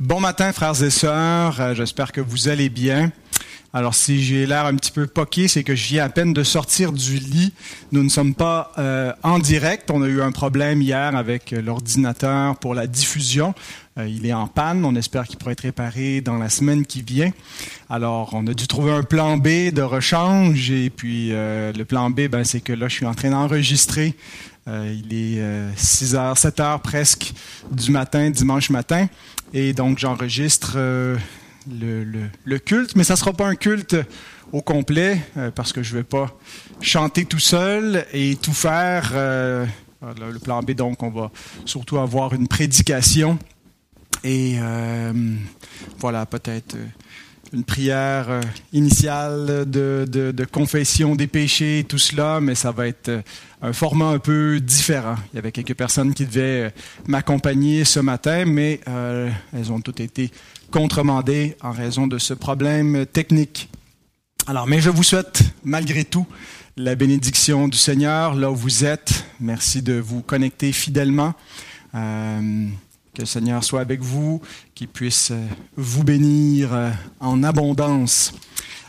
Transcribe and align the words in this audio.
Bon 0.00 0.20
matin, 0.20 0.52
frères 0.52 0.80
et 0.80 0.90
sœurs. 0.90 1.60
Euh, 1.60 1.74
J'espère 1.74 2.12
que 2.12 2.20
vous 2.20 2.46
allez 2.46 2.68
bien. 2.68 3.10
Alors, 3.72 3.96
si 3.96 4.22
j'ai 4.22 4.46
l'air 4.46 4.64
un 4.64 4.76
petit 4.76 4.92
peu 4.92 5.08
poqué, 5.08 5.48
c'est 5.48 5.64
que 5.64 5.74
je 5.74 5.88
viens 5.88 6.04
à 6.04 6.08
peine 6.08 6.32
de 6.32 6.44
sortir 6.44 6.92
du 6.92 7.16
lit. 7.16 7.52
Nous 7.90 8.04
ne 8.04 8.08
sommes 8.08 8.36
pas 8.36 8.70
euh, 8.78 9.12
en 9.24 9.40
direct. 9.40 9.90
On 9.90 10.00
a 10.02 10.06
eu 10.06 10.22
un 10.22 10.30
problème 10.30 10.82
hier 10.82 11.16
avec 11.16 11.52
euh, 11.52 11.60
l'ordinateur 11.60 12.54
pour 12.58 12.76
la 12.76 12.86
diffusion. 12.86 13.54
Il 13.96 14.24
est 14.24 14.32
en 14.32 14.46
panne. 14.46 14.84
On 14.84 14.94
espère 14.94 15.26
qu'il 15.26 15.36
pourra 15.36 15.50
être 15.50 15.62
réparé 15.62 16.20
dans 16.20 16.38
la 16.38 16.48
semaine 16.48 16.86
qui 16.86 17.02
vient. 17.02 17.32
Alors, 17.90 18.30
on 18.34 18.46
a 18.46 18.54
dû 18.54 18.68
trouver 18.68 18.92
un 18.92 19.02
plan 19.02 19.36
B 19.36 19.72
de 19.72 19.82
rechange. 19.82 20.70
Et 20.70 20.88
puis, 20.88 21.30
le 21.30 21.82
plan 21.82 22.08
B, 22.08 22.28
ben, 22.28 22.44
c'est 22.44 22.60
que 22.60 22.72
là, 22.72 22.86
je 22.86 22.94
suis 22.94 23.06
en 23.06 23.14
train 23.14 23.30
d'enregistrer. 23.30 24.14
Euh, 24.68 24.94
il 24.94 25.14
est 25.14 25.42
6 25.76 26.14
heures, 26.14 26.36
7 26.36 26.60
heures 26.60 26.80
presque 26.80 27.32
du 27.72 27.90
matin, 27.90 28.30
dimanche 28.30 28.70
matin. 28.70 29.08
Et 29.54 29.72
donc, 29.72 29.98
j'enregistre 29.98 30.74
euh, 30.76 31.16
le, 31.70 32.04
le, 32.44 32.58
culte, 32.58 32.96
mais 32.96 33.04
ça 33.04 33.14
ne 33.14 33.18
sera 33.18 33.32
pas 33.32 33.46
un 33.46 33.54
culte 33.54 33.96
au 34.52 34.60
complet 34.60 35.20
euh, 35.36 35.50
parce 35.50 35.72
que 35.72 35.82
je 35.82 35.92
ne 35.94 35.98
vais 35.98 36.04
pas 36.04 36.36
chanter 36.80 37.24
tout 37.24 37.38
seul 37.38 38.04
et 38.12 38.36
tout 38.36 38.52
faire. 38.52 39.10
Euh, 39.14 39.66
le 40.02 40.38
plan 40.38 40.62
B, 40.62 40.72
donc, 40.72 41.02
on 41.02 41.10
va 41.10 41.30
surtout 41.64 41.98
avoir 41.98 42.32
une 42.34 42.46
prédication 42.46 43.38
et 44.22 44.58
voilà, 45.98 46.26
peut-être 46.26 46.76
une 47.52 47.64
prière 47.64 48.40
initiale 48.72 49.64
de, 49.68 50.06
de, 50.06 50.44
confession 50.44 51.14
des 51.14 51.26
péchés 51.26 51.84
tout 51.88 51.98
cela, 51.98 52.40
mais 52.40 52.54
ça 52.54 52.72
va 52.72 52.88
être 52.88 53.22
un 53.62 53.72
format 53.72 54.08
un 54.08 54.18
peu 54.18 54.60
différent. 54.60 55.16
Il 55.32 55.36
y 55.36 55.38
avait 55.38 55.52
quelques 55.52 55.74
personnes 55.74 56.14
qui 56.14 56.26
devaient 56.26 56.72
m'accompagner 57.06 57.84
ce 57.84 58.00
matin, 58.00 58.44
mais 58.44 58.80
euh, 58.88 59.30
elles 59.56 59.72
ont 59.72 59.80
toutes 59.80 60.00
été 60.00 60.30
contremandées 60.70 61.56
en 61.62 61.72
raison 61.72 62.06
de 62.06 62.18
ce 62.18 62.34
problème 62.34 63.06
technique. 63.06 63.68
Alors, 64.46 64.66
mais 64.66 64.80
je 64.80 64.90
vous 64.90 65.02
souhaite 65.02 65.42
malgré 65.64 66.04
tout 66.04 66.26
la 66.76 66.94
bénédiction 66.94 67.68
du 67.68 67.76
Seigneur 67.76 68.34
là 68.34 68.50
où 68.50 68.56
vous 68.56 68.84
êtes. 68.84 69.24
Merci 69.40 69.82
de 69.82 69.94
vous 69.94 70.22
connecter 70.22 70.72
fidèlement. 70.72 71.34
Euh, 71.94 72.68
que 73.18 73.22
le 73.22 73.26
Seigneur 73.26 73.64
soit 73.64 73.80
avec 73.80 74.00
vous, 74.00 74.40
qu'il 74.76 74.86
puisse 74.86 75.32
vous 75.76 76.04
bénir 76.04 76.70
en 77.18 77.42
abondance. 77.42 78.32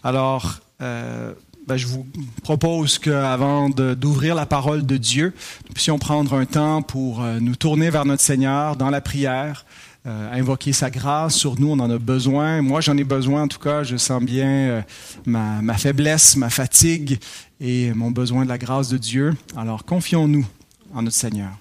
Alors, 0.03 0.59
euh, 0.81 1.33
ben, 1.69 1.77
je 1.77 1.85
vous 1.85 2.05
propose 2.41 2.97
qu'avant 2.97 3.69
d'ouvrir 3.69 4.33
la 4.33 4.45
parole 4.47 4.85
de 4.85 4.97
Dieu, 4.97 5.33
nous 5.67 5.73
puissions 5.73 5.99
prendre 5.99 6.33
un 6.33 6.45
temps 6.45 6.81
pour 6.81 7.21
euh, 7.21 7.39
nous 7.39 7.55
tourner 7.55 7.89
vers 7.91 8.05
notre 8.05 8.23
Seigneur 8.23 8.75
dans 8.75 8.89
la 8.89 9.01
prière, 9.01 9.65
euh, 10.07 10.33
invoquer 10.33 10.73
sa 10.73 10.89
grâce 10.89 11.35
sur 11.35 11.59
nous, 11.59 11.69
on 11.69 11.79
en 11.79 11.91
a 11.91 11.99
besoin. 11.99 12.63
Moi, 12.63 12.81
j'en 12.81 12.97
ai 12.97 13.03
besoin, 13.03 13.43
en 13.43 13.47
tout 13.47 13.59
cas, 13.59 13.83
je 13.83 13.97
sens 13.97 14.23
bien 14.23 14.47
euh, 14.47 14.81
ma 15.25 15.77
faiblesse, 15.77 16.35
ma 16.37 16.49
fatigue 16.49 17.19
et 17.59 17.93
mon 17.93 18.09
besoin 18.09 18.45
de 18.45 18.49
la 18.49 18.57
grâce 18.57 18.89
de 18.89 18.97
Dieu. 18.97 19.35
Alors, 19.55 19.85
confions-nous 19.85 20.47
en 20.93 21.03
notre 21.03 21.17
Seigneur. 21.17 21.51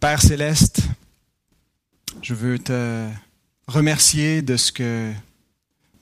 Père 0.00 0.22
céleste, 0.22 0.80
je 2.22 2.32
veux 2.32 2.58
te 2.58 3.06
remercier 3.66 4.40
de 4.40 4.56
ce 4.56 4.72
que 4.72 5.12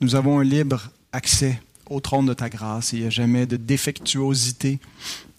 nous 0.00 0.14
avons 0.14 0.38
un 0.38 0.44
libre 0.44 0.92
accès 1.10 1.60
au 1.90 1.98
trône 1.98 2.26
de 2.26 2.32
ta 2.32 2.48
grâce. 2.48 2.92
Il 2.92 3.00
n'y 3.00 3.06
a 3.06 3.10
jamais 3.10 3.44
de 3.44 3.56
défectuosité 3.56 4.78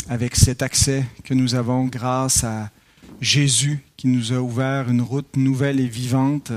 avec 0.10 0.36
cet 0.36 0.62
accès 0.62 1.06
que 1.24 1.34
nous 1.34 1.56
avons 1.56 1.86
grâce 1.86 2.44
à 2.44 2.70
Jésus 3.22 3.82
qui 3.96 4.10
nous 4.10 4.34
a 4.34 4.40
ouvert 4.40 4.90
une 4.90 5.04
route 5.04 5.38
nouvelle 5.38 5.80
et 5.80 5.88
vivante 5.88 6.52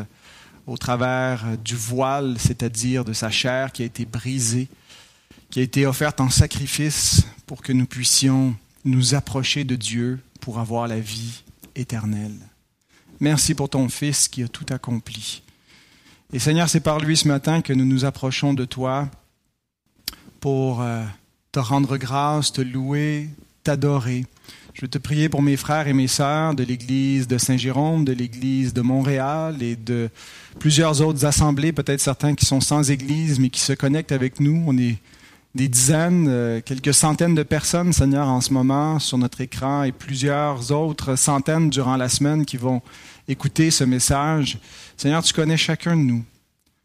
au 0.67 0.77
travers 0.77 1.57
du 1.57 1.77
voile, 1.77 2.35
c'est-à-dire 2.37 3.05
de 3.05 3.13
sa 3.13 3.31
chair 3.31 3.71
qui 3.71 3.83
a 3.83 3.87
été 3.87 4.07
brisée, 4.07 4.67
qui 5.51 5.61
a 5.61 5.63
été 5.63 5.87
offerte 5.87 6.21
en 6.21 6.31
sacrifice 6.31 7.23
pour 7.47 7.63
que 7.63 7.73
nous 7.73 7.87
puissions 7.87 8.57
nous 8.85 9.15
approcher 9.15 9.63
de 9.63 9.77
Dieu 9.77 10.19
pour 10.41 10.59
avoir 10.59 10.89
la 10.89 10.99
vie 10.99 11.45
éternelle. 11.75 12.39
Merci 13.21 13.55
pour 13.55 13.69
ton 13.69 13.89
Fils 13.89 14.29
qui 14.29 14.43
a 14.43 14.49
tout 14.49 14.67
accompli. 14.71 15.43
Et 16.33 16.39
Seigneur, 16.39 16.69
c'est 16.69 16.81
par 16.81 16.99
lui 16.99 17.17
ce 17.17 17.29
matin 17.29 17.61
que 17.61 17.73
nous 17.73 17.85
nous 17.85 18.05
approchons 18.05 18.55
de 18.55 18.65
toi 18.65 19.09
pour 20.41 20.83
euh, 20.83 21.05
te 21.53 21.61
rendre 21.61 21.99
grâce, 21.99 22.53
te 22.53 22.63
louer, 22.63 23.29
t'adorer. 23.63 24.25
Je 24.75 24.81
veux 24.81 24.89
te 24.89 24.99
prier 24.99 25.29
pour 25.29 25.43
mes 25.43 25.57
frères 25.59 25.87
et 25.87 25.93
mes 25.93 26.09
sœurs 26.09 26.55
de 26.55 26.65
l'Église 26.65 27.29
de 27.29 27.37
Saint-Jérôme, 27.37 28.05
de 28.05 28.13
l'Église 28.13 28.73
de 28.73 28.81
Montréal 28.81 29.63
et 29.63 29.77
de 29.77 30.09
plusieurs 30.59 31.03
autres 31.03 31.27
assemblées, 31.27 31.73
peut-être 31.73 32.01
certains 32.01 32.35
qui 32.35 32.47
sont 32.47 32.61
sans 32.61 32.91
Église, 32.91 33.39
mais 33.39 33.51
qui 33.51 33.61
se 33.61 33.75
connectent 33.75 34.13
avec 34.13 34.41
nous. 34.41 34.65
On 34.67 34.79
est 34.79 34.97
des 35.55 35.69
dizaines, 35.69 36.27
euh, 36.29 36.61
quelques 36.65 36.95
centaines 36.95 37.35
de 37.35 37.43
personnes, 37.43 37.93
Seigneur, 37.93 38.29
en 38.29 38.41
ce 38.41 38.53
moment 38.53 38.99
sur 38.99 39.19
notre 39.19 39.41
écran 39.41 39.83
et 39.83 39.93
plusieurs 39.93 40.71
autres 40.73 41.17
centaines 41.17 41.69
durant 41.69 41.97
la 41.97 42.09
semaine 42.09 42.47
qui 42.47 42.57
vont 42.57 42.81
écouter 43.29 43.71
ce 43.71 43.85
message. 43.85 44.59
Seigneur, 44.97 45.23
tu 45.23 45.33
connais 45.35 45.57
chacun 45.57 45.97
de 45.97 46.03
nous. 46.03 46.25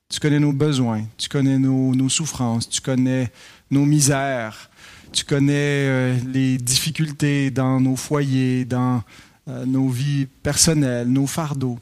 Tu 0.09 0.19
connais 0.19 0.39
nos 0.39 0.53
besoins, 0.53 1.03
tu 1.17 1.27
connais 1.27 1.59
nos, 1.59 1.93
nos 1.93 2.07
souffrances, 2.07 2.69
tu 2.69 2.79
connais 2.79 3.29
nos 3.69 3.85
misères, 3.85 4.69
tu 5.11 5.25
connais 5.25 5.53
euh, 5.53 6.17
les 6.31 6.57
difficultés 6.57 7.51
dans 7.51 7.81
nos 7.81 7.97
foyers, 7.97 8.63
dans 8.63 9.03
euh, 9.49 9.65
nos 9.65 9.89
vies 9.89 10.27
personnelles, 10.43 11.09
nos 11.09 11.27
fardeaux. 11.27 11.77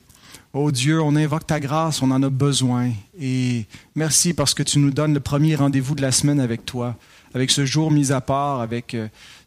Oh 0.58 0.72
Dieu, 0.72 1.02
on 1.02 1.18
invoque 1.18 1.46
ta 1.46 1.60
grâce, 1.60 2.02
on 2.02 2.12
en 2.12 2.24
a 2.24 2.30
besoin. 2.30 2.90
Et 3.20 3.66
merci 3.94 4.34
parce 4.34 4.54
que 4.54 4.64
tu 4.64 4.80
nous 4.80 4.90
donnes 4.90 5.14
le 5.14 5.20
premier 5.20 5.54
rendez-vous 5.54 5.96
de 5.96 6.02
la 6.02 6.14
semaine 6.14 6.40
avec 6.40 6.66
toi, 6.66 6.96
avec 7.34 7.52
ce 7.52 7.66
jour 7.66 7.92
mis 7.92 8.14
à 8.14 8.22
part, 8.22 8.62
avec 8.62 8.96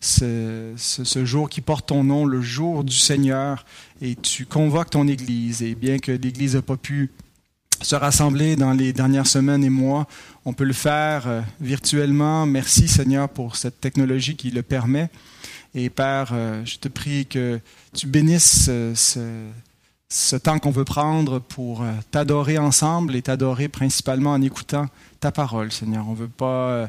ce, 0.00 0.74
ce, 0.76 1.04
ce, 1.04 1.24
jour 1.24 1.48
qui 1.48 1.62
porte 1.62 1.86
ton 1.86 2.04
nom, 2.04 2.26
le 2.26 2.42
jour 2.42 2.84
du 2.84 2.94
Seigneur. 2.94 3.64
Et 4.02 4.16
tu 4.16 4.44
convoques 4.44 4.90
ton 4.90 5.08
Église. 5.08 5.62
Et 5.62 5.74
bien 5.74 5.98
que 5.98 6.12
l'Église 6.12 6.56
n'a 6.56 6.60
pas 6.60 6.76
pu 6.76 7.10
se 7.80 7.96
rassembler 7.96 8.56
dans 8.56 8.74
les 8.74 8.92
dernières 8.92 9.26
semaines 9.26 9.64
et 9.64 9.70
mois, 9.70 10.06
on 10.44 10.52
peut 10.52 10.64
le 10.64 10.74
faire 10.74 11.26
euh, 11.26 11.40
virtuellement. 11.62 12.44
Merci 12.44 12.86
Seigneur 12.86 13.30
pour 13.30 13.56
cette 13.56 13.80
technologie 13.80 14.36
qui 14.36 14.50
le 14.50 14.62
permet. 14.62 15.08
Et 15.74 15.88
Père, 15.88 16.32
euh, 16.32 16.62
je 16.66 16.76
te 16.76 16.88
prie 16.88 17.24
que 17.24 17.60
tu 17.94 18.06
bénisses 18.06 18.64
ce, 18.94 19.46
ce 20.08 20.36
temps 20.36 20.58
qu'on 20.58 20.70
veut 20.70 20.84
prendre 20.84 21.38
pour 21.38 21.84
t'adorer 22.10 22.58
ensemble 22.58 23.14
et 23.14 23.22
t'adorer 23.22 23.68
principalement 23.68 24.32
en 24.32 24.42
écoutant 24.42 24.86
ta 25.20 25.32
parole, 25.32 25.70
Seigneur. 25.70 26.06
On 26.08 26.12
ne 26.12 26.16
veut 26.16 26.28
pas 26.28 26.88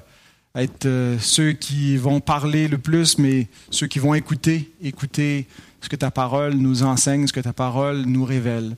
être 0.56 0.88
ceux 1.20 1.52
qui 1.52 1.98
vont 1.98 2.22
parler 2.22 2.68
le 2.68 2.78
plus, 2.78 3.18
mais 3.18 3.48
ceux 3.72 3.88
qui 3.88 4.00
vont 4.00 4.14
écouter, 4.14 4.72
écouter 4.82 5.48
ce 5.82 5.90
que 5.90 5.96
ta 5.96 6.12
parole 6.12 6.54
nous 6.54 6.84
enseigne, 6.84 7.28
ce 7.28 7.34
que 7.34 7.40
ta 7.40 7.54
parole 7.54 8.04
nous 8.06 8.26
révèle. 8.26 8.76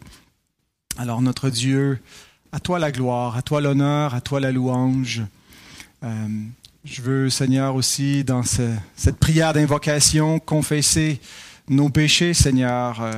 Alors 0.98 1.22
notre 1.22 1.50
Dieu, 1.50 2.00
à 2.52 2.60
toi 2.60 2.80
la 2.80 2.92
gloire, 2.92 3.38
à 3.38 3.42
toi 3.42 3.62
l'honneur, 3.62 4.14
à 4.14 4.22
toi 4.22 4.40
la 4.40 4.52
louange. 4.52 5.22
Euh, 6.04 6.28
je 6.84 7.02
veux, 7.02 7.30
Seigneur, 7.30 7.76
aussi, 7.76 8.24
dans 8.24 8.44
ce, 8.44 8.74
cette 8.96 9.18
prière 9.18 9.54
d'invocation, 9.54 10.40
confesser 10.40 11.22
nos 11.70 11.90
péchés, 11.90 12.34
Seigneur. 12.34 13.02
Euh, 13.02 13.14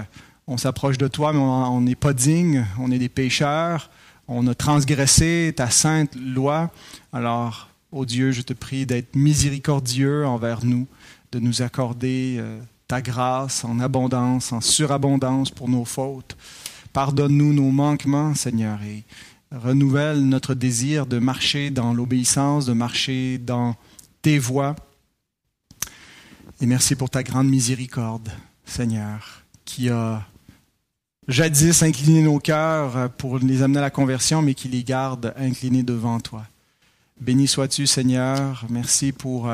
on 0.47 0.57
s'approche 0.57 0.97
de 0.97 1.07
toi, 1.07 1.33
mais 1.33 1.39
on 1.39 1.81
n'est 1.81 1.95
pas 1.95 2.13
digne, 2.13 2.65
on 2.79 2.91
est 2.91 2.99
des 2.99 3.09
pécheurs, 3.09 3.89
on 4.27 4.47
a 4.47 4.55
transgressé 4.55 5.53
ta 5.55 5.69
sainte 5.69 6.15
loi. 6.15 6.71
Alors, 7.11 7.69
ô 7.91 8.05
Dieu, 8.05 8.31
je 8.31 8.41
te 8.41 8.53
prie 8.53 8.85
d'être 8.85 9.15
miséricordieux 9.15 10.25
envers 10.25 10.65
nous, 10.65 10.87
de 11.31 11.39
nous 11.39 11.61
accorder 11.61 12.37
euh, 12.39 12.59
ta 12.87 13.01
grâce 13.01 13.63
en 13.63 13.79
abondance, 13.79 14.51
en 14.51 14.61
surabondance 14.61 15.49
pour 15.49 15.69
nos 15.69 15.85
fautes. 15.85 16.35
Pardonne-nous 16.91 17.53
nos 17.53 17.71
manquements, 17.71 18.35
Seigneur, 18.35 18.79
et 18.83 19.03
renouvelle 19.51 20.27
notre 20.27 20.53
désir 20.53 21.05
de 21.05 21.19
marcher 21.19 21.69
dans 21.69 21.93
l'obéissance, 21.93 22.65
de 22.65 22.73
marcher 22.73 23.37
dans 23.37 23.75
tes 24.21 24.39
voies. 24.39 24.75
Et 26.61 26.65
merci 26.65 26.95
pour 26.95 27.09
ta 27.09 27.23
grande 27.23 27.49
miséricorde, 27.49 28.29
Seigneur, 28.65 29.43
qui 29.65 29.89
a 29.89 30.25
jadis 31.27 31.83
incliné 31.83 32.21
nos 32.21 32.39
cœurs 32.39 33.09
pour 33.17 33.39
les 33.39 33.61
amener 33.61 33.79
à 33.79 33.83
la 33.83 33.89
conversion, 33.89 34.41
mais 34.41 34.53
qui 34.53 34.67
les 34.67 34.83
garde 34.83 35.33
inclinés 35.37 35.83
devant 35.83 36.19
toi. 36.19 36.43
Béni 37.19 37.47
sois-tu, 37.47 37.87
Seigneur. 37.87 38.65
Merci 38.69 39.11
pour 39.11 39.49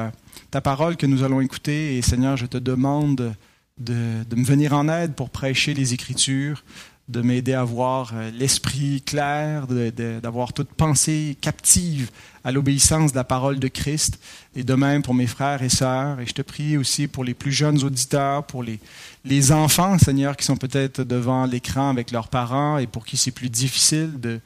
ta 0.49 0.61
parole 0.61 0.95
que 0.95 1.05
nous 1.05 1.23
allons 1.23 1.41
écouter. 1.41 1.97
Et 1.97 2.01
Seigneur, 2.01 2.37
je 2.37 2.45
te 2.45 2.57
demande 2.57 3.35
de, 3.79 4.23
de, 4.27 4.35
me 4.35 4.43
venir 4.43 4.73
en 4.73 4.87
aide 4.89 5.13
pour 5.13 5.29
prêcher 5.29 5.73
les 5.73 5.93
Écritures, 5.93 6.63
de 7.09 7.21
m'aider 7.21 7.53
à 7.53 7.61
avoir 7.61 8.11
euh, 8.13 8.29
l'esprit 8.31 9.01
clair, 9.01 9.65
d'avoir 9.67 10.53
toute 10.53 10.69
pensée 10.69 11.35
captive 11.41 12.11
à 12.43 12.51
l'obéissance 12.51 13.11
de 13.11 13.17
la 13.17 13.23
parole 13.23 13.59
de 13.59 13.67
Christ, 13.67 14.19
et 14.55 14.63
de 14.63 14.73
même 14.75 15.01
pour 15.01 15.15
mes 15.15 15.27
frères 15.27 15.61
et 15.63 15.69
sœurs. 15.69 16.19
Et 16.19 16.27
je 16.27 16.33
te 16.33 16.43
prie 16.43 16.77
aussi 16.77 17.07
pour 17.07 17.23
les 17.23 17.33
plus 17.33 17.51
jeunes 17.51 17.83
auditeurs, 17.83 18.45
pour 18.45 18.63
les, 18.63 18.79
les 19.25 19.51
enfants, 19.51 19.97
Seigneur, 19.97 20.37
qui 20.37 20.45
sont 20.45 20.55
peut-être 20.55 21.01
devant 21.03 21.45
l'écran 21.45 21.89
avec 21.89 22.11
leurs 22.11 22.27
parents 22.27 22.77
et 22.77 22.85
pour 22.85 23.05
qui 23.05 23.17
c'est 23.17 23.31
plus 23.31 23.49
difficile 23.49 24.19
de, 24.19 24.39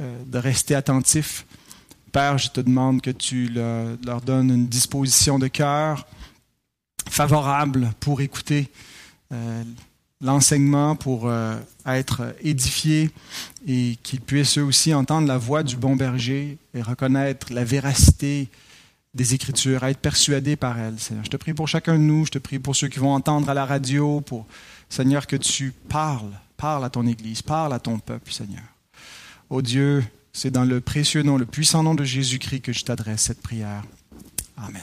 euh, 0.00 0.16
de 0.26 0.38
rester 0.38 0.74
attentifs. 0.74 1.46
Père, 2.12 2.36
je 2.38 2.48
te 2.48 2.60
demande 2.60 3.00
que 3.00 3.10
tu 3.10 3.48
leur 3.48 4.20
donnes 4.20 4.50
une 4.50 4.66
disposition 4.68 5.38
de 5.38 5.48
cœur 5.48 6.06
favorable 7.08 7.90
pour 7.98 8.20
écouter 8.20 8.70
euh, 9.32 9.64
l'enseignement 10.24 10.96
pour 10.96 11.28
euh, 11.28 11.54
être 11.86 12.34
édifiés 12.42 13.10
et 13.66 13.98
qu'ils 14.02 14.22
puissent 14.22 14.58
eux 14.58 14.64
aussi 14.64 14.94
entendre 14.94 15.28
la 15.28 15.36
voix 15.38 15.62
du 15.62 15.76
bon 15.76 15.96
berger 15.96 16.56
et 16.72 16.82
reconnaître 16.82 17.52
la 17.52 17.62
véracité 17.62 18.48
des 19.12 19.34
Écritures, 19.34 19.84
être 19.84 20.00
persuadés 20.00 20.56
par 20.56 20.78
elles. 20.78 20.98
Seigneur, 20.98 21.24
je 21.24 21.30
te 21.30 21.36
prie 21.36 21.54
pour 21.54 21.68
chacun 21.68 21.94
de 21.94 22.02
nous, 22.02 22.24
je 22.24 22.30
te 22.32 22.38
prie 22.38 22.58
pour 22.58 22.74
ceux 22.74 22.88
qui 22.88 22.98
vont 22.98 23.12
entendre 23.12 23.48
à 23.48 23.54
la 23.54 23.66
radio, 23.66 24.24
Seigneur 24.88 25.26
que 25.26 25.36
tu 25.36 25.72
parles, 25.88 26.32
parle 26.56 26.84
à 26.84 26.90
ton 26.90 27.06
Église, 27.06 27.42
parle 27.42 27.74
à 27.74 27.78
ton 27.78 27.98
peuple, 27.98 28.32
Seigneur. 28.32 28.64
Ô 29.50 29.60
Dieu, 29.60 30.02
c'est 30.32 30.50
dans 30.50 30.64
le 30.64 30.80
précieux 30.80 31.22
nom, 31.22 31.36
le 31.36 31.46
puissant 31.46 31.82
nom 31.82 31.94
de 31.94 32.02
Jésus-Christ 32.02 32.60
que 32.60 32.72
je 32.72 32.84
t'adresse 32.84 33.22
cette 33.22 33.42
prière. 33.42 33.84
Amen. 34.56 34.82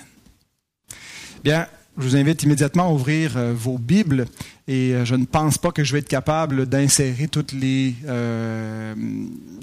Bien, 1.44 1.68
je 1.98 2.04
vous 2.04 2.16
invite 2.16 2.44
immédiatement 2.44 2.88
à 2.88 2.92
ouvrir 2.92 3.36
euh, 3.36 3.54
vos 3.54 3.78
Bibles 3.78 4.28
et 4.68 4.94
euh, 4.94 5.06
je 5.06 5.16
ne 5.16 5.26
pense 5.26 5.58
pas 5.58 5.72
que 5.72 5.84
je 5.84 5.94
vais 5.94 6.00
être 6.00 6.08
capable 6.08 6.66
d'insérer 6.66 7.28
toutes 7.28 7.52
les, 7.52 7.96
euh, 8.08 8.94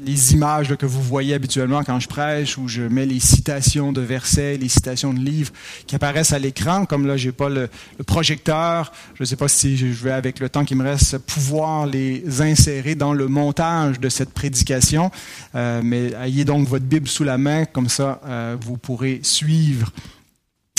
les 0.05 0.33
images 0.33 0.75
que 0.77 0.87
vous 0.87 1.03
voyez 1.03 1.35
habituellement 1.35 1.83
quand 1.85 2.01
je 2.01 2.09
prêche, 2.09 2.59
où 2.59 2.69
je 2.69 2.83
mets 2.83 3.07
les 3.07 3.21
citations 3.21 3.93
de 3.93 4.01
versets, 4.01 4.57
les 4.57 4.69
citations 4.69 5.13
de 5.15 5.21
livres 5.21 5.53
qui 5.87 5.95
apparaissent 5.95 6.33
à 6.33 6.39
l'écran. 6.39 6.85
Comme 6.85 7.07
là, 7.07 7.17
j'ai 7.17 7.33
pas 7.33 7.49
le, 7.49 7.69
projecteur, 8.07 8.93
je 9.15 9.23
ne 9.23 9.27
sais 9.27 9.37
pas 9.37 9.49
si 9.49 9.77
je 9.77 9.87
vais, 9.87 10.13
avec 10.13 10.41
le 10.41 10.49
temps 10.49 10.65
qui 10.65 10.75
me 10.75 10.85
reste, 10.85 11.19
pouvoir 11.19 11.87
les 11.87 12.41
insérer 12.41 12.95
dans 12.95 13.13
le 13.13 13.29
montage 13.29 14.01
de 14.01 14.09
cette 14.09 14.31
prédication. 14.31 15.11
mais 15.55 16.13
ayez 16.23 16.45
donc 16.45 16.67
votre 16.67 16.85
Bible 16.85 17.09
sous 17.09 17.25
la 17.25 17.39
main, 17.39 17.65
comme 17.65 17.89
ça, 17.89 18.21
vous 18.61 18.77
pourrez 18.77 19.21
suivre 19.23 19.93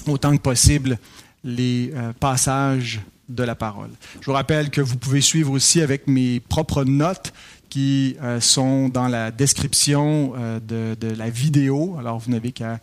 autant 0.07 0.35
que 0.35 0.41
possible 0.41 0.97
les 1.43 1.91
euh, 1.93 2.13
passages 2.19 3.01
de 3.29 3.43
la 3.43 3.55
parole. 3.55 3.91
Je 4.19 4.25
vous 4.25 4.33
rappelle 4.33 4.69
que 4.69 4.81
vous 4.81 4.97
pouvez 4.97 5.21
suivre 5.21 5.51
aussi 5.51 5.81
avec 5.81 6.07
mes 6.07 6.39
propres 6.39 6.83
notes 6.83 7.31
qui 7.69 8.15
euh, 8.21 8.41
sont 8.41 8.89
dans 8.89 9.07
la 9.07 9.29
description 9.31 10.33
euh, 10.35 10.59
de, 10.59 11.07
la 11.07 11.29
vidéo. 11.29 11.95
Alors, 11.99 12.17
vous 12.19 12.31
n'avez 12.31 12.51
qu'à 12.51 12.79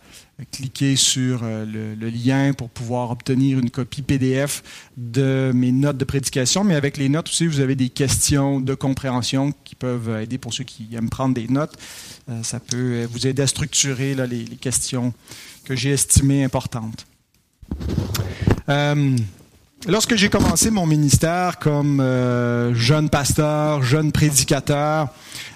cliquer 0.51 0.95
sur 0.95 1.41
le, 1.43 1.95
lien 2.09 2.53
pour 2.53 2.69
pouvoir 2.69 3.09
obtenir 3.11 3.57
une 3.59 3.71
copie 3.71 4.03
PDF 4.03 4.91
de 4.95 5.51
mes 5.53 5.71
notes 5.71 5.97
de 5.97 6.05
prédication. 6.05 6.63
Mais 6.63 6.75
avec 6.75 6.97
les 6.97 7.09
notes 7.09 7.27
aussi, 7.27 7.47
vous 7.47 7.59
avez 7.59 7.75
des 7.75 7.89
questions 7.89 8.61
de 8.61 8.73
compréhension 8.75 9.53
qui 9.63 9.75
peuvent 9.75 10.21
aider 10.21 10.37
pour 10.37 10.53
ceux 10.53 10.63
qui 10.63 10.87
aiment 10.95 11.09
prendre 11.09 11.33
des 11.33 11.47
notes. 11.47 11.75
ça 12.43 12.59
peut 12.59 13.07
vous 13.11 13.25
aider 13.25 13.41
à 13.41 13.47
structurer 13.47 14.13
les 14.13 14.45
questions 14.57 15.11
que 15.65 15.75
j'ai 15.75 15.91
estimées 15.91 16.43
importantes. 16.43 17.07
Lorsque 19.85 20.15
j'ai 20.15 20.29
commencé 20.29 20.71
mon 20.71 20.87
ministère 20.87 21.59
comme 21.59 21.99
euh, 21.99 22.73
jeune 22.73 23.09
pasteur, 23.09 23.83
jeune 23.83 24.11
prédicateur, 24.11 25.09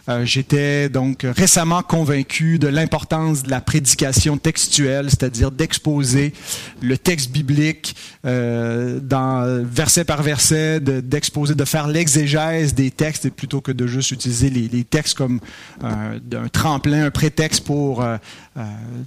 euh, 0.10 0.26
j'étais 0.26 0.90
donc 0.90 1.26
récemment 1.26 1.84
convaincu 1.84 2.58
de 2.58 2.68
l'importance 2.68 3.44
de 3.44 3.52
la 3.52 3.62
prédication 3.62 4.38
textuelle, 4.38 5.10
c'est-à-dire 5.10 5.52
d'exposer 5.52 6.34
le 6.82 6.98
texte 6.98 7.32
biblique 7.32 7.96
euh, 8.26 9.00
dans 9.00 9.64
verset 9.64 10.04
par 10.04 10.24
verset, 10.24 10.80
d'exposer, 10.80 11.54
de, 11.54 11.66
faire 11.66 11.88
l'exégèse 11.88 12.74
des 12.74 12.90
textes 12.90 13.30
plutôt 13.30 13.62
que 13.62 13.72
de 13.72 13.86
juste 13.86 14.12
utiliser 14.12 14.50
les, 14.50 14.84
textes 14.84 15.18
comme 15.18 15.40
euh, 15.84 16.20
un 16.34 16.48
tremplin, 16.48 17.06
un 17.06 17.12
prétexte 17.12 17.64
pour 17.64 18.04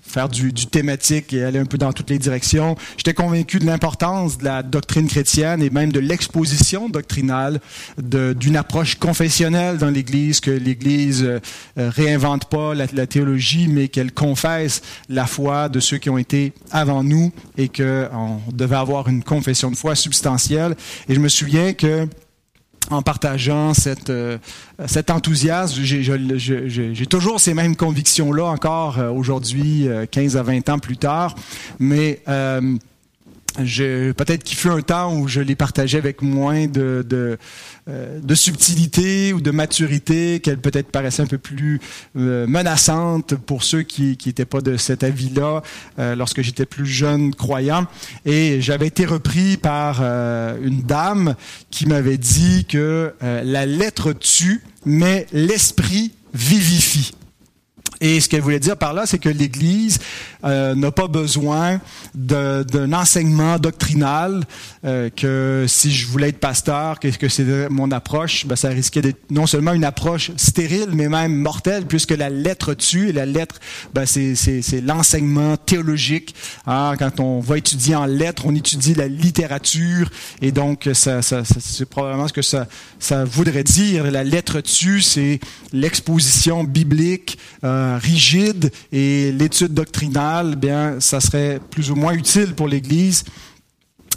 faire 0.03 0.29
du, 0.29 0.53
du, 0.53 0.67
thématique 0.67 1.33
et 1.33 1.45
aller 1.45 1.59
un 1.59 1.67
peu 1.67 1.77
dans 1.77 1.93
toutes 1.93 2.11
les 2.11 2.19
directions. 2.19 2.77
J'étais 2.97 3.15
convaincu 3.15 3.59
de 3.59 3.67
l'importance 3.67 4.39
de 4.39 4.45
la 4.45 4.63
doctrine 4.63 5.09
chrétienne 5.09 5.63
et 5.63 5.71
même 5.71 5.93
de 5.93 6.01
l'exposition 6.01 6.89
doctrinale 6.89 7.61
d'une 7.99 8.57
approche 8.57 8.95
confessionnelle 8.95 9.79
dans 9.79 9.91
l'Église 9.91 10.41
que 10.41 10.51
l'Église 10.51 10.84
l'Église 10.85 11.25
euh, 11.25 11.41
euh, 11.79 11.91
réinvente 11.91 12.47
pas 12.47 12.75
la, 12.75 13.07
théologie, 13.07 13.69
mais 13.69 13.89
qu'elle 13.89 14.13
confesse 14.13 14.83
la 15.09 15.27
foi 15.27 15.69
de 15.69 15.81
ceux 15.81 15.99
qui 15.99 16.11
ont 16.11 16.19
été 16.19 16.53
avant 16.71 17.03
nous 17.03 17.33
et 17.59 17.69
qu'on 17.69 18.41
devait 18.53 18.77
avoir 18.77 19.09
une 19.09 19.23
confession 19.23 19.71
de 19.71 19.77
foi 19.77 19.95
substantielle. 19.95 20.77
Et 21.09 21.15
je 21.15 21.21
me 21.21 21.29
souviens 21.29 21.73
que 21.73 22.07
en 22.91 23.01
partageant 23.01 23.73
cette, 23.73 24.11
euh, 24.11 24.37
cet 24.87 25.11
enthousiasme, 25.11 25.83
j'ai 25.83 27.07
toujours 27.07 27.41
ces 27.41 27.55
mêmes 27.55 27.77
convictions-là 27.77 28.45
encore 28.45 28.99
aujourd'hui, 28.99 29.89
15 30.11 30.37
à 30.37 30.43
20 30.43 30.69
ans 30.69 30.79
plus 30.79 30.99
tard, 30.99 31.35
mais 31.79 32.23
peut-être 33.57 34.43
qu'il 34.43 34.59
fut 34.59 34.69
un 34.69 34.81
temps 34.81 35.15
où 35.15 35.29
je 35.29 35.41
les 35.41 35.55
partageais 35.55 35.99
avec 35.99 36.23
moins 36.23 36.67
de, 36.67 37.05
de, 37.09 37.39
euh, 37.89 38.21
de 38.21 38.35
subtilité 38.35 39.33
ou 39.33 39.41
de 39.41 39.51
maturité, 39.51 40.41
qu'elle 40.41 40.59
peut-être 40.59 40.91
paraissait 40.91 41.23
un 41.23 41.27
peu 41.27 41.39
plus 41.39 41.81
euh, 42.17 42.47
menaçante 42.47 43.35
pour 43.35 43.63
ceux 43.63 43.83
qui 43.83 44.19
n'étaient 44.27 44.45
pas 44.45 44.61
de 44.61 44.77
cet 44.77 45.05
avis-là 45.05 45.63
euh, 45.99 46.15
lorsque 46.17 46.43
j'étais 46.43 46.67
plus 46.67 46.87
jeune 46.87 47.35
croyant. 47.35 47.87
Et 48.25 48.61
j'avais 48.61 48.89
été 48.89 49.05
repris 49.05 49.57
par 49.57 50.03
une 50.03 50.83
dame 50.83 51.35
qui 51.71 51.87
m'avait 51.87 52.19
dit 52.19 52.65
que 52.65 53.13
la 53.21 53.67
lettre 53.67 54.13
tue, 54.13 54.63
mais 54.85 55.27
l'esprit 55.33 56.13
vivifie. 56.33 57.13
Et 58.01 58.21
ce 58.21 58.29
qu'elle 58.29 58.41
voulait 58.41 58.61
dire 58.61 58.77
par 58.77 58.93
là, 58.93 59.07
c'est 59.07 59.19
que 59.19 59.29
l'Église 59.29 59.99
euh, 60.45 60.75
n'a 60.75 60.91
pas 60.91 61.09
besoin 61.09 61.81
d'un 62.15 62.93
enseignement 62.93 63.59
doctrinal, 63.59 64.45
euh, 64.85 65.11
que 65.11 65.65
si 65.69 65.93
je 65.93 66.07
voulais 66.07 66.29
être 66.29 66.39
pasteur, 66.39 67.01
que, 67.01 67.09
que 67.09 67.29
c'est 67.29 67.69
mon 67.71 67.91
approche, 67.91 68.47
ben, 68.47 68.57
ça 68.57 68.69
risquait 68.69 69.03
d'être 69.03 69.31
non 69.31 69.47
seulement 69.47 69.73
une 69.73 69.85
approche 69.85 70.33
stérile, 70.37 70.91
mais 70.93 71.09
même 71.09 71.35
mortelle, 71.35 71.87
puisque 71.87 72.11
la 72.11 72.31
lettre 72.31 72.75
tue, 72.75 73.09
et 73.09 73.13
la 73.13 73.27
lettre, 73.27 73.61
ben, 73.95 74.07
c'est 74.07 74.81
l'enseignement 74.83 75.57
théologique. 75.57 76.35
Hein. 76.67 76.95
Quand 76.99 77.21
on 77.21 77.41
va 77.41 77.59
étudier 77.59 77.95
en 77.95 78.07
lettres, 78.07 78.45
on 78.47 78.55
étudie 78.55 78.95
la 78.95 79.09
littérature, 79.09 80.11
et 80.43 80.53
donc 80.53 80.89
ça, 80.93 81.23
ça, 81.23 81.43
c'est 81.45 81.89
probablement 81.89 82.29
ce 82.29 82.33
que 82.33 82.43
ça, 82.43 82.67
ça 82.99 83.25
voudrait 83.25 83.65
dire. 83.65 84.11
La 84.11 84.25
lettre 84.25 84.61
tue, 84.61 85.01
c'est 85.01 85.41
l'exposition 85.73 86.65
biblique. 86.65 87.39
Euh, 87.63 87.84
rigide 88.03 88.71
et 88.93 89.33
l'étude 89.33 89.75
doctrinale, 89.75 90.57
bien, 90.57 91.01
ça 91.01 91.21
serait 91.21 91.61
plus 91.71 91.91
ou 91.91 91.95
moins 91.95 92.13
utile 92.13 92.55
pour 92.55 92.69
l'Église. 92.69 93.25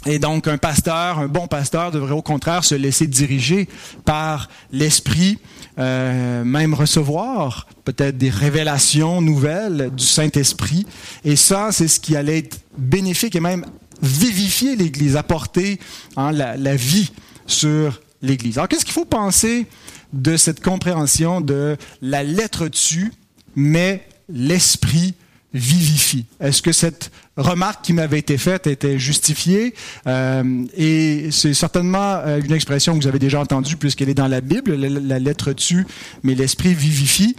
Et 0.06 0.18
donc, 0.18 0.46
un 0.46 0.58
pasteur, 0.58 1.18
un 1.18 1.26
bon 1.26 1.48
pasteur 1.48 1.90
devrait 1.90 2.12
au 2.12 2.22
contraire 2.22 2.64
se 2.64 2.74
laisser 2.74 3.06
diriger 3.06 3.68
par 4.04 4.48
l'Esprit, 4.72 5.38
euh, 5.78 6.44
même 6.44 6.72
recevoir 6.72 7.66
peut-être 7.84 8.16
des 8.16 8.30
révélations 8.30 9.20
nouvelles 9.20 9.90
du 9.96 10.04
Saint-Esprit. 10.04 10.86
Et 11.24 11.36
ça, 11.36 11.72
c'est 11.72 11.88
ce 11.88 12.00
qui 12.00 12.16
allait 12.16 12.38
être 12.38 12.60
bénéfique 12.76 13.34
et 13.34 13.40
même 13.40 13.66
vivifier 14.00 14.76
l'Église, 14.76 15.16
apporter 15.16 15.80
hein, 16.16 16.30
la, 16.32 16.76
vie 16.76 17.10
sur 17.46 18.00
l'Église. 18.22 18.58
Alors, 18.58 18.68
qu'est-ce 18.68 18.84
qu'il 18.84 18.94
faut 18.94 19.04
penser 19.04 19.66
de 20.12 20.36
cette 20.36 20.62
compréhension 20.62 21.40
de 21.40 21.76
la 22.00 22.22
lettre 22.22 22.68
tue 22.68 23.12
mais 23.56 24.06
l'esprit 24.28 25.14
vivifie. 25.54 26.26
Est-ce 26.40 26.60
que 26.60 26.72
cette 26.72 27.10
remarque 27.36 27.82
qui 27.84 27.92
m'avait 27.92 28.18
été 28.18 28.36
faite 28.36 28.66
était 28.66 28.98
justifiée? 28.98 29.74
Euh, 30.06 30.64
et 30.76 31.30
c'est 31.30 31.54
certainement 31.54 32.16
euh, 32.16 32.40
une 32.40 32.52
expression 32.52 32.96
que 32.96 33.02
vous 33.02 33.08
avez 33.08 33.18
déjà 33.18 33.40
entendue 33.40 33.76
puisqu'elle 33.76 34.10
est 34.10 34.14
dans 34.14 34.28
la 34.28 34.40
Bible, 34.40 34.74
la, 34.74 35.18
lettre 35.18 35.52
tue, 35.52 35.86
mais 36.22 36.34
l'esprit 36.34 36.74
vivifie. 36.74 37.34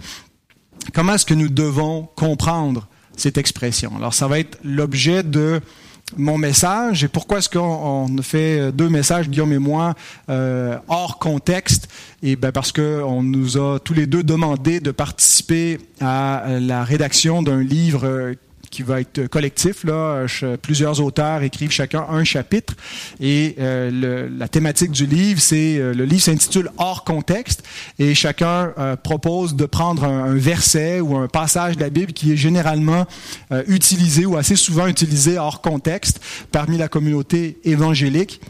Comment 0.92 1.14
est-ce 1.14 1.26
que 1.26 1.34
nous 1.34 1.48
devons 1.48 2.08
comprendre 2.16 2.88
cette 3.16 3.38
expression? 3.38 3.96
Alors, 3.96 4.14
ça 4.14 4.26
va 4.26 4.38
être 4.40 4.58
l'objet 4.64 5.22
de 5.22 5.60
mon 6.16 6.38
message 6.38 7.04
et 7.04 7.08
pourquoi 7.08 7.38
est-ce 7.38 7.48
qu'on 7.48 8.08
fait 8.22 8.72
deux 8.72 8.88
messages, 8.88 9.28
Guillaume 9.28 9.52
et 9.52 9.58
moi, 9.58 9.94
euh, 10.28 10.76
hors 10.88 11.18
contexte. 11.18 11.88
Et 12.22 12.36
ben 12.36 12.52
parce 12.52 12.72
qu'on 12.72 13.22
nous 13.22 13.56
a 13.56 13.78
tous 13.78 13.94
les 13.94 14.06
deux 14.06 14.22
demandé 14.22 14.80
de 14.80 14.90
participer 14.90 15.78
à 16.00 16.44
la 16.60 16.84
rédaction 16.84 17.42
d'un 17.42 17.62
livre 17.62 18.34
qui 18.70 18.82
va 18.82 19.00
être 19.00 19.26
collectif. 19.26 19.84
Là, 19.84 20.26
plusieurs 20.62 21.00
auteurs 21.00 21.42
écrivent 21.42 21.70
chacun 21.70 22.06
un 22.08 22.24
chapitre. 22.24 22.74
Et 23.20 23.56
le, 23.58 24.28
la 24.28 24.48
thématique 24.48 24.92
du 24.92 25.06
livre, 25.06 25.40
c'est 25.40 25.78
le 25.78 26.04
livre 26.04 26.22
s'intitule 26.22 26.70
Hors 26.78 27.04
contexte. 27.04 27.62
Et 27.98 28.14
chacun 28.14 28.72
propose 29.02 29.56
de 29.56 29.66
prendre 29.66 30.04
un, 30.04 30.34
verset 30.34 31.00
ou 31.00 31.16
un 31.16 31.28
passage 31.28 31.76
de 31.76 31.80
la 31.80 31.90
Bible 31.90 32.12
qui 32.12 32.32
est 32.32 32.36
généralement 32.36 33.06
utilisé 33.66 34.26
ou 34.26 34.36
assez 34.36 34.56
souvent 34.56 34.86
utilisé 34.86 35.38
hors 35.38 35.60
contexte 35.60 36.20
parmi 36.52 36.78
la 36.78 36.88
communauté 36.88 37.58
évangélique 37.64 38.40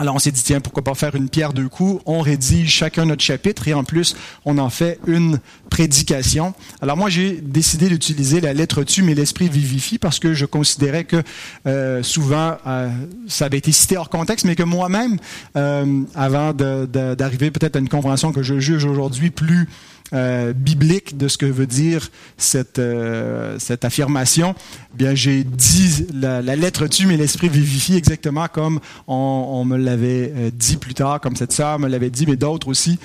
alors 0.00 0.14
on 0.14 0.18
s'est 0.18 0.32
dit, 0.32 0.42
tiens, 0.42 0.60
pourquoi 0.60 0.82
pas 0.82 0.94
faire 0.94 1.14
une 1.14 1.28
pierre 1.28 1.52
deux 1.52 1.68
coups? 1.68 2.02
On 2.06 2.20
rédige 2.20 2.70
chacun 2.70 3.04
notre 3.04 3.22
chapitre 3.22 3.68
et 3.68 3.74
en 3.74 3.84
plus, 3.84 4.16
on 4.46 4.56
en 4.56 4.70
fait 4.70 4.98
une 5.06 5.40
prédication. 5.68 6.54
Alors 6.80 6.96
moi, 6.96 7.10
j'ai 7.10 7.32
décidé 7.42 7.90
d'utiliser 7.90 8.40
la 8.40 8.54
lettre 8.54 8.82
tu, 8.82 9.02
mais 9.02 9.14
l'esprit 9.14 9.50
vivifie 9.50 9.98
parce 9.98 10.18
que 10.18 10.32
je 10.32 10.46
considérais 10.46 11.04
que 11.04 11.22
euh, 11.66 12.02
souvent, 12.02 12.56
euh, 12.66 12.88
ça 13.28 13.44
avait 13.44 13.58
été 13.58 13.72
cité 13.72 13.98
hors 13.98 14.08
contexte, 14.08 14.46
mais 14.46 14.56
que 14.56 14.62
moi-même, 14.62 15.18
euh, 15.56 16.02
avant 16.14 16.54
d'arriver 16.54 17.50
peut-être 17.50 17.76
à 17.76 17.78
une 17.78 17.90
compréhension 17.90 18.32
que 18.32 18.42
je 18.42 18.58
juge 18.58 18.86
aujourd'hui 18.86 19.28
plus 19.28 19.68
euh, 20.12 20.52
biblique 20.52 21.16
de 21.16 21.28
ce 21.28 21.38
que 21.38 21.46
veut 21.46 21.68
dire 21.68 22.10
cette, 22.36 22.80
euh, 22.80 23.60
cette 23.60 23.84
affirmation, 23.84 24.56
eh 24.92 24.96
bien 24.96 25.14
j'ai 25.14 25.44
dit 25.44 26.04
la, 26.12 26.40
lettre 26.42 26.88
tue, 26.88 27.06
mais 27.06 27.16
l'esprit 27.16 27.48
vivifie 27.48 27.94
exactement 27.94 28.48
comme 28.48 28.80
on, 29.06 29.64
me 29.64 29.76
l'avait 29.76 30.32
euh, 30.34 30.50
dit 30.52 30.78
plus 30.78 30.94
tard, 30.94 31.20
comme 31.20 31.36
cette 31.36 31.52
sœur 31.52 31.78
me 31.78 31.86
l'avait 31.86 32.10
dit, 32.10 32.26
mais 32.26 32.34
d'autres 32.34 32.66
aussi. 32.66 32.98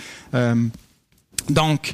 donc, 1.50 1.93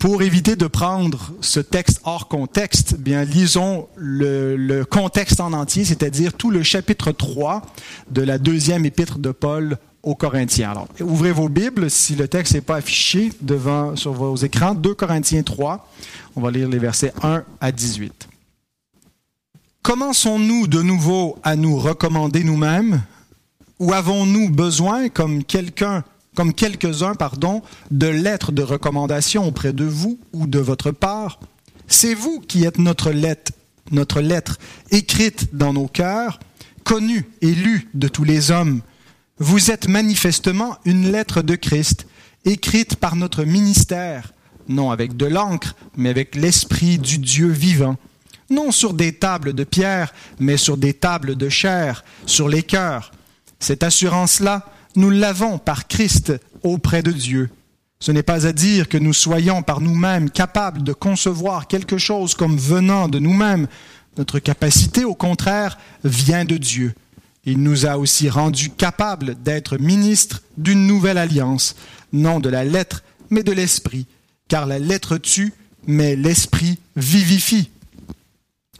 pour 0.00 0.22
éviter 0.22 0.56
de 0.56 0.66
prendre 0.66 1.32
ce 1.40 1.60
texte 1.60 2.00
hors 2.04 2.26
contexte, 2.26 2.96
eh 2.98 3.00
bien 3.00 3.24
lisons 3.24 3.86
le 3.96 4.82
contexte 4.82 5.40
en 5.40 5.52
entier, 5.52 5.84
c'est-à-dire 5.84 6.32
tout 6.32 6.50
le 6.50 6.62
chapitre 6.64 7.12
3 7.12 7.62
de 8.10 8.22
la 8.22 8.38
deuxième 8.38 8.84
épître 8.84 9.18
de 9.18 9.30
Paul 9.30 9.78
aux 10.04 10.14
Corinthiens. 10.14 10.70
Alors, 10.70 10.88
ouvrez 11.00 11.32
vos 11.32 11.48
Bibles 11.48 11.90
si 11.90 12.14
le 12.14 12.28
texte 12.28 12.54
n'est 12.54 12.60
pas 12.60 12.76
affiché 12.76 13.32
devant 13.40 13.96
sur 13.96 14.12
vos 14.12 14.36
écrans. 14.36 14.74
2 14.74 14.94
Corinthiens 14.94 15.42
3. 15.42 15.88
On 16.36 16.40
va 16.40 16.50
lire 16.50 16.68
les 16.68 16.78
versets 16.78 17.12
1 17.22 17.42
à 17.60 17.72
18. 17.72 18.28
Commençons-nous 19.82 20.66
de 20.66 20.82
nouveau 20.82 21.38
à 21.42 21.56
nous 21.56 21.76
recommander 21.76 22.44
nous-mêmes? 22.44 23.02
Ou 23.80 23.92
avons-nous 23.92 24.50
besoin, 24.50 25.08
comme 25.08 25.44
quelqu'un, 25.44 26.04
comme 26.34 26.54
quelques-uns, 26.54 27.14
pardon, 27.14 27.62
de 27.90 28.06
lettres 28.06 28.52
de 28.52 28.62
recommandation 28.62 29.46
auprès 29.46 29.72
de 29.72 29.84
vous 29.84 30.18
ou 30.32 30.46
de 30.46 30.58
votre 30.58 30.90
part? 30.90 31.40
C'est 31.86 32.14
vous 32.14 32.40
qui 32.40 32.64
êtes 32.64 32.78
notre 32.78 33.10
lettre, 33.10 33.52
notre 33.90 34.20
lettre 34.20 34.58
écrite 34.90 35.54
dans 35.54 35.72
nos 35.72 35.86
cœurs, 35.86 36.40
connue 36.84 37.26
et 37.40 37.54
lue 37.54 37.88
de 37.94 38.08
tous 38.08 38.24
les 38.24 38.50
hommes 38.50 38.80
vous 39.38 39.70
êtes 39.70 39.88
manifestement 39.88 40.76
une 40.84 41.10
lettre 41.10 41.42
de 41.42 41.56
Christ, 41.56 42.06
écrite 42.44 42.96
par 42.96 43.16
notre 43.16 43.44
ministère, 43.44 44.32
non 44.68 44.90
avec 44.90 45.16
de 45.16 45.26
l'encre, 45.26 45.74
mais 45.96 46.10
avec 46.10 46.36
l'Esprit 46.36 46.98
du 46.98 47.18
Dieu 47.18 47.48
vivant, 47.48 47.96
non 48.50 48.70
sur 48.70 48.94
des 48.94 49.12
tables 49.12 49.52
de 49.52 49.64
pierre, 49.64 50.12
mais 50.38 50.56
sur 50.56 50.76
des 50.76 50.94
tables 50.94 51.34
de 51.34 51.48
chair, 51.48 52.04
sur 52.26 52.48
les 52.48 52.62
cœurs. 52.62 53.10
Cette 53.58 53.82
assurance-là, 53.82 54.66
nous 54.96 55.10
l'avons 55.10 55.58
par 55.58 55.88
Christ 55.88 56.32
auprès 56.62 57.02
de 57.02 57.10
Dieu. 57.10 57.50
Ce 57.98 58.12
n'est 58.12 58.22
pas 58.22 58.46
à 58.46 58.52
dire 58.52 58.88
que 58.88 58.98
nous 58.98 59.14
soyons 59.14 59.62
par 59.62 59.80
nous-mêmes 59.80 60.30
capables 60.30 60.82
de 60.82 60.92
concevoir 60.92 61.66
quelque 61.66 61.98
chose 61.98 62.34
comme 62.34 62.56
venant 62.56 63.08
de 63.08 63.18
nous-mêmes. 63.18 63.66
Notre 64.18 64.38
capacité, 64.38 65.04
au 65.04 65.14
contraire, 65.14 65.78
vient 66.04 66.44
de 66.44 66.56
Dieu. 66.56 66.94
Il 67.46 67.62
nous 67.62 67.86
a 67.86 67.98
aussi 67.98 68.28
rendus 68.28 68.70
capables 68.70 69.36
d'être 69.42 69.78
ministres 69.78 70.42
d'une 70.56 70.86
nouvelle 70.86 71.18
alliance, 71.18 71.76
non 72.12 72.40
de 72.40 72.48
la 72.48 72.64
lettre, 72.64 73.02
mais 73.30 73.42
de 73.42 73.52
l'esprit, 73.52 74.06
car 74.48 74.66
la 74.66 74.78
lettre 74.78 75.18
tue, 75.18 75.52
mais 75.86 76.16
l'esprit 76.16 76.78
vivifie. 76.96 77.70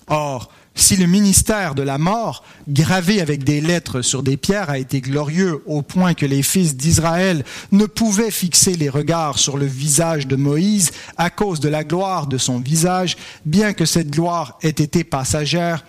Or, 0.07 0.51
si 0.75 0.97
le 0.97 1.07
ministère 1.07 1.75
de 1.75 1.83
la 1.83 1.99
mort, 1.99 2.43
gravé 2.69 3.21
avec 3.21 3.45
des 3.45 3.61
lettres 3.61 4.03
sur 4.03 4.23
des 4.23 4.37
pierres, 4.37 4.71
a 4.71 4.79
été 4.79 5.01
glorieux 5.01 5.63
au 5.67 5.83
point 5.83 6.15
que 6.15 6.27
les 6.27 6.43
fils 6.43 6.77
d'Israël 6.77 7.45
ne 7.71 7.87
pouvaient 7.87 8.33
fixer 8.33 8.75
les 8.75 8.89
regards 8.89 9.39
sur 9.39 9.57
le 9.57 9.67
visage 9.67 10.27
de 10.27 10.37
Moïse 10.37 10.91
à 11.17 11.31
cause 11.31 11.61
de 11.61 11.69
la 11.69 11.85
gloire 11.85 12.27
de 12.27 12.39
son 12.39 12.59
visage, 12.59 13.17
bien 13.45 13.73
que 13.73 13.85
cette 13.85 14.11
gloire 14.11 14.59
ait 14.63 14.69
été 14.71 15.05
passagère, 15.05 15.85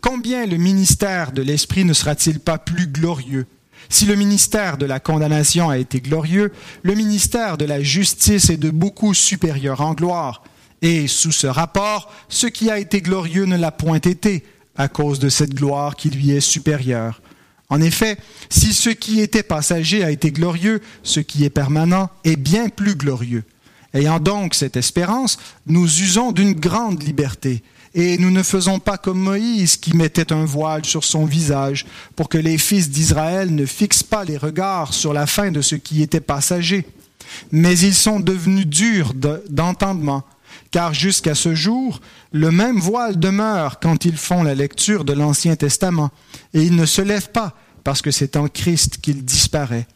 Combien 0.00 0.46
le 0.46 0.56
ministère 0.56 1.32
de 1.32 1.42
l'Esprit 1.42 1.84
ne 1.84 1.92
sera-t-il 1.92 2.40
pas 2.40 2.58
plus 2.58 2.86
glorieux? 2.86 3.46
Si 3.88 4.06
le 4.06 4.14
ministère 4.14 4.78
de 4.78 4.86
la 4.86 5.00
condamnation 5.00 5.68
a 5.68 5.78
été 5.78 6.00
glorieux, 6.00 6.52
le 6.82 6.94
ministère 6.94 7.56
de 7.56 7.64
la 7.64 7.82
justice 7.82 8.50
est 8.50 8.56
de 8.56 8.70
beaucoup 8.70 9.14
supérieur 9.14 9.80
en 9.80 9.94
gloire. 9.94 10.44
Et 10.82 11.08
sous 11.08 11.32
ce 11.32 11.46
rapport, 11.46 12.12
ce 12.28 12.46
qui 12.46 12.70
a 12.70 12.78
été 12.78 13.02
glorieux 13.02 13.44
ne 13.44 13.56
l'a 13.56 13.72
point 13.72 14.00
été, 14.00 14.44
à 14.76 14.88
cause 14.88 15.18
de 15.18 15.28
cette 15.28 15.54
gloire 15.54 15.96
qui 15.96 16.10
lui 16.10 16.30
est 16.30 16.40
supérieure. 16.40 17.20
En 17.68 17.80
effet, 17.80 18.16
si 18.48 18.72
ce 18.72 18.90
qui 18.90 19.20
était 19.20 19.42
passager 19.42 20.04
a 20.04 20.10
été 20.10 20.30
glorieux, 20.30 20.80
ce 21.02 21.20
qui 21.20 21.44
est 21.44 21.50
permanent 21.50 22.10
est 22.24 22.36
bien 22.36 22.68
plus 22.68 22.94
glorieux. 22.94 23.44
Ayant 23.92 24.20
donc 24.20 24.54
cette 24.54 24.76
espérance, 24.76 25.38
nous 25.66 25.84
usons 25.84 26.32
d'une 26.32 26.52
grande 26.52 27.02
liberté 27.02 27.62
et 27.94 28.18
nous 28.18 28.30
ne 28.30 28.42
faisons 28.42 28.78
pas 28.78 28.98
comme 28.98 29.18
Moïse 29.18 29.76
qui 29.76 29.96
mettait 29.96 30.32
un 30.32 30.44
voile 30.44 30.84
sur 30.84 31.04
son 31.04 31.24
visage 31.24 31.86
pour 32.14 32.28
que 32.28 32.38
les 32.38 32.58
fils 32.58 32.90
d'Israël 32.90 33.54
ne 33.54 33.66
fixent 33.66 34.02
pas 34.02 34.24
les 34.24 34.36
regards 34.36 34.94
sur 34.94 35.12
la 35.12 35.26
fin 35.26 35.50
de 35.50 35.60
ce 35.60 35.74
qui 35.74 36.02
était 36.02 36.20
passager. 36.20 36.86
Mais 37.52 37.78
ils 37.78 37.94
sont 37.94 38.20
devenus 38.20 38.66
durs 38.66 39.12
d'entendement, 39.48 40.24
car 40.70 40.94
jusqu'à 40.94 41.34
ce 41.34 41.54
jour, 41.54 42.00
le 42.32 42.50
même 42.50 42.78
voile 42.78 43.18
demeure 43.18 43.80
quand 43.80 44.04
ils 44.04 44.16
font 44.16 44.42
la 44.42 44.54
lecture 44.54 45.04
de 45.04 45.12
l'Ancien 45.12 45.56
Testament, 45.56 46.10
et 46.54 46.62
ils 46.62 46.76
ne 46.76 46.86
se 46.86 47.02
lèvent 47.02 47.30
pas, 47.30 47.56
parce 47.84 48.02
que 48.02 48.10
c'est 48.10 48.36
en 48.36 48.48
Christ 48.48 48.98
qu'il 49.00 49.24
disparaît. 49.24 49.86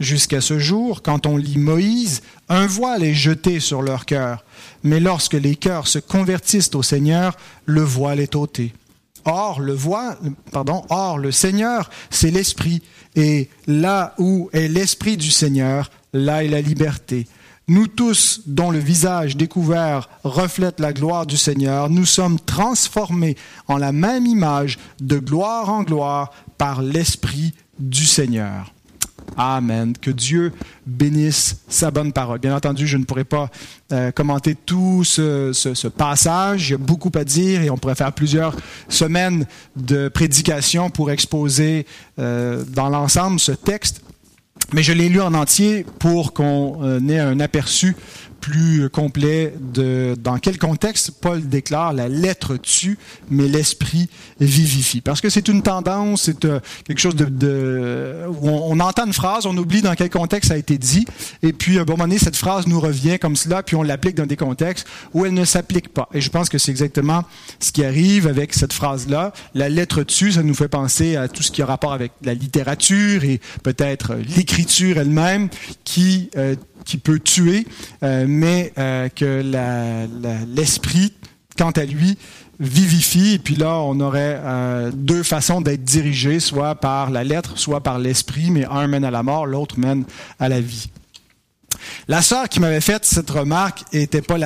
Jusqu'à 0.00 0.40
ce 0.40 0.58
jour, 0.58 1.02
quand 1.02 1.24
on 1.26 1.36
lit 1.36 1.58
Moïse, 1.58 2.22
un 2.48 2.66
voile 2.66 3.04
est 3.04 3.14
jeté 3.14 3.60
sur 3.60 3.80
leur 3.80 4.06
cœur, 4.06 4.44
mais 4.82 4.98
lorsque 4.98 5.34
les 5.34 5.54
cœurs 5.54 5.86
se 5.86 6.00
convertissent 6.00 6.74
au 6.74 6.82
Seigneur, 6.82 7.36
le 7.64 7.82
voile 7.82 8.18
est 8.18 8.34
ôté. 8.34 8.74
Or, 9.24 9.60
le 9.60 9.72
voile, 9.72 10.18
pardon, 10.50 10.82
or, 10.90 11.18
le 11.18 11.30
Seigneur, 11.30 11.90
c'est 12.10 12.32
l'Esprit, 12.32 12.82
et 13.14 13.48
là 13.66 14.14
où 14.18 14.50
est 14.52 14.68
l'Esprit 14.68 15.16
du 15.16 15.30
Seigneur, 15.30 15.90
là 16.12 16.44
est 16.44 16.48
la 16.48 16.60
liberté. 16.60 17.28
Nous 17.68 17.86
tous, 17.86 18.42
dont 18.46 18.70
le 18.70 18.80
visage 18.80 19.36
découvert 19.36 20.10
reflète 20.24 20.80
la 20.80 20.92
gloire 20.92 21.24
du 21.24 21.38
Seigneur, 21.38 21.88
nous 21.88 22.04
sommes 22.04 22.38
transformés 22.38 23.36
en 23.68 23.78
la 23.78 23.92
même 23.92 24.26
image 24.26 24.78
de 25.00 25.18
gloire 25.18 25.70
en 25.70 25.82
gloire 25.82 26.32
par 26.58 26.82
l'Esprit 26.82 27.54
du 27.78 28.04
Seigneur. 28.04 28.73
Amen. 29.36 29.94
Que 30.00 30.10
Dieu 30.10 30.52
bénisse 30.86 31.56
sa 31.68 31.90
bonne 31.90 32.12
parole. 32.12 32.38
Bien 32.38 32.54
entendu, 32.54 32.86
je 32.86 32.96
ne 32.96 33.04
pourrais 33.04 33.24
pas 33.24 33.50
euh, 33.92 34.10
commenter 34.12 34.54
tout 34.54 35.04
ce, 35.04 35.88
passage. 35.88 36.68
Il 36.68 36.72
y 36.72 36.74
a 36.74 36.78
beaucoup 36.78 37.12
à 37.14 37.24
dire 37.24 37.62
et 37.62 37.70
on 37.70 37.76
pourrait 37.76 37.94
faire 37.94 38.12
plusieurs 38.12 38.56
semaines 38.88 39.46
de 39.76 40.08
prédication 40.08 40.90
pour 40.90 41.10
exposer 41.10 41.86
euh, 42.18 42.64
dans 42.68 42.88
l'ensemble 42.88 43.40
ce 43.40 43.52
texte. 43.52 44.02
Mais 44.72 44.82
je 44.82 44.92
l'ai 44.92 45.08
lu 45.08 45.20
en 45.20 45.34
entier 45.34 45.84
pour 45.98 46.32
qu'on 46.32 46.78
euh, 46.82 47.08
ait 47.08 47.18
un 47.18 47.40
aperçu 47.40 47.96
plus 48.44 48.90
complet 48.90 49.54
de 49.58 50.14
dans 50.22 50.36
quel 50.36 50.58
contexte 50.58 51.12
Paul 51.12 51.48
déclare 51.48 51.94
la 51.94 52.10
lettre 52.10 52.58
tue, 52.58 52.98
mais 53.30 53.48
l'esprit 53.48 54.10
vivifie. 54.38 55.00
Parce 55.00 55.22
que 55.22 55.30
c'est 55.30 55.48
une 55.48 55.62
tendance, 55.62 56.24
c'est 56.24 56.44
euh, 56.44 56.60
quelque 56.86 56.98
chose 56.98 57.16
de, 57.16 58.26
où 58.28 58.50
on, 58.50 58.78
entend 58.80 59.06
une 59.06 59.14
phrase, 59.14 59.46
on 59.46 59.56
oublie 59.56 59.80
dans 59.80 59.94
quel 59.94 60.10
contexte 60.10 60.48
ça 60.48 60.56
a 60.56 60.58
été 60.58 60.76
dit, 60.76 61.06
et 61.42 61.54
puis 61.54 61.78
à 61.78 61.82
un 61.82 61.84
bon 61.84 61.94
moment 61.94 62.04
donné, 62.04 62.18
cette 62.18 62.36
phrase 62.36 62.66
nous 62.66 62.78
revient 62.80 63.18
comme 63.18 63.34
cela, 63.34 63.62
puis 63.62 63.76
on 63.76 63.82
l'applique 63.82 64.16
dans 64.16 64.26
des 64.26 64.36
contextes 64.36 64.86
où 65.14 65.24
elle 65.24 65.32
ne 65.32 65.46
s'applique 65.46 65.88
pas. 65.88 66.10
Et 66.12 66.20
je 66.20 66.28
pense 66.28 66.50
que 66.50 66.58
c'est 66.58 66.70
exactement 66.70 67.24
ce 67.60 67.72
qui 67.72 67.82
arrive 67.82 68.26
avec 68.26 68.52
cette 68.52 68.74
phrase-là. 68.74 69.32
La 69.54 69.70
lettre 69.70 70.02
tue, 70.02 70.32
ça 70.32 70.42
nous 70.42 70.54
fait 70.54 70.68
penser 70.68 71.16
à 71.16 71.28
tout 71.28 71.42
ce 71.42 71.50
qui 71.50 71.62
a 71.62 71.66
rapport 71.66 71.94
avec 71.94 72.12
la 72.22 72.34
littérature 72.34 73.24
et 73.24 73.40
peut-être 73.62 74.16
l'écriture 74.36 74.98
elle-même 74.98 75.48
qui 75.84 76.28
euh, 76.36 76.56
qui 76.84 76.98
peut 76.98 77.18
tuer, 77.18 77.66
euh, 78.02 78.26
mais 78.28 78.72
euh, 78.78 79.08
que 79.08 79.42
l'esprit, 80.54 81.12
quant 81.58 81.70
à 81.70 81.84
lui, 81.84 82.18
vivifie. 82.60 83.34
Et 83.34 83.38
puis 83.38 83.56
là, 83.56 83.78
on 83.78 83.98
aurait 84.00 84.40
euh, 84.42 84.90
deux 84.92 85.22
façons 85.22 85.60
d'être 85.60 85.84
dirigé, 85.84 86.40
soit 86.40 86.74
par 86.74 87.10
la 87.10 87.24
lettre, 87.24 87.58
soit 87.58 87.80
par 87.80 87.98
l'esprit, 87.98 88.50
mais 88.50 88.64
un 88.66 88.86
mène 88.86 89.04
à 89.04 89.10
la 89.10 89.22
mort, 89.22 89.46
l'autre 89.46 89.78
mène 89.78 90.04
à 90.38 90.48
la 90.48 90.60
vie. 90.60 90.90
La 92.08 92.22
sœur 92.22 92.48
qui 92.48 92.60
m'avait 92.60 92.80
fait 92.80 93.04
cette 93.04 93.30
remarque 93.30 93.84
était 93.92 94.22
pas 94.22 94.36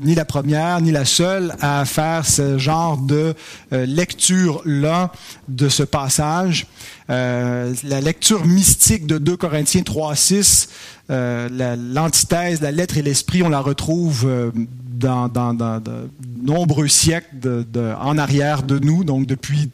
ni 0.00 0.14
la 0.14 0.24
première 0.24 0.80
ni 0.80 0.92
la 0.92 1.04
seule 1.04 1.54
à 1.60 1.84
faire 1.84 2.26
ce 2.26 2.58
genre 2.58 2.96
de 2.96 3.34
euh, 3.72 3.86
lecture 3.86 4.62
là 4.64 5.10
de 5.48 5.68
ce 5.68 5.82
passage. 5.82 6.66
Euh, 7.10 7.74
la 7.84 8.00
lecture 8.00 8.44
mystique 8.44 9.06
de 9.06 9.18
2 9.18 9.36
Corinthiens 9.36 9.80
3.6, 9.82 10.68
euh, 11.10 11.76
l'antithèse, 11.76 12.60
la, 12.60 12.70
lettre 12.70 12.98
et 12.98 13.02
l'esprit, 13.02 13.42
on 13.42 13.48
la 13.48 13.60
retrouve 13.60 14.52
dans, 14.92 15.28
de 15.28 16.08
nombreux 16.42 16.88
siècles 16.88 17.64
en 18.00 18.18
arrière 18.18 18.62
de 18.62 18.78
nous, 18.78 19.04
donc 19.04 19.26
depuis 19.26 19.70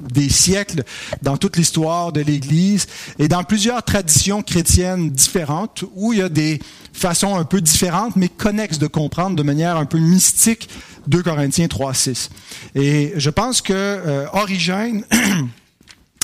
des 0.00 0.28
siècles 0.28 0.84
dans 1.22 1.36
toute 1.36 1.56
l'histoire 1.56 2.12
de 2.12 2.20
l'Église 2.20 2.86
et 3.18 3.28
dans 3.28 3.44
plusieurs 3.44 3.82
traditions 3.82 4.42
chrétiennes 4.42 5.10
différentes 5.10 5.84
où 5.94 6.12
il 6.12 6.20
y 6.20 6.22
a 6.22 6.28
des 6.28 6.60
façons 6.92 7.36
un 7.36 7.44
peu 7.44 7.60
différentes 7.60 8.16
mais 8.16 8.28
connexes 8.28 8.78
de 8.78 8.86
comprendre 8.86 9.36
de 9.36 9.42
manière 9.42 9.76
un 9.76 9.86
peu 9.86 9.98
mystique 9.98 10.68
2 11.06 11.22
Corinthiens 11.22 11.66
3.6. 11.66 12.28
Et 12.74 13.12
je 13.16 13.30
pense 13.30 13.62
que 13.62 13.72
euh, 13.72 14.26
Origène 14.32 15.04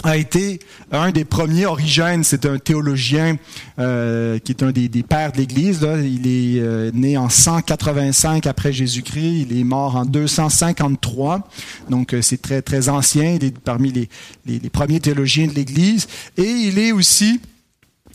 a 0.04 0.16
été 0.16 0.60
un 0.92 1.10
des 1.10 1.24
premiers. 1.24 1.66
Origène, 1.66 2.24
c'est 2.24 2.46
un 2.46 2.58
théologien 2.58 3.36
euh, 3.78 4.38
qui 4.38 4.52
est 4.52 4.62
un 4.62 4.70
des, 4.70 4.88
des 4.88 5.02
pères 5.02 5.32
de 5.32 5.38
l'Église. 5.38 5.80
Il 5.82 6.26
est 6.26 6.60
euh, 6.60 6.90
né 6.94 7.16
en 7.16 7.28
185 7.28 8.46
après 8.46 8.72
Jésus-Christ. 8.72 9.46
Il 9.50 9.58
est 9.58 9.64
mort 9.64 9.96
en 9.96 10.04
253. 10.04 11.48
Donc, 11.90 12.14
euh, 12.14 12.22
c'est 12.22 12.40
très, 12.40 12.62
très 12.62 12.88
ancien. 12.88 13.34
Il 13.34 13.44
est 13.44 13.58
parmi 13.58 13.90
les, 13.90 14.08
les, 14.46 14.58
les 14.58 14.70
premiers 14.70 15.00
théologiens 15.00 15.46
de 15.46 15.54
l'Église. 15.54 16.06
Et 16.36 16.44
il 16.44 16.78
est 16.78 16.92
aussi 16.92 17.40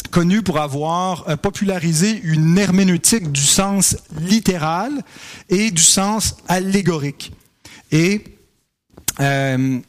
connu 0.10 0.42
pour 0.42 0.60
avoir 0.60 1.28
euh, 1.30 1.36
popularisé 1.36 2.20
une 2.24 2.58
herméneutique 2.58 3.32
du 3.32 3.42
sens 3.42 3.98
littéral 4.20 4.92
et 5.50 5.72
du 5.72 5.84
sens 5.84 6.36
allégorique. 6.48 7.32
Et 7.92 8.24
euh, 9.20 9.80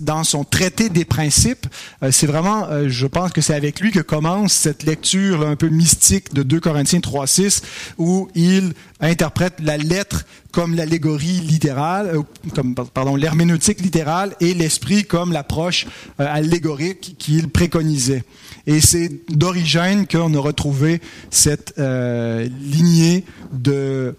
dans 0.00 0.24
son 0.24 0.44
traité 0.44 0.88
des 0.88 1.04
principes, 1.04 1.66
euh, 2.02 2.10
c'est 2.10 2.26
vraiment, 2.26 2.66
euh, 2.68 2.88
je 2.88 3.06
pense 3.06 3.32
que 3.32 3.40
c'est 3.40 3.54
avec 3.54 3.80
lui 3.80 3.90
que 3.90 4.00
commence 4.00 4.52
cette 4.52 4.82
lecture 4.82 5.46
un 5.46 5.56
peu 5.56 5.68
mystique 5.68 6.34
de 6.34 6.42
2 6.42 6.60
Corinthiens 6.60 7.00
3.6, 7.00 7.62
où 7.98 8.28
il 8.34 8.72
interprète 9.00 9.54
la 9.60 9.76
lettre 9.76 10.24
comme 10.52 10.74
l'allégorie 10.74 11.40
littérale, 11.40 12.22
euh, 12.54 12.62
pardon, 12.94 13.16
l'herméneutique 13.16 13.80
littérale 13.80 14.34
et 14.40 14.54
l'esprit 14.54 15.04
comme 15.04 15.32
l'approche 15.32 15.86
allégorique 16.18 17.16
qu'il 17.18 17.48
préconisait. 17.48 18.24
Et 18.66 18.80
c'est 18.80 19.10
d'origine 19.28 20.06
qu'on 20.06 20.34
a 20.34 20.38
retrouvé 20.38 21.00
cette 21.30 21.74
lignée 21.78 23.24
de 23.52 24.16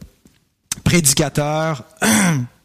prédicateurs 0.84 1.84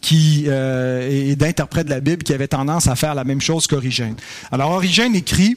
qui 0.00 0.44
euh, 0.46 1.08
et 1.10 1.36
d'interprètes 1.36 1.86
de 1.86 1.90
la 1.90 2.00
Bible 2.00 2.22
qui 2.22 2.32
avaient 2.32 2.48
tendance 2.48 2.86
à 2.86 2.96
faire 2.96 3.14
la 3.14 3.24
même 3.24 3.40
chose 3.40 3.66
qu'Origène. 3.66 4.16
Alors 4.50 4.70
Origène 4.70 5.14
écrit 5.14 5.56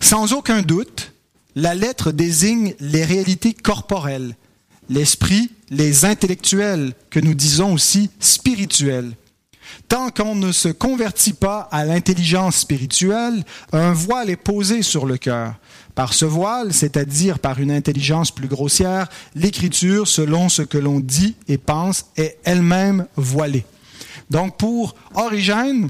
sans 0.00 0.32
aucun 0.32 0.62
doute, 0.62 1.12
la 1.54 1.74
lettre 1.74 2.12
désigne 2.12 2.74
les 2.80 3.04
réalités 3.04 3.54
corporelles, 3.54 4.36
l'esprit, 4.88 5.50
les 5.70 6.04
intellectuels, 6.04 6.92
que 7.10 7.20
nous 7.20 7.34
disons 7.34 7.72
aussi 7.72 8.10
spirituels. 8.20 9.12
Tant 9.88 10.10
qu'on 10.10 10.34
ne 10.34 10.52
se 10.52 10.68
convertit 10.68 11.32
pas 11.32 11.68
à 11.72 11.84
l'intelligence 11.84 12.56
spirituelle, 12.56 13.44
un 13.72 13.92
voile 13.92 14.30
est 14.30 14.36
posé 14.36 14.82
sur 14.82 15.06
le 15.06 15.16
cœur. 15.16 15.54
Par 15.96 16.12
ce 16.12 16.26
voile, 16.26 16.74
c'est-à-dire 16.74 17.38
par 17.38 17.58
une 17.58 17.70
intelligence 17.70 18.30
plus 18.30 18.48
grossière, 18.48 19.08
l'écriture, 19.34 20.06
selon 20.06 20.50
ce 20.50 20.60
que 20.60 20.76
l'on 20.76 21.00
dit 21.00 21.34
et 21.48 21.56
pense, 21.56 22.04
est 22.18 22.38
elle-même 22.44 23.06
voilée. 23.16 23.64
Donc 24.28 24.58
pour 24.58 24.94
Origène, 25.14 25.88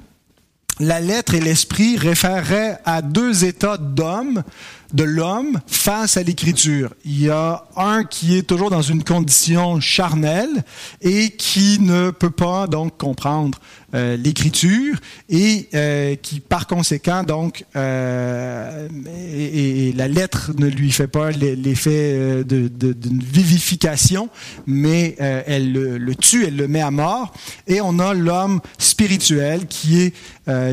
la 0.79 1.01
lettre 1.01 1.35
et 1.35 1.41
l'esprit 1.41 1.97
référeraient 1.97 2.79
à 2.85 3.03
deux 3.03 3.45
états 3.45 3.79
d'homme 3.79 4.45
de 4.93 5.05
l'homme 5.05 5.61
face 5.67 6.17
à 6.17 6.23
l'écriture. 6.23 6.95
Il 7.05 7.21
y 7.21 7.31
a 7.31 7.65
un 7.77 8.05
qui 8.05 8.37
est 8.37 8.43
toujours 8.43 8.71
dans 8.71 8.83
une 8.83 9.05
condition 9.05 9.81
charnelle 9.81 10.65
et 11.01 11.31
qui 11.31 11.79
ne 11.81 12.11
peut 12.11 12.31
pas 12.31 12.67
donc 12.67 12.97
comprendre 12.97 13.59
euh, 13.95 14.17
l'écriture 14.17 14.97
et 15.29 15.69
euh, 15.75 16.17
qui 16.17 16.41
par 16.41 16.67
conséquent 16.67 17.23
donc 17.23 17.65
euh, 17.77 18.89
et, 19.33 19.93
la 19.93 20.09
lettre 20.09 20.51
ne 20.59 20.67
lui 20.67 20.91
fait 20.91 21.07
pas 21.07 21.31
l'effet 21.31 22.45
d'une 22.45 23.23
vivification, 23.23 24.29
mais 24.67 25.15
elle 25.19 25.73
le, 25.73 25.99
le, 25.99 26.15
tue, 26.15 26.47
elle 26.47 26.57
le 26.57 26.69
met 26.69 26.83
à 26.83 26.91
mort. 26.91 27.33
Et 27.67 27.81
on 27.81 27.99
a 27.99 28.13
l'homme 28.13 28.61
spirituel 28.79 29.67
qui 29.67 30.01
est 30.01 30.15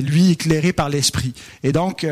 lui 0.01 0.31
éclairé 0.31 0.73
par 0.73 0.89
l'esprit. 0.89 1.33
Et 1.63 1.71
donc 1.71 2.05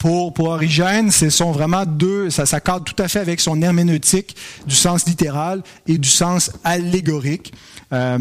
pour, 0.00 0.32
pour 0.32 0.48
Origène, 0.48 1.10
ce 1.10 1.28
sont 1.28 1.52
vraiment 1.52 1.84
deux, 1.84 2.30
ça 2.30 2.46
s'accorde 2.46 2.84
tout 2.84 3.00
à 3.00 3.06
fait 3.06 3.18
avec 3.18 3.38
son 3.38 3.60
herméneutique 3.60 4.34
du 4.66 4.74
sens 4.74 5.04
littéral 5.04 5.62
et 5.86 5.98
du 5.98 6.08
sens 6.08 6.50
allégorique, 6.64 7.52
euh, 7.92 8.18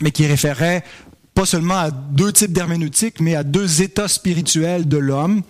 mais 0.00 0.10
qui 0.10 0.26
référait 0.26 0.82
pas 1.34 1.44
seulement 1.44 1.76
à 1.76 1.90
deux 1.90 2.32
types 2.32 2.52
d'herméneutique, 2.52 3.20
mais 3.20 3.34
à 3.34 3.42
deux 3.42 3.82
états 3.82 4.08
spirituels 4.08 4.88
de 4.88 4.96
l'homme. 4.96 5.42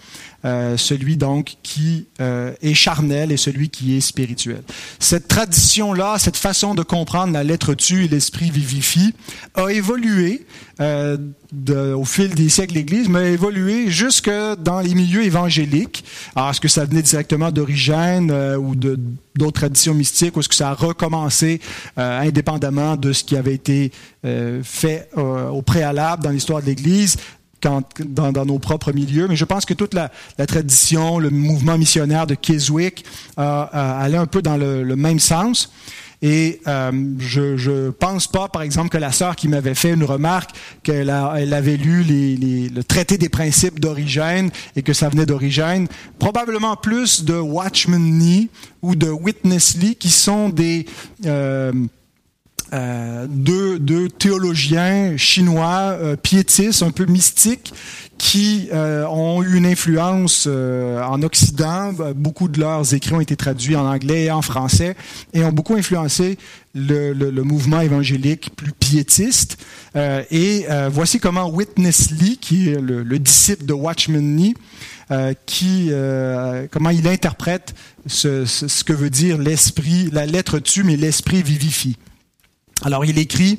Euh, 0.44 0.76
celui 0.76 1.16
donc 1.16 1.56
qui 1.62 2.06
euh, 2.20 2.52
est 2.60 2.74
charnel 2.74 3.32
et 3.32 3.38
celui 3.38 3.70
qui 3.70 3.96
est 3.96 4.02
spirituel. 4.02 4.62
Cette 4.98 5.26
tradition-là, 5.26 6.16
cette 6.18 6.36
façon 6.36 6.74
de 6.74 6.82
comprendre 6.82 7.32
la 7.32 7.42
lettre 7.42 7.72
tue 7.72 8.04
et 8.04 8.08
l'esprit 8.08 8.50
vivifie, 8.50 9.14
a 9.54 9.68
évolué 9.68 10.44
euh, 10.82 11.16
au 11.94 12.04
fil 12.04 12.34
des 12.34 12.50
siècles 12.50 12.74
l'Église, 12.74 13.08
mais 13.08 13.20
a 13.20 13.28
évolué 13.28 13.88
jusque 13.88 14.30
dans 14.58 14.80
les 14.80 14.94
milieux 14.94 15.24
évangéliques. 15.24 16.04
Alors, 16.36 16.50
est-ce 16.50 16.60
que 16.60 16.68
ça 16.68 16.84
venait 16.84 17.00
directement 17.00 17.50
d'Origène 17.50 18.30
ou 18.58 18.74
d'autres 18.74 19.60
traditions 19.60 19.94
mystiques, 19.94 20.36
ou 20.36 20.40
est-ce 20.40 20.48
que 20.50 20.54
ça 20.54 20.70
a 20.70 20.74
recommencé 20.74 21.60
indépendamment 21.96 22.96
de 22.96 23.12
ce 23.12 23.24
qui 23.24 23.36
avait 23.36 23.54
été 23.54 23.92
fait 24.64 25.08
au 25.16 25.62
préalable 25.62 26.24
dans 26.24 26.30
l'histoire 26.30 26.60
de 26.60 26.66
l'Église? 26.66 27.16
Dans, 27.64 28.44
nos 28.44 28.58
propres 28.58 28.92
milieux, 28.92 29.26
mais 29.28 29.36
je 29.36 29.44
pense 29.44 29.64
que 29.64 29.74
toute 29.74 29.94
la, 29.94 30.10
tradition, 30.46 31.18
le 31.18 31.30
mouvement 31.30 31.78
missionnaire 31.78 32.26
de 32.26 32.34
Keswick 32.34 33.04
euh, 33.38 33.64
allait 33.72 34.18
un 34.18 34.26
peu 34.26 34.42
dans 34.42 34.56
le, 34.56 34.96
même 34.96 35.18
sens. 35.18 35.72
Et 36.22 36.60
euh, 36.66 36.90
je 37.18 37.68
ne 37.68 37.90
pense 37.90 38.26
pas, 38.26 38.48
par 38.48 38.62
exemple, 38.62 38.88
que 38.88 38.96
la 38.96 39.12
sœur 39.12 39.36
qui 39.36 39.46
m'avait 39.46 39.74
fait 39.74 39.92
une 39.92 40.04
remarque 40.04 40.52
qu'elle 40.82 41.14
elle 41.36 41.52
avait 41.52 41.76
lu 41.76 42.02
le 42.02 42.82
traité 42.82 43.18
des 43.18 43.28
principes 43.28 43.78
d'Origène 43.78 44.50
et 44.74 44.82
que 44.82 44.94
ça 44.94 45.10
venait 45.10 45.26
d'Origène, 45.26 45.86
probablement 46.18 46.76
plus 46.76 47.24
de 47.24 47.34
Watchman 47.34 47.98
Nee 47.98 48.48
ou 48.80 48.94
de 48.94 49.08
Witness 49.08 49.76
Lee, 49.76 49.96
qui 49.96 50.08
sont 50.08 50.48
des 50.48 50.86
euh, 51.26 51.72
euh, 52.74 53.26
deux, 53.28 54.08
théologiens 54.08 55.16
chinois 55.16 55.96
euh, 56.00 56.16
piétistes, 56.16 56.82
un 56.82 56.90
peu 56.90 57.06
mystiques, 57.06 57.72
qui 58.18 58.68
euh, 58.72 59.06
ont 59.06 59.42
eu 59.42 59.56
une 59.56 59.66
influence 59.66 60.46
euh, 60.46 61.02
en 61.02 61.22
Occident. 61.22 61.92
Beaucoup 62.14 62.48
de 62.48 62.60
leurs 62.60 62.94
écrits 62.94 63.14
ont 63.14 63.20
été 63.20 63.36
traduits 63.36 63.76
en 63.76 63.86
anglais 63.86 64.24
et 64.24 64.30
en 64.30 64.42
français 64.42 64.96
et 65.32 65.44
ont 65.44 65.52
beaucoup 65.52 65.74
influencé 65.74 66.38
le, 66.74 67.30
mouvement 67.42 67.80
évangélique 67.80 68.50
plus 68.56 68.72
piétiste. 68.72 69.58
Euh, 69.96 70.22
et 70.30 70.66
voici 70.90 71.20
comment 71.20 71.48
Witness 71.48 72.10
Lee, 72.10 72.38
qui 72.40 72.70
est 72.70 72.80
le, 72.80 73.02
le 73.02 73.18
disciple 73.18 73.64
de 73.64 73.72
Watchman 73.72 74.22
Nee, 74.22 74.54
qui 75.46 75.90
comment 76.70 76.90
il 76.90 77.06
interprète 77.06 77.74
ce 78.06 78.84
que 78.84 78.92
veut 78.92 79.10
dire 79.10 79.38
l'esprit, 79.38 80.08
la 80.12 80.26
lettre 80.26 80.58
tue, 80.58 80.82
mais 80.82 80.96
l'esprit 80.96 81.42
vivifie. 81.42 81.96
Alors 82.82 83.04
il 83.04 83.18
écrit, 83.18 83.58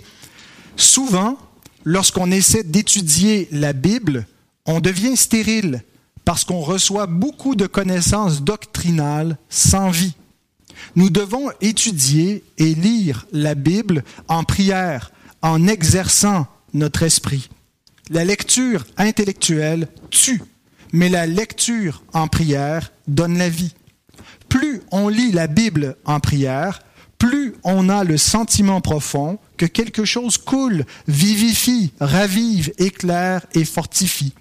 souvent, 0.76 1.38
lorsqu'on 1.84 2.32
essaie 2.32 2.64
d'étudier 2.64 3.48
la 3.52 3.74
Bible, 3.74 4.26
on 4.66 4.80
devient 4.80 5.16
stérile 5.16 5.84
parce 6.26 6.44
qu'on 6.44 6.62
reçoit 6.62 7.06
beaucoup 7.06 7.56
de 7.56 7.68
connaissances 7.68 8.42
doctrinales 8.44 9.38
sans 9.50 9.90
vie. 9.90 10.16
Nous 10.96 11.10
devons 11.10 11.50
étudier 11.62 12.44
et 12.58 12.74
lire 12.74 13.28
la 13.32 13.56
Bible 13.56 14.04
en 14.28 14.44
prière, 14.44 15.12
en 15.42 15.68
exerçant 15.68 16.48
notre 16.74 17.04
esprit. 17.04 17.50
La 18.10 18.26
lecture 18.26 18.86
intellectuelle 18.98 19.88
tue, 20.10 20.42
mais 20.92 21.10
la 21.10 21.28
lecture 21.28 22.04
en 22.14 22.28
prière 22.28 22.92
donne 23.08 23.38
la 23.38 23.50
vie. 23.50 23.74
Plus 24.50 24.82
on 24.92 25.08
lit 25.10 25.32
la 25.32 25.48
Bible 25.48 25.96
en 26.06 26.20
prière, 26.20 26.82
plus 27.18 27.56
on 27.64 27.90
a 27.90 28.04
le 28.04 28.18
sentiment 28.18 28.82
profond 28.82 29.40
que 29.58 29.66
quelque 29.66 30.06
chose 30.06 30.38
coule, 30.38 30.86
vivifie, 31.08 31.92
ravive, 32.00 32.74
éclaire 32.78 33.46
et 33.54 33.66
fortifie. 33.66 34.34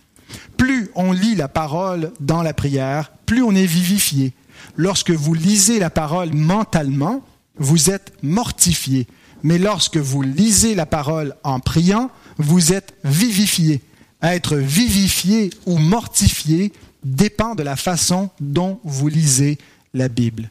Plus 0.56 0.90
on 0.94 1.12
lit 1.12 1.34
la 1.34 1.48
parole 1.48 2.12
dans 2.20 2.42
la 2.42 2.54
prière, 2.54 3.12
plus 3.26 3.42
on 3.42 3.54
est 3.54 3.66
vivifié, 3.66 4.32
Lorsque 4.76 5.10
vous 5.10 5.34
lisez 5.34 5.78
la 5.78 5.90
parole 5.90 6.32
mentalement, 6.32 7.22
vous 7.56 7.90
êtes 7.90 8.12
mortifié. 8.22 9.06
Mais 9.42 9.58
lorsque 9.58 9.98
vous 9.98 10.22
lisez 10.22 10.74
la 10.74 10.86
parole 10.86 11.34
en 11.44 11.60
priant, 11.60 12.10
vous 12.38 12.72
êtes 12.72 12.94
vivifié. 13.04 13.82
Être 14.22 14.56
vivifié 14.56 15.50
ou 15.66 15.78
mortifié 15.78 16.72
dépend 17.04 17.54
de 17.54 17.62
la 17.62 17.76
façon 17.76 18.30
dont 18.40 18.80
vous 18.84 19.08
lisez 19.08 19.58
la 19.92 20.08
Bible. 20.08 20.50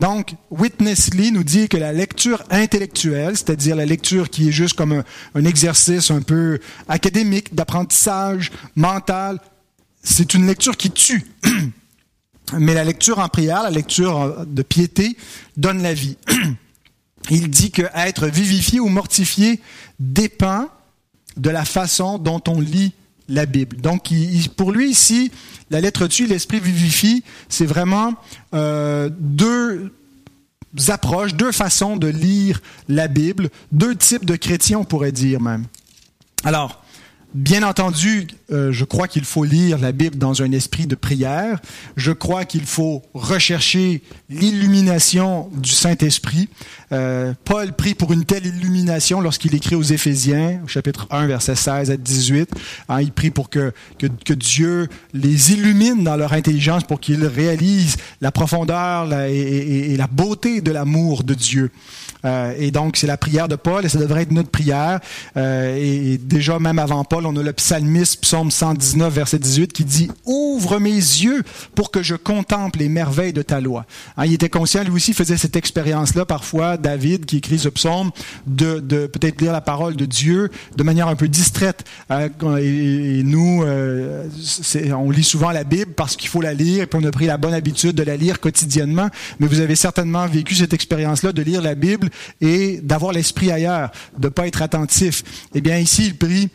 Donc, 0.00 0.34
Witness 0.50 1.14
Lee 1.14 1.32
nous 1.32 1.44
dit 1.44 1.68
que 1.68 1.76
la 1.76 1.92
lecture 1.92 2.42
intellectuelle, 2.50 3.36
c'est-à-dire 3.36 3.76
la 3.76 3.86
lecture 3.86 4.30
qui 4.30 4.48
est 4.48 4.52
juste 4.52 4.76
comme 4.76 5.02
un, 5.34 5.44
exercice 5.44 6.10
un 6.10 6.22
peu 6.22 6.58
académique, 6.88 7.54
d'apprentissage 7.54 8.50
mental, 8.76 9.38
c'est 10.02 10.34
une 10.34 10.46
lecture 10.46 10.76
qui 10.76 10.90
tue. 10.90 11.26
Mais 12.58 12.74
la 12.74 12.84
lecture 12.84 13.18
en 13.18 13.28
prière, 13.28 13.62
la 13.62 13.70
lecture 13.70 14.46
de 14.46 14.62
piété, 14.62 15.16
donne 15.56 15.82
la 15.82 15.94
vie. 15.94 16.16
Il 17.30 17.50
dit 17.50 17.70
que 17.70 17.82
être 17.94 18.26
vivifié 18.26 18.80
ou 18.80 18.88
mortifié 18.88 19.60
dépend 19.98 20.68
de 21.36 21.50
la 21.50 21.64
façon 21.64 22.18
dont 22.18 22.42
on 22.48 22.60
lit 22.60 22.94
la 23.28 23.46
Bible. 23.46 23.76
Donc, 23.76 24.10
pour 24.56 24.72
lui 24.72 24.90
ici, 24.90 25.30
la 25.70 25.80
lettre 25.80 26.06
tue, 26.06 26.26
l'esprit 26.26 26.60
vivifie, 26.60 27.22
c'est 27.48 27.66
vraiment 27.66 28.14
euh, 28.54 29.10
deux 29.12 29.57
approches, 30.88 31.34
deux 31.34 31.52
façons 31.52 31.96
de 31.96 32.08
lire 32.08 32.60
la 32.88 33.08
Bible, 33.08 33.50
deux 33.72 33.94
types 33.96 34.24
de 34.24 34.36
chrétiens, 34.36 34.78
on 34.78 34.84
pourrait 34.84 35.12
dire 35.12 35.40
même. 35.40 35.64
Alors, 36.44 36.82
Bien 37.34 37.62
entendu, 37.62 38.26
euh, 38.50 38.72
je 38.72 38.86
crois 38.86 39.06
qu'il 39.06 39.26
faut 39.26 39.44
lire 39.44 39.76
la 39.76 39.92
Bible 39.92 40.16
dans 40.16 40.40
un 40.40 40.50
esprit 40.52 40.86
de 40.86 40.94
prière. 40.94 41.60
Je 41.94 42.10
crois 42.10 42.46
qu'il 42.46 42.64
faut 42.64 43.02
rechercher 43.12 44.02
l'illumination 44.30 45.50
du 45.52 45.70
Saint-Esprit. 45.70 46.48
Euh, 46.90 47.34
Paul 47.44 47.74
prie 47.74 47.94
pour 47.94 48.14
une 48.14 48.24
telle 48.24 48.46
illumination 48.46 49.20
lorsqu'il 49.20 49.54
écrit 49.54 49.74
aux 49.74 49.82
Éphésiens, 49.82 50.62
au 50.64 50.68
chapitre 50.68 51.06
1, 51.10 51.26
verset 51.26 51.54
16 51.54 51.90
à 51.90 51.98
18. 51.98 52.50
Hein, 52.88 53.02
il 53.02 53.12
prie 53.12 53.30
pour 53.30 53.50
que, 53.50 53.72
que, 53.98 54.32
Dieu 54.32 54.88
les 55.12 55.52
illumine 55.52 56.04
dans 56.04 56.16
leur 56.16 56.32
intelligence 56.32 56.84
pour 56.84 56.98
qu'ils 56.98 57.26
réalisent 57.26 57.98
la 58.22 58.32
profondeur 58.32 59.12
et, 59.12 59.94
la 59.98 60.06
beauté 60.06 60.62
de 60.62 60.72
l'amour 60.72 61.24
de 61.24 61.34
Dieu. 61.34 61.70
Euh, 62.24 62.54
et 62.58 62.70
donc, 62.70 62.96
c'est 62.96 63.06
la 63.06 63.16
prière 63.16 63.48
de 63.48 63.56
Paul 63.56 63.84
et 63.84 63.88
ça 63.88 63.98
devrait 63.98 64.22
être 64.22 64.32
notre 64.32 64.50
prière. 64.50 65.00
Euh, 65.36 65.76
et, 65.76 66.18
déjà, 66.18 66.58
même 66.58 66.78
avant 66.78 67.04
Paul, 67.04 67.26
on 67.26 67.36
a 67.36 67.42
le 67.42 67.52
psalmiste, 67.52 68.20
psaume 68.22 68.50
119, 68.50 69.12
verset 69.12 69.38
18, 69.38 69.72
qui 69.72 69.84
dit 69.84 70.10
«Ouvre 70.26 70.78
mes 70.78 70.90
yeux 70.90 71.42
pour 71.74 71.90
que 71.90 72.02
je 72.02 72.14
contemple 72.14 72.80
les 72.80 72.88
merveilles 72.88 73.32
de 73.32 73.42
ta 73.42 73.60
loi. 73.60 73.86
Hein, 74.16 74.26
il 74.26 74.34
était 74.34 74.48
conscient, 74.48 74.82
lui 74.82 74.92
aussi 74.92 75.12
faisait 75.12 75.36
cette 75.36 75.56
expérience-là 75.56 76.24
parfois, 76.24 76.76
David, 76.76 77.26
qui 77.26 77.38
écrit 77.38 77.58
ce 77.58 77.68
psaume, 77.68 78.10
de, 78.46 78.80
peut-être 79.06 79.40
lire 79.40 79.52
la 79.52 79.60
parole 79.60 79.96
de 79.96 80.04
Dieu 80.04 80.50
de 80.76 80.82
manière 80.82 81.08
un 81.08 81.16
peu 81.16 81.28
distraite. 81.28 81.84
Hein, 82.10 82.28
et, 82.60 83.22
nous, 83.22 83.62
euh, 83.64 84.26
on 84.96 85.10
lit 85.10 85.24
souvent 85.24 85.50
la 85.50 85.64
Bible 85.64 85.92
parce 85.92 86.16
qu'il 86.16 86.28
faut 86.28 86.40
la 86.40 86.54
lire, 86.54 86.82
et 86.82 86.86
puis 86.86 86.98
on 87.02 87.06
a 87.06 87.10
pris 87.10 87.26
la 87.26 87.36
bonne 87.36 87.54
habitude 87.54 87.94
de 87.94 88.02
la 88.02 88.16
lire 88.16 88.40
quotidiennement. 88.40 89.08
Mais 89.38 89.46
vous 89.46 89.60
avez 89.60 89.76
certainement 89.76 90.26
vécu 90.26 90.54
cette 90.54 90.72
expérience-là 90.72 91.32
de 91.32 91.42
lire 91.42 91.62
la 91.62 91.74
Bible 91.74 92.07
et 92.40 92.80
d'avoir 92.82 93.12
l'esprit 93.12 93.50
ailleurs, 93.50 93.90
de 94.16 94.28
ne 94.28 94.32
pas 94.32 94.46
être 94.46 94.62
attentif. 94.62 95.22
Eh 95.54 95.60
bien, 95.60 95.78
ici, 95.78 96.06
il 96.06 96.16
prie, 96.16 96.48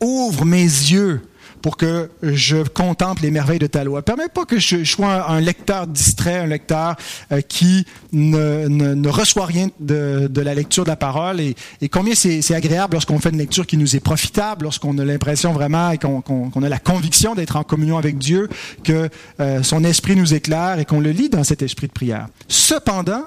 ouvre 0.00 0.44
mes 0.44 0.62
yeux 0.62 1.20
pour 1.62 1.76
que 1.76 2.10
je 2.22 2.56
contemple 2.68 3.22
les 3.22 3.30
merveilles 3.30 3.60
de 3.60 3.68
ta 3.68 3.84
loi. 3.84 4.02
Permets 4.02 4.28
pas 4.28 4.44
que 4.44 4.58
je, 4.58 4.84
sois 4.84 5.30
un, 5.30 5.40
lecteur 5.40 5.86
distrait, 5.86 6.38
un 6.38 6.46
lecteur 6.46 6.96
euh, 7.30 7.40
qui 7.40 7.86
ne, 8.12 9.08
reçoit 9.08 9.46
rien 9.46 9.68
de, 9.78 10.28
la 10.34 10.54
lecture 10.54 10.84
de 10.84 10.88
la 10.88 10.96
parole. 10.96 11.40
Et, 11.40 11.54
et 11.80 11.88
combien 11.88 12.14
c'est 12.14 12.54
agréable 12.54 12.94
lorsqu'on 12.94 13.20
fait 13.20 13.30
une 13.30 13.38
lecture 13.38 13.66
qui 13.66 13.76
nous 13.76 13.96
est 13.96 14.00
profitable, 14.00 14.64
lorsqu'on 14.64 14.98
a 14.98 15.04
l'impression 15.04 15.52
vraiment 15.52 15.92
et 15.92 15.98
qu'on 15.98 16.50
a 16.62 16.68
la 16.68 16.78
conviction 16.80 17.34
d'être 17.34 17.56
en 17.56 17.62
communion 17.62 17.96
avec 17.96 18.18
Dieu, 18.18 18.48
que 18.82 19.08
euh, 19.40 19.62
son 19.62 19.84
esprit 19.84 20.16
nous 20.16 20.34
éclaire 20.34 20.80
et 20.80 20.84
qu'on 20.84 21.00
le 21.00 21.10
lit 21.10 21.28
dans 21.28 21.44
cet 21.44 21.62
esprit 21.62 21.86
de 21.86 21.92
prière. 21.92 22.26
Cependant, 22.48 23.22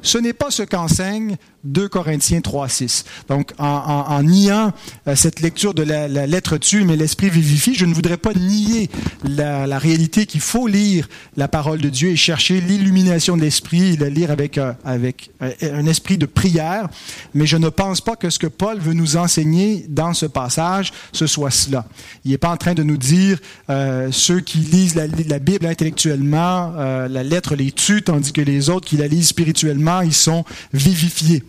ce 0.00 0.18
n'est 0.18 0.32
pas 0.32 0.50
ce 0.50 0.62
qu'enseigne 0.62 1.36
2 1.64 1.88
Corinthiens 1.88 2.40
3, 2.40 2.68
6. 2.68 3.04
Donc, 3.28 3.52
en, 3.58 4.22
niant 4.22 4.72
euh, 5.06 5.16
cette 5.16 5.40
lecture 5.40 5.74
de 5.74 5.82
la, 5.82 6.08
lettre 6.26 6.56
tue, 6.56 6.84
mais 6.84 6.96
l'esprit 6.96 7.30
vivifie, 7.30 7.74
je 7.74 7.84
ne 7.84 7.92
voudrais 7.92 8.16
pas 8.16 8.32
nier 8.32 8.88
la, 9.24 9.78
réalité 9.78 10.26
qu'il 10.26 10.40
faut 10.40 10.66
lire 10.66 11.08
la 11.36 11.48
parole 11.48 11.80
de 11.80 11.88
Dieu 11.88 12.10
et 12.10 12.16
chercher 12.16 12.60
l'illumination 12.60 13.36
de 13.36 13.42
l'esprit, 13.42 13.96
la 13.96 14.08
lire 14.08 14.30
avec, 14.30 14.58
euh, 14.58 14.72
euh, 14.86 15.12
un 15.62 15.86
esprit 15.86 16.18
de 16.18 16.26
prière. 16.26 16.88
Mais 17.34 17.46
je 17.46 17.56
ne 17.56 17.68
pense 17.68 18.00
pas 18.00 18.16
que 18.16 18.30
ce 18.30 18.38
que 18.38 18.46
Paul 18.46 18.78
veut 18.78 18.94
nous 18.94 19.16
enseigner 19.16 19.84
dans 19.88 20.14
ce 20.14 20.26
passage, 20.26 20.92
ce 21.12 21.26
soit 21.26 21.50
cela. 21.50 21.86
Il 22.24 22.30
n'est 22.30 22.38
pas 22.38 22.50
en 22.50 22.56
train 22.56 22.74
de 22.74 22.82
nous 22.82 22.96
dire 22.96 23.38
ceux 24.10 24.40
qui 24.40 24.58
lisent 24.58 24.94
la, 24.94 25.06
la 25.06 25.38
Bible 25.38 25.66
intellectuellement, 25.66 26.72
la 26.76 27.22
lettre 27.22 27.54
les 27.54 27.72
tue, 27.72 28.02
tandis 28.02 28.32
que 28.32 28.40
les 28.40 28.70
autres 28.70 28.86
qui 28.86 28.96
la 28.96 29.06
lisent 29.06 29.28
spirituellement, 29.28 29.87
ils 30.04 30.14
sont 30.14 30.44
vivifiés. 30.72 31.42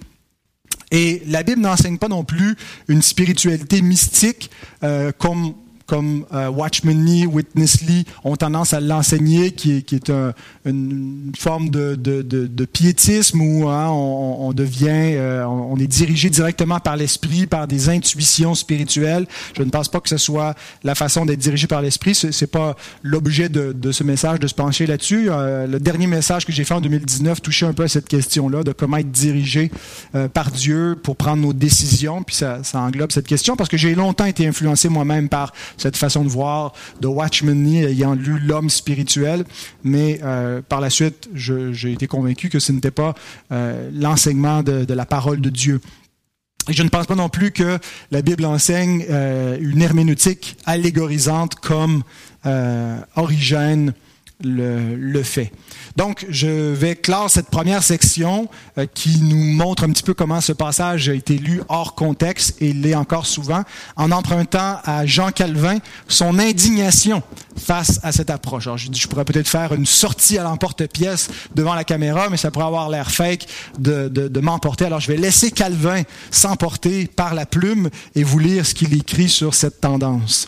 Et 0.91 1.21
la 1.27 1.43
Bible 1.43 1.61
n'enseigne 1.61 1.97
pas 1.97 2.07
non 2.07 2.23
plus 2.23 2.55
une 2.87 3.01
spiritualité 3.01 3.81
mystique 3.81 4.49
euh, 4.83 5.11
comme 5.17 5.53
comme 5.89 6.25
euh, 6.33 6.49
Watchman 6.49 6.93
Nee, 6.93 7.25
Witness 7.25 7.81
Lee 7.81 8.05
ont 8.23 8.35
tendance 8.35 8.73
à 8.73 8.79
l'enseigner, 8.79 9.51
qui 9.51 9.77
est, 9.77 9.81
qui 9.81 9.95
est 9.95 10.11
un, 10.11 10.33
une 10.65 11.31
forme 11.37 11.69
de, 11.69 11.95
de, 11.95 12.21
de, 12.21 12.45
de 12.45 12.65
piétisme 12.65 13.41
où 13.41 13.67
hein, 13.67 13.87
on, 13.89 14.47
on, 14.47 14.53
devient, 14.53 14.87
euh, 15.15 15.43
on 15.45 15.77
est 15.77 15.87
dirigé 15.87 16.29
directement 16.29 16.79
par 16.79 16.95
l'esprit, 16.95 17.47
par 17.47 17.67
des 17.67 17.89
intuitions 17.89 18.53
spirituelles. 18.53 19.25
Je 19.57 19.63
ne 19.63 19.71
pense 19.71 19.89
pas 19.89 19.99
que 19.99 20.09
ce 20.09 20.17
soit 20.17 20.53
la 20.83 20.93
façon 20.93 21.25
d'être 21.25 21.39
dirigé 21.39 21.65
par 21.65 21.81
l'esprit. 21.81 22.13
C'est, 22.13 22.47
pas 22.47 22.75
l'objet 23.01 23.49
de, 23.49 23.73
de, 23.73 23.91
ce 23.91 24.03
message 24.03 24.39
de 24.39 24.47
se 24.47 24.53
pencher 24.53 24.85
là-dessus. 24.85 25.29
Euh, 25.29 25.65
le 25.65 25.79
dernier 25.79 26.07
message 26.07 26.45
que 26.45 26.51
j'ai 26.51 26.63
fait 26.63 26.75
en 26.75 26.81
2019 26.81 27.41
touchait 27.41 27.65
un 27.65 27.73
peu 27.73 27.83
à 27.83 27.87
cette 27.87 28.07
question-là, 28.07 28.63
de 28.63 28.71
comment 28.73 28.97
être 28.97 29.11
dirigé 29.11 29.71
euh, 30.13 30.27
par 30.27 30.51
Dieu 30.51 30.97
pour 31.01 31.15
prendre 31.15 31.41
nos 31.41 31.53
décisions. 31.53 32.21
Puis 32.21 32.35
ça, 32.35 32.63
ça 32.63 32.79
englobe 32.79 33.11
cette 33.11 33.27
question 33.27 33.55
parce 33.55 33.69
que 33.69 33.77
j'ai 33.77 33.95
longtemps 33.95 34.25
été 34.25 34.47
influencé 34.47 34.87
moi-même 34.87 35.29
par 35.29 35.51
cette 35.79 35.97
façon 35.97 36.23
de 36.23 36.29
voir 36.29 36.73
de 37.01 37.07
Watchman 37.07 37.55
Nee 37.55 37.85
ayant 37.85 38.13
lu 38.13 38.39
L'homme 38.39 38.69
spirituel, 38.69 39.45
mais 39.83 40.19
euh, 40.23 40.61
par 40.61 40.81
la 40.81 40.89
suite, 40.89 41.29
j'ai 41.33 41.91
été 41.91 42.07
convaincu 42.07 42.49
que 42.49 42.59
ce 42.59 42.71
n'était 42.71 42.91
pas 42.91 43.15
euh, 43.51 43.89
l'enseignement 43.93 44.63
de, 44.63 44.93
la 44.93 45.05
parole 45.05 45.41
de 45.41 45.49
Dieu. 45.49 45.81
Et 46.69 46.73
je 46.73 46.83
ne 46.83 46.89
pense 46.89 47.05
pas 47.07 47.15
non 47.15 47.29
plus 47.29 47.51
que 47.51 47.79
la 48.11 48.21
Bible 48.21 48.45
enseigne 48.45 49.05
euh, 49.09 49.57
une 49.59 49.81
herméneutique 49.81 50.57
allégorisante 50.65 51.55
comme 51.55 52.03
Origène 53.15 53.93
le 54.41 55.23
fait. 55.23 55.51
Donc, 55.99 56.25
je 56.29 56.47
vais 56.47 56.95
clore 56.95 57.29
cette 57.29 57.49
première 57.49 57.83
section 57.83 58.47
euh, 58.77 58.85
qui 58.93 59.21
nous 59.21 59.43
montre 59.43 59.83
un 59.83 59.89
petit 59.89 60.01
peu 60.01 60.13
comment 60.13 60.39
ce 60.39 60.53
passage 60.53 61.09
a 61.09 61.13
été 61.13 61.37
lu 61.37 61.61
hors 61.67 61.93
contexte 61.93 62.55
et 62.61 62.71
l'est 62.71 62.95
encore 62.95 63.25
souvent, 63.25 63.63
en 63.97 64.09
empruntant 64.13 64.77
à 64.85 65.05
Jean 65.05 65.31
Calvin 65.31 65.79
son 66.07 66.39
indignation 66.39 67.21
face 67.57 67.99
à 68.01 68.13
cette 68.13 68.29
approche. 68.29 68.67
Alors, 68.67 68.77
je, 68.77 68.87
je 68.93 69.07
pourrais 69.09 69.25
peut-être 69.25 69.49
faire 69.49 69.73
une 69.73 69.85
sortie 69.85 70.37
à 70.37 70.43
l'emporte-pièce 70.43 71.27
devant 71.53 71.73
la 71.73 71.83
caméra, 71.83 72.29
mais 72.29 72.37
ça 72.37 72.49
pourrait 72.49 72.67
avoir 72.67 72.89
l'air 72.89 73.11
fake 73.11 73.45
de, 73.77 74.07
de, 74.07 74.29
de 74.29 74.39
m'emporter. 74.39 74.85
Alors, 74.85 75.01
je 75.01 75.11
vais 75.11 75.17
laisser 75.17 75.51
Calvin 75.51 76.03
s'emporter 76.31 77.07
par 77.07 77.33
la 77.33 77.45
plume 77.45 77.89
et 78.15 78.23
vous 78.23 78.39
lire 78.39 78.65
ce 78.65 78.73
qu'il 78.73 78.93
écrit 78.93 79.27
sur 79.27 79.53
cette 79.53 79.81
tendance. 79.81 80.47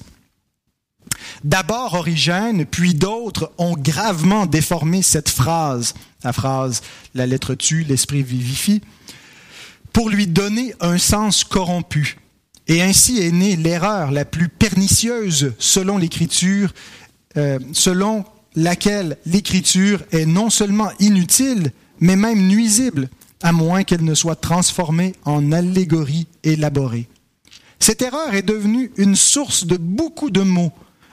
D'abord 1.44 1.94
Origène, 1.94 2.66
puis 2.66 2.94
d'autres 2.94 3.52
ont 3.58 3.76
gravement 3.76 4.46
déformé 4.46 5.02
cette 5.02 5.30
phrase, 5.30 5.94
la 6.24 6.34
phrase 6.34 6.82
la 7.16 7.26
lettre 7.26 7.56
tue, 7.56 7.84
l'esprit 7.84 8.24
vivifie, 8.24 8.82
pour 9.94 10.10
lui 10.10 10.28
donner 10.28 10.74
un 10.80 10.98
sens 10.98 11.44
corrompu. 11.44 12.18
Et 12.68 12.82
ainsi 12.82 13.20
est 13.20 13.32
née 13.32 13.56
l'erreur 13.56 14.12
la 14.12 14.24
plus 14.24 14.48
pernicieuse 14.48 15.54
selon 15.60 15.98
l'Écriture, 15.98 16.74
euh, 17.38 17.60
selon 17.74 18.24
laquelle 18.56 19.18
l'Écriture 19.26 20.04
est 20.12 20.26
non 20.26 20.50
seulement 20.50 20.92
inutile, 21.00 21.72
mais 22.00 22.16
même 22.16 22.48
nuisible, 22.48 23.10
à 23.42 23.52
moins 23.52 23.84
qu'elle 23.84 24.04
ne 24.04 24.14
soit 24.14 24.36
transformée 24.36 25.14
en 25.26 25.52
allégorie 25.52 26.28
élaborée. 26.44 27.08
Cette 27.80 28.02
erreur 28.02 28.34
est 28.36 28.44
devenue 28.44 28.92
une 28.98 29.16
source 29.16 29.66
de 29.66 29.78
beaucoup 29.78 30.30
de 30.30 30.42
mots 30.42 30.72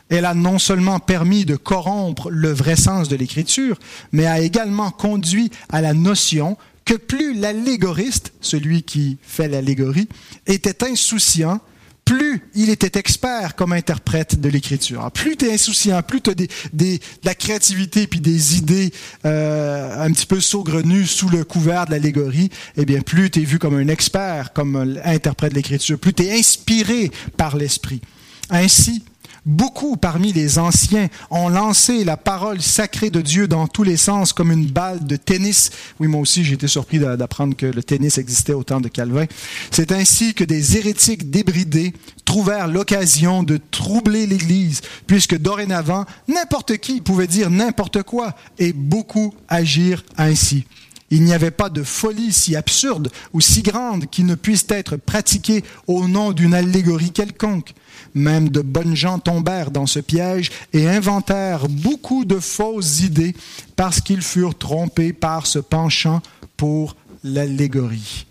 elle 0.09 0.25
a 0.25 0.35
non 0.35 0.59
seulement 0.59 0.99
permis 1.01 1.45
de 1.45 1.57
corrompre 1.57 2.31
le 2.31 2.53
vrai 2.53 2.77
sens 2.77 3.09
de 3.09 3.17
l'écriture, 3.17 3.79
mais 4.13 4.27
a 4.27 4.41
également 4.41 4.91
conduit 4.91 5.51
à 5.69 5.81
la 5.81 5.95
notion 5.95 6.57
que 6.85 6.95
plus 6.95 7.35
l'allégoriste, 7.35 8.33
celui 8.41 8.83
qui 8.83 9.19
fait 9.23 9.49
l'allégorie, 9.49 10.09
était 10.47 10.85
insouciant, 10.85 11.61
plus 12.07 12.43
il 12.55 12.71
était 12.71 12.99
expert 12.99 13.55
comme 13.55 13.75
interprète 13.75 14.41
de 14.41 14.49
l'écriture. 14.49 15.11
Plus 15.13 15.37
tu 15.37 15.45
es 15.45 15.53
insouciant, 15.53 16.03
plus 16.03 16.23
tu 16.23 16.31
as 16.31 16.35
de 16.35 16.99
la 17.23 17.35
créativité 17.35 18.07
puis 18.07 18.21
des 18.21 18.57
idées 18.57 18.91
euh, 19.27 20.03
un 20.03 20.11
petit 20.13 20.25
peu 20.25 20.41
saugrenues 20.41 21.05
sous 21.05 21.29
le 21.29 21.45
couvert 21.45 21.85
de 21.85 21.91
l'allégorie, 21.91 22.49
eh 22.79 22.87
bien 22.87 23.03
plus 23.03 23.31
tu 23.31 23.43
es 23.43 23.45
vu 23.45 23.59
comme 23.59 23.75
un 23.75 23.89
expert, 23.89 24.55
comme 24.55 24.99
interprète 25.05 25.51
de 25.51 25.57
l'écriture, 25.57 25.99
plus 25.99 26.15
tu 26.15 26.23
es 26.23 26.39
inspiré 26.39 27.11
par 27.37 27.59
l'esprit. 27.59 28.01
Ainsi, 28.49 29.05
Beaucoup 29.47 29.97
parmi 29.97 30.33
les 30.33 30.59
anciens 30.59 31.09
ont 31.31 31.49
lancé 31.49 32.05
la 32.05 32.17
parole 32.17 32.61
sacrée 32.61 33.11
de 33.11 33.21
Dieu 33.21 33.49
dans 33.49 33.67
tous 33.67 33.83
les 33.83 33.97
sens 33.97 34.33
comme 34.33 34.53
une 34.53 34.67
balle 34.67 35.07
de 35.07 35.17
tennis. 35.17 35.71
Oui, 36.01 36.09
moi 36.09 36.21
aussi, 36.21 36.45
j'ai 36.45 36.55
été 36.55 36.67
surpris 36.67 36.99
d'apprendre 36.99 37.57
que 37.57 37.67
le 37.67 37.83
tennis 37.83 38.19
existait 38.19 38.53
au 38.53 38.65
temps 38.65 38.81
de 38.81 38.89
Calvin. 38.89 39.27
C'est 39.71 39.93
ainsi 39.93 40.35
que 40.35 40.45
des 40.45 40.77
hérétiques 40.77 41.31
débridés 41.31 41.93
trouvèrent 42.25 42.69
l'occasion 42.69 43.43
de 43.43 43.59
troubler 43.71 44.27
l'Église, 44.27 44.83
puisque 45.07 45.39
dorénavant, 45.39 46.05
n'importe 46.27 46.77
qui 46.79 47.01
pouvait 47.01 47.27
dire 47.27 47.51
n'importe 47.51 48.03
quoi, 48.03 48.35
et 48.59 48.73
beaucoup 48.73 49.35
agirent 49.49 50.05
ainsi. 50.17 50.65
Il 51.11 51.25
n'y 51.25 51.33
avait 51.33 51.51
pas 51.51 51.71
de 51.71 51.83
folie 51.83 52.33
si 52.33 52.55
absurde 52.55 53.11
ou 53.33 53.41
si 53.41 53.63
grande 53.63 54.07
qui 54.07 54.25
ne 54.25 54.35
puisse 54.35 54.67
être 54.69 54.97
pratiquée 54.97 55.65
au 55.87 56.07
nom 56.07 56.33
d'une 56.33 56.53
allégorie 56.53 57.13
quelconque. 57.13 57.73
Même 58.15 58.49
de 58.49 58.61
bonnes 58.61 58.97
gens 58.97 59.19
tombèrent 59.19 59.71
dans 59.71 59.87
ce 59.87 60.01
piège 60.01 60.51
et 60.73 60.89
inventèrent 60.89 61.69
beaucoup 61.69 62.25
de 62.25 62.39
fausses 62.39 63.01
idées 63.01 63.35
parce 63.77 64.01
qu'ils 64.01 64.23
furent 64.23 64.57
trompés 64.57 65.13
par 65.13 65.47
ce 65.47 65.59
penchant 65.59 66.21
pour 66.57 66.97
l'allégorie. 67.25 68.27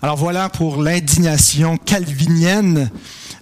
Alors 0.00 0.16
voilà 0.16 0.48
pour 0.48 0.80
l'indignation 0.82 1.76
calvinienne. 1.76 2.90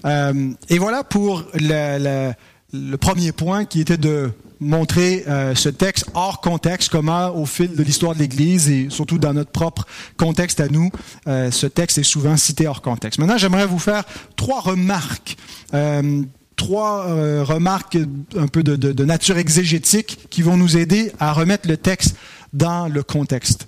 Euh, 0.04 0.52
et 0.68 0.78
voilà 0.78 1.04
pour 1.04 1.44
le, 1.54 2.32
le 2.72 2.96
premier 2.96 3.32
point 3.32 3.64
qui 3.64 3.80
était 3.80 3.98
de 3.98 4.32
montrer 4.60 5.24
euh, 5.28 5.54
ce 5.54 5.68
texte 5.68 6.06
hors 6.14 6.40
contexte, 6.40 6.90
comment 6.90 7.34
au 7.36 7.46
fil 7.46 7.74
de 7.74 7.82
l'histoire 7.82 8.14
de 8.14 8.20
l'Église 8.20 8.68
et 8.70 8.88
surtout 8.90 9.18
dans 9.18 9.32
notre 9.32 9.50
propre 9.50 9.86
contexte 10.16 10.60
à 10.60 10.68
nous, 10.68 10.90
euh, 11.26 11.50
ce 11.50 11.66
texte 11.66 11.98
est 11.98 12.02
souvent 12.02 12.36
cité 12.36 12.66
hors 12.66 12.82
contexte. 12.82 13.18
Maintenant, 13.18 13.38
j'aimerais 13.38 13.66
vous 13.66 13.78
faire 13.78 14.04
trois 14.36 14.60
remarques. 14.60 15.36
Euh, 15.74 16.22
trois 16.56 17.04
remarques 17.44 17.98
un 18.34 18.48
peu 18.48 18.62
de, 18.62 18.76
de, 18.76 19.04
nature 19.04 19.36
exégétique 19.36 20.26
qui 20.30 20.40
vont 20.40 20.56
nous 20.56 20.78
aider 20.78 21.12
à 21.20 21.34
remettre 21.34 21.68
le 21.68 21.76
texte 21.76 22.16
dans 22.54 22.88
le 22.88 23.02
contexte. 23.02 23.66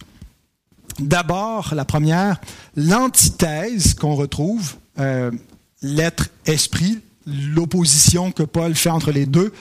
D'abord, 0.98 1.74
la 1.74 1.84
première, 1.84 2.40
l'antithèse 2.76 3.92
qu'on 3.92 4.14
retrouve, 4.14 4.76
l'être-esprit, 5.82 7.00
l'opposition 7.26 8.32
que 8.32 8.42
Paul 8.42 8.74
fait 8.74 8.88
entre 8.88 9.12
les 9.12 9.26
deux, 9.26 9.52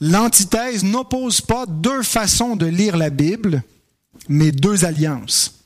l'antithèse 0.00 0.84
n'oppose 0.84 1.40
pas 1.40 1.66
deux 1.66 2.02
façons 2.02 2.56
de 2.56 2.66
lire 2.66 2.96
la 2.96 3.10
Bible, 3.10 3.62
mais 4.28 4.52
deux 4.52 4.84
alliances. 4.84 5.64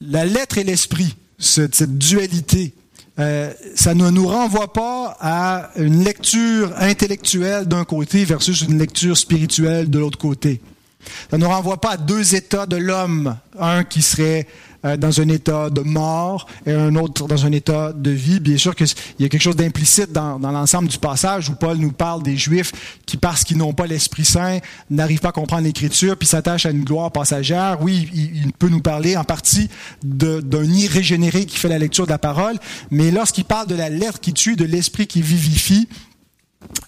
La 0.00 0.24
lettre 0.24 0.58
et 0.58 0.64
l'esprit, 0.64 1.16
cette, 1.38 1.98
dualité, 1.98 2.74
euh, 3.18 3.52
ça 3.74 3.94
ne 3.94 4.10
nous 4.10 4.26
renvoie 4.28 4.72
pas 4.72 5.16
à 5.20 5.70
une 5.76 6.04
lecture 6.04 6.72
intellectuelle 6.76 7.66
d'un 7.66 7.84
côté 7.84 8.24
versus 8.24 8.62
une 8.62 8.78
lecture 8.78 9.16
spirituelle 9.16 9.90
de 9.90 9.98
l'autre 9.98 10.18
côté. 10.18 10.60
Ça 11.30 11.36
ne 11.36 11.44
nous 11.44 11.48
renvoie 11.48 11.80
pas 11.80 11.92
à 11.92 11.96
deux 11.96 12.34
états 12.34 12.66
de 12.66 12.76
l'homme, 12.76 13.36
un 13.58 13.84
qui 13.84 14.02
serait 14.02 14.46
euh, 14.84 14.96
dans 14.96 15.20
un 15.20 15.28
état 15.28 15.70
de 15.70 15.80
mort 15.80 16.46
et 16.66 16.72
un 16.72 16.94
autre 16.94 17.26
dans 17.26 17.44
un 17.44 17.52
état 17.52 17.92
de 17.92 18.10
vie. 18.10 18.40
Bien 18.40 18.56
sûr 18.56 18.76
qu'il 18.76 18.86
y 19.18 19.24
a 19.24 19.28
quelque 19.28 19.42
chose 19.42 19.56
d'implicite 19.56 20.12
dans, 20.12 20.38
l'ensemble 20.38 20.88
du 20.88 20.98
passage 20.98 21.48
où 21.48 21.54
Paul 21.54 21.78
nous 21.78 21.92
parle 21.92 22.22
des 22.22 22.36
Juifs 22.36 22.72
qui, 23.04 23.16
parce 23.16 23.44
qu'ils 23.44 23.56
n'ont 23.56 23.72
pas 23.72 23.86
l'Esprit 23.86 24.24
Saint, 24.24 24.58
n'arrivent 24.90 25.20
pas 25.20 25.30
à 25.30 25.32
comprendre 25.32 25.64
l'Écriture 25.64 26.16
puis 26.16 26.28
s'attachent 26.28 26.66
à 26.66 26.70
une 26.70 26.84
gloire 26.84 27.10
passagère. 27.10 27.78
Oui, 27.80 28.08
il 28.14 28.52
peut 28.52 28.68
nous 28.68 28.80
parler 28.80 29.16
en 29.16 29.24
partie 29.24 29.68
d'un 30.02 30.64
irrégénéré 30.64 31.44
qui 31.44 31.56
fait 31.58 31.68
la 31.68 31.78
lecture 31.78 32.06
de 32.06 32.10
la 32.10 32.18
parole, 32.18 32.56
mais 32.90 33.10
lorsqu'il 33.10 33.44
parle 33.44 33.66
de 33.66 33.74
la 33.74 33.88
lettre 33.88 34.20
qui 34.20 34.32
tue, 34.32 34.56
de 34.56 34.64
l'Esprit 34.64 35.06
qui 35.06 35.22
vivifie, 35.22 35.88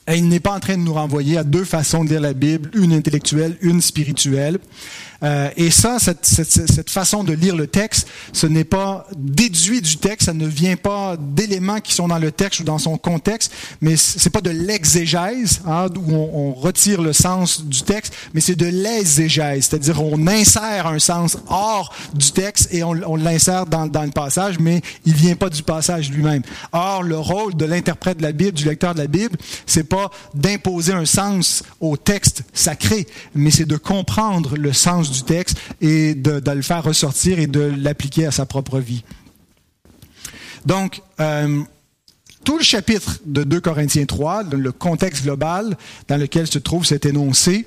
il 0.09 0.29
n'est 0.29 0.41
pas 0.41 0.53
en 0.53 0.61
train 0.61 0.77
de 0.77 0.83
nous 0.83 0.95
renvoyer 0.95 1.39
à 1.39 1.45
deux 1.45 1.65
façons 1.65 2.05
de 2.05 2.11
lire 2.11 2.21
la 2.21 2.33
Bible, 2.33 2.71
une 2.75 2.93
intellectuelle, 2.93 3.57
une 3.61 3.81
spirituelle. 3.81 4.59
Euh, 5.23 5.51
et 5.57 5.71
ça, 5.71 5.99
cette, 5.99 6.91
façon 6.91 7.25
de 7.25 7.33
lire 7.33 7.57
le 7.57 7.67
texte, 7.67 8.09
ce 8.33 8.47
n'est 8.47 8.65
pas 8.65 9.07
déduit 9.17 9.81
du 9.81 9.97
texte, 9.97 10.27
ça 10.27 10.33
ne 10.33 10.47
vient 10.47 10.77
pas 10.77 11.17
d'éléments 11.19 11.81
qui 11.81 11.95
sont 11.95 12.09
dans 12.09 12.19
le 12.19 12.33
texte 12.33 12.61
ou 12.61 12.65
dans 12.65 12.79
son 12.79 12.97
contexte, 12.97 13.53
mais 13.81 13.97
c'est 13.97 14.31
pas 14.31 14.41
de 14.41 14.51
l'exégèse, 14.51 15.61
hein, 15.67 15.87
où 15.95 16.13
on, 16.13 16.51
retire 16.53 17.01
le 17.01 17.13
sens 17.13 17.65
du 17.65 17.83
texte, 17.83 18.13
mais 18.35 18.41
c'est 18.41 18.57
de 18.57 18.67
l'exégèse, 18.67 19.67
c'est-à-dire 19.67 20.03
on 20.03 20.27
insère 20.27 20.87
un 20.87 20.99
sens 20.99 21.39
hors 21.49 21.95
du 22.15 22.33
texte 22.33 22.69
et 22.73 22.83
on, 22.83 22.91
on 23.07 23.17
l'insère 23.17 23.67
dans, 23.67 23.87
dans, 23.87 24.03
le 24.03 24.11
passage, 24.11 24.59
mais 24.59 24.83
il 25.07 25.15
vient 25.15 25.37
pas 25.37 25.49
du 25.49 25.63
passage 25.63 26.11
lui-même. 26.11 26.43
Or, 26.73 27.03
le 27.03 27.19
rôle 27.19 27.55
de 27.55 27.65
l'interprète 27.65 28.19
de 28.19 28.23
la 28.23 28.33
Bible, 28.33 28.53
du 28.53 28.65
lecteur 28.65 28.95
de 28.95 29.01
la 29.01 29.07
Bible, 29.07 29.37
c'est 29.67 29.85
pas 29.85 30.11
d'imposer 30.35 30.93
un 30.93 31.05
sens 31.05 31.63
au 31.81 31.97
texte 31.97 32.43
sacré, 32.53 33.07
mais 33.35 33.51
c'est 33.51 33.67
de 33.67 33.77
comprendre 33.77 34.57
le 34.57 34.73
sens 34.73 35.10
du 35.11 35.23
texte 35.23 35.59
et 35.81 36.15
de, 36.15 36.43
le 36.51 36.63
faire 36.63 36.83
ressortir 36.83 37.39
et 37.39 37.47
de 37.47 37.61
l'appliquer 37.61 38.27
à 38.27 38.31
sa 38.31 38.47
propre 38.47 38.79
vie. 38.79 39.05
Donc, 40.67 41.01
euh, 41.21 41.63
tout 42.45 42.59
le 42.59 42.65
chapitre 42.65 43.19
de 43.27 43.45
2 43.45 43.61
Corinthiens 43.61 44.07
3, 44.07 44.45
le 44.45 44.73
contexte 44.73 45.25
global 45.25 45.77
dans 46.09 46.17
lequel 46.17 46.47
se 46.47 46.59
trouve 46.59 46.87
cet 46.87 47.05
énoncé, 47.07 47.67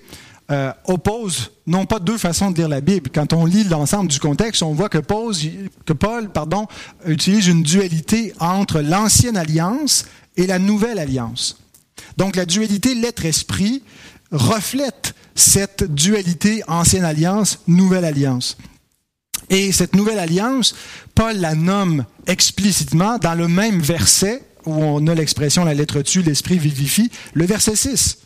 euh, 0.51 0.73
oppose 0.85 1.51
non 1.67 1.85
pas 1.85 1.99
deux 1.99 2.17
façons 2.17 2.51
de 2.51 2.57
lire 2.57 2.67
la 2.67 2.81
Bible. 2.81 3.09
Quand 3.13 3.33
on 3.33 3.45
lit 3.45 3.63
l'ensemble 3.63 4.09
du 4.09 4.19
contexte, 4.19 4.61
on 4.61 4.73
voit 4.73 4.89
que, 4.89 4.97
Paul 4.97 6.29
pardon, 6.33 6.67
utilise 7.05 7.47
une 7.47 7.63
dualité 7.63 8.33
entre 8.39 8.81
l'ancienne 8.81 9.37
alliance 9.37 10.05
et 10.35 10.45
la 10.45 10.59
nouvelle 10.59 10.99
alliance. 10.99 11.57
Donc 12.17 12.35
la 12.35 12.45
dualité 12.45 12.93
lettre-esprit 12.93 13.83
reflète 14.31 15.02
cette 15.35 15.93
dualité 15.93 16.63
ancienne 16.67 17.05
alliance, 17.05 17.59
nouvelle 17.67 18.05
alliance. 18.05 18.57
Et 19.49 19.71
cette 19.71 19.95
nouvelle 19.95 20.19
alliance, 20.19 20.75
Paul 21.15 21.37
la 21.37 21.55
nomme 21.55 22.05
explicitement 22.27 23.17
dans 23.17 23.35
le 23.35 23.47
même 23.47 23.79
verset 23.79 24.43
où 24.65 24.73
on 24.73 25.05
a 25.07 25.15
l'expression 25.15 25.65
la 25.65 25.73
lettre 25.73 26.01
tue, 26.01 26.21
l'esprit 26.21 26.57
vivifie, 26.57 27.11
le 27.33 27.45
verset 27.45 27.75
6. 27.75 28.19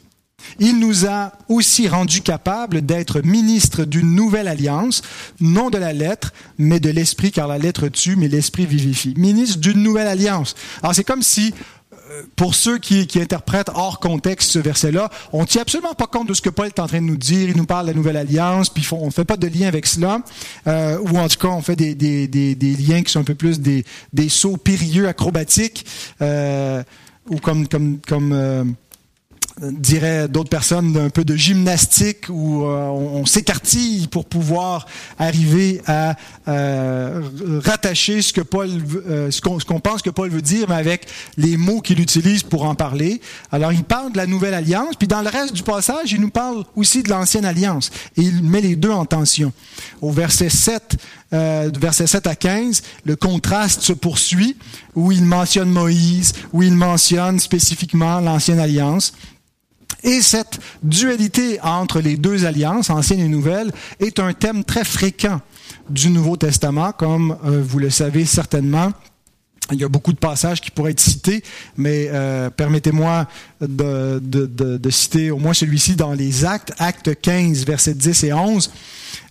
Il 0.60 0.80
nous 0.80 1.08
a 1.08 1.34
aussi 1.50 1.88
rendus 1.88 2.22
capables 2.22 2.82
d'être 2.82 3.22
ministres 3.22 3.86
d'une 3.86 4.14
nouvelle 4.14 4.48
alliance, 4.48 5.02
non 5.40 5.72
de 5.72 5.80
la 5.80 5.94
lettre, 5.94 6.32
mais 6.60 6.80
de 6.80 6.92
l'esprit, 6.92 7.32
car 7.32 7.48
la 7.48 7.58
lettre 7.58 7.88
tue, 7.88 8.16
mais 8.16 8.28
l'esprit 8.28 8.68
vivifie. 8.68 9.16
Ministre 9.18 9.58
d'une 9.58 9.82
nouvelle 9.82 10.08
alliance. 10.08 10.56
Alors 10.84 10.94
c'est 10.94 11.04
comme 11.04 11.24
si 11.24 11.54
pour 12.36 12.56
ceux 12.56 12.78
qui, 12.78 13.08
interprètent 13.16 13.70
hors 13.74 14.00
contexte 14.00 14.52
ce 14.52 14.60
verset-là, 14.60 15.10
on 15.34 15.42
ne 15.42 15.46
tient 15.46 15.62
absolument 15.62 15.94
pas 15.94 16.08
compte 16.08 16.28
de 16.28 16.34
ce 16.34 16.42
que 16.42 16.50
Paul 16.50 16.68
est 16.68 16.80
en 16.80 16.88
train 16.88 17.02
de 17.02 17.06
nous 17.06 17.18
dire. 17.18 17.50
Il 17.50 17.58
nous 17.58 17.66
parle 17.66 17.88
de 17.88 17.92
la 17.92 17.98
nouvelle 17.98 18.18
alliance, 18.18 18.70
puis 18.70 18.88
on 18.92 19.08
ne 19.08 19.12
fait 19.12 19.26
pas 19.26 19.38
de 19.38 19.48
lien 19.48 19.68
avec 19.68 19.86
cela, 19.86 20.22
euh, 20.68 21.00
ou 21.00 21.18
en 21.18 21.28
tout 21.28 21.40
cas 21.40 21.48
on 21.48 21.62
fait 21.62 21.76
des, 21.76 21.96
liens 22.76 23.02
qui 23.02 23.12
sont 23.12 23.20
un 23.20 23.24
peu 23.24 23.36
plus 23.36 23.60
des, 23.60 23.84
sauts 24.30 24.58
périlleux 24.58 25.08
acrobatiques, 25.08 25.86
euh, 26.22 26.84
ou 27.30 27.38
comme 27.38 27.68
comme 27.68 28.00
comme 28.08 28.32
euh, 28.34 28.64
dirait 29.62 30.28
d'autres 30.28 30.50
personnes, 30.50 30.94
d'un 30.94 31.10
peu 31.10 31.24
de 31.24 31.36
gymnastique 31.36 32.30
où 32.30 32.64
euh, 32.64 32.88
on, 32.88 33.26
s'écartille 33.26 34.08
pour 34.08 34.26
pouvoir 34.26 34.86
arriver 35.18 35.82
à 35.88 36.16
euh, 36.48 37.22
rattacher 37.64 38.22
ce 38.22 38.34
que 38.34 38.42
Paul, 38.42 38.70
euh, 39.08 39.32
ce 39.32 39.42
qu'on 39.42 39.80
pense 39.80 40.02
que 40.02 40.10
Paul 40.10 40.30
veut 40.30 40.42
dire, 40.42 40.68
mais 40.70 40.76
avec 40.76 41.08
les 41.38 41.58
mots 41.58 41.82
qu'il 41.82 42.00
utilise 42.00 42.44
pour 42.44 42.66
en 42.66 42.76
parler. 42.76 43.20
Alors, 43.52 43.74
il 43.74 43.84
parle 43.84 44.12
de 44.12 44.18
la 44.18 44.28
nouvelle 44.28 44.54
alliance, 44.54 44.96
puis 44.98 45.08
dans 45.08 45.22
le 45.22 45.30
reste 45.30 45.54
du 45.54 45.64
passage, 45.64 46.12
il 46.12 46.22
nous 46.22 46.30
parle 46.30 46.64
aussi 46.76 47.04
de 47.04 47.10
l'ancienne 47.10 47.46
alliance, 47.46 47.90
et 48.16 48.22
il 48.22 48.44
met 48.44 48.62
les 48.62 48.76
deux 48.76 48.92
en 48.92 49.06
tension. 49.06 49.52
Au 50.02 50.12
verset 50.12 50.50
7, 50.50 50.98
euh, 51.34 51.70
verset 51.80 52.08
7 52.08 52.28
à 52.28 52.36
15, 52.36 52.84
le 53.04 53.16
contraste 53.16 53.82
se 53.82 53.94
poursuit, 53.94 54.56
où 54.96 55.12
il 55.12 55.24
mentionne 55.24 55.70
Moïse, 55.70 56.34
où 56.54 56.64
il 56.64 56.74
mentionne 56.74 57.40
spécifiquement 57.40 58.20
l'ancienne 58.20 58.60
alliance. 58.60 59.14
Et 60.04 60.22
cette 60.22 60.60
dualité 60.84 61.60
entre 61.62 62.00
les 62.00 62.18
deux 62.18 62.46
alliances, 62.46 62.90
ancienne 62.90 63.20
et 63.20 63.28
nouvelle, 63.28 63.72
est 64.00 64.20
un 64.20 64.34
thème 64.34 64.64
très 64.64 64.84
fréquent 64.84 65.42
du 65.90 66.10
Nouveau 66.10 66.38
Testament, 66.38 66.92
comme 66.92 67.38
euh, 67.46 67.62
vous 67.66 67.80
le 67.80 67.90
savez 67.90 68.26
certainement. 68.26 68.92
Il 69.72 69.80
y 69.80 69.84
a 69.84 69.90
beaucoup 69.90 70.14
de 70.14 70.18
passages 70.18 70.62
qui 70.62 70.72
pourraient 70.72 70.92
être 70.92 71.00
cités, 71.02 71.44
mais 71.76 72.08
euh, 72.10 72.50
permettez-moi 72.50 73.28
de, 73.60 74.22
de, 74.24 74.90
citer 74.90 75.30
au 75.30 75.40
moins 75.40 75.54
celui-ci 75.54 75.98
dans 75.98 76.14
les 76.14 76.46
Actes, 76.46 76.74
Actes 76.78 77.20
15, 77.20 77.66
versets 77.66 77.94
10 77.94 78.24
et 78.24 78.34
11. 78.34 78.72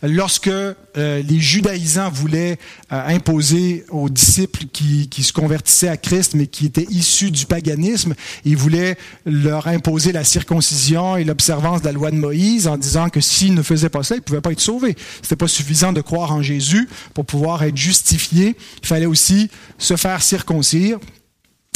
Lorsque 0.02 0.48
euh, 0.48 0.76
les 0.94 1.40
judaïsants 1.40 2.10
voulaient 2.10 2.58
euh, 2.92 3.06
imposer 3.08 3.84
aux 3.90 4.08
disciples 4.08 4.64
qui, 4.72 5.08
qui, 5.08 5.22
se 5.22 5.32
convertissaient 5.32 5.88
à 5.88 5.96
Christ, 5.96 6.34
mais 6.34 6.46
qui 6.46 6.66
étaient 6.66 6.86
issus 6.90 7.30
du 7.30 7.46
paganisme, 7.46 8.14
ils 8.44 8.56
voulaient 8.56 8.96
leur 9.24 9.66
imposer 9.66 10.12
la 10.12 10.24
circoncision 10.24 11.16
et 11.16 11.24
l'observance 11.24 11.80
de 11.80 11.86
la 11.86 11.92
loi 11.92 12.10
de 12.10 12.16
Moïse 12.16 12.66
en 12.68 12.76
disant 12.76 13.08
que 13.08 13.20
s'ils 13.20 13.54
ne 13.54 13.62
faisaient 13.62 13.88
pas 13.88 14.02
ça, 14.02 14.14
ils 14.14 14.18
ne 14.18 14.24
pouvaient 14.24 14.40
pas 14.40 14.52
être 14.52 14.60
sauvés. 14.60 14.96
C'était 15.22 15.36
pas 15.36 15.48
suffisant 15.48 15.92
de 15.92 16.00
croire 16.00 16.32
en 16.32 16.42
Jésus 16.42 16.88
pour 17.14 17.24
pouvoir 17.24 17.62
être 17.62 17.76
justifiés. 17.76 18.56
Il 18.82 18.86
fallait 18.86 19.06
aussi 19.06 19.50
se 19.78 19.96
faire 19.96 20.22
circoncire. 20.22 20.98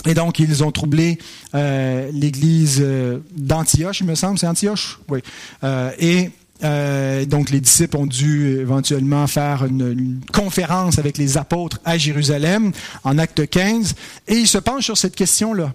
Et 0.07 0.15
donc, 0.15 0.39
ils 0.39 0.65
ont 0.65 0.73
troublé 0.73 1.19
euh, 1.55 2.11
l'église 2.13 2.79
euh, 2.81 3.19
d'Antioche, 3.37 4.01
il 4.01 4.07
me 4.07 4.15
semble, 4.15 4.39
c'est 4.39 4.47
Antioche? 4.47 4.99
Oui. 5.09 5.21
Euh, 5.63 5.91
et 5.99 6.31
euh, 6.63 7.25
donc, 7.25 7.51
les 7.51 7.61
disciples 7.61 7.97
ont 7.97 8.07
dû 8.07 8.59
éventuellement 8.59 9.27
faire 9.27 9.65
une, 9.65 10.21
conférence 10.33 10.99
avec 10.99 11.19
les 11.19 11.39
apôtres 11.39 11.79
à 11.85 11.97
Jérusalem 11.99 12.73
en 13.05 13.19
acte 13.19 13.49
15, 13.49 13.95
et 14.29 14.35
ils 14.35 14.49
se 14.49 14.59
penchent 14.59 14.85
sur 14.85 14.99
cette 14.99 15.17
question-là. 15.17 15.73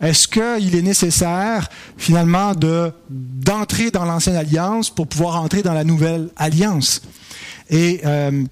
Est-ce 0.00 0.28
qu'il 0.28 0.76
est 0.76 0.82
nécessaire 0.82 1.68
finalement 1.96 2.54
de 2.54 2.92
d'entrer 3.08 3.90
dans 3.90 4.04
l'ancienne 4.04 4.36
alliance 4.36 4.90
pour 4.90 5.08
pouvoir 5.08 5.42
entrer 5.42 5.62
dans 5.62 5.72
la 5.72 5.82
nouvelle 5.82 6.28
alliance? 6.36 7.02
Et 7.70 8.00
euh, 8.04 8.44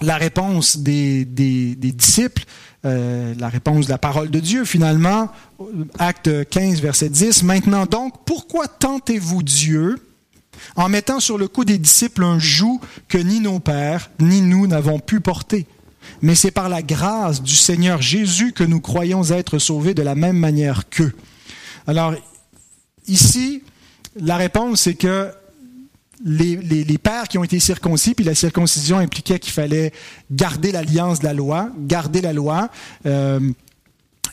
la 0.00 0.16
réponse 0.16 0.76
des, 0.76 1.24
des, 1.24 1.74
des 1.74 1.92
disciples, 1.92 2.44
euh, 2.84 3.34
la 3.38 3.48
réponse 3.48 3.86
de 3.86 3.90
la 3.90 3.98
parole 3.98 4.30
de 4.30 4.38
Dieu 4.38 4.64
finalement, 4.64 5.30
acte 5.98 6.48
15, 6.48 6.80
verset 6.80 7.08
10, 7.08 7.42
Maintenant 7.42 7.86
donc, 7.86 8.14
pourquoi 8.24 8.68
tentez-vous 8.68 9.42
Dieu 9.42 9.96
en 10.76 10.88
mettant 10.88 11.20
sur 11.20 11.38
le 11.38 11.48
cou 11.48 11.64
des 11.64 11.78
disciples 11.78 12.24
un 12.24 12.38
joug 12.38 12.80
que 13.08 13.18
ni 13.18 13.40
nos 13.40 13.60
pères, 13.60 14.10
ni 14.20 14.40
nous 14.40 14.66
n'avons 14.66 14.98
pu 14.98 15.20
porter. 15.20 15.66
Mais 16.22 16.34
c'est 16.34 16.50
par 16.50 16.68
la 16.68 16.82
grâce 16.82 17.42
du 17.42 17.54
Seigneur 17.54 18.02
Jésus 18.02 18.52
que 18.52 18.64
nous 18.64 18.80
croyons 18.80 19.24
être 19.30 19.58
sauvés 19.58 19.94
de 19.94 20.02
la 20.02 20.14
même 20.14 20.36
manière 20.36 20.88
qu'eux. 20.88 21.14
Alors, 21.86 22.14
ici, 23.06 23.62
la 24.16 24.36
réponse, 24.36 24.82
c'est 24.82 24.94
que 24.94 25.30
les, 26.24 26.56
les, 26.56 26.84
les, 26.84 26.98
pères 26.98 27.28
qui 27.28 27.38
ont 27.38 27.44
été 27.44 27.60
circoncis, 27.60 28.14
puis 28.14 28.24
la 28.24 28.34
circoncision 28.34 28.98
impliquait 28.98 29.38
qu'il 29.38 29.52
fallait 29.52 29.92
garder 30.30 30.72
l'alliance 30.72 31.20
de 31.20 31.24
la 31.24 31.34
loi, 31.34 31.70
garder 31.78 32.20
la 32.20 32.32
loi. 32.32 32.70
Euh, 33.06 33.38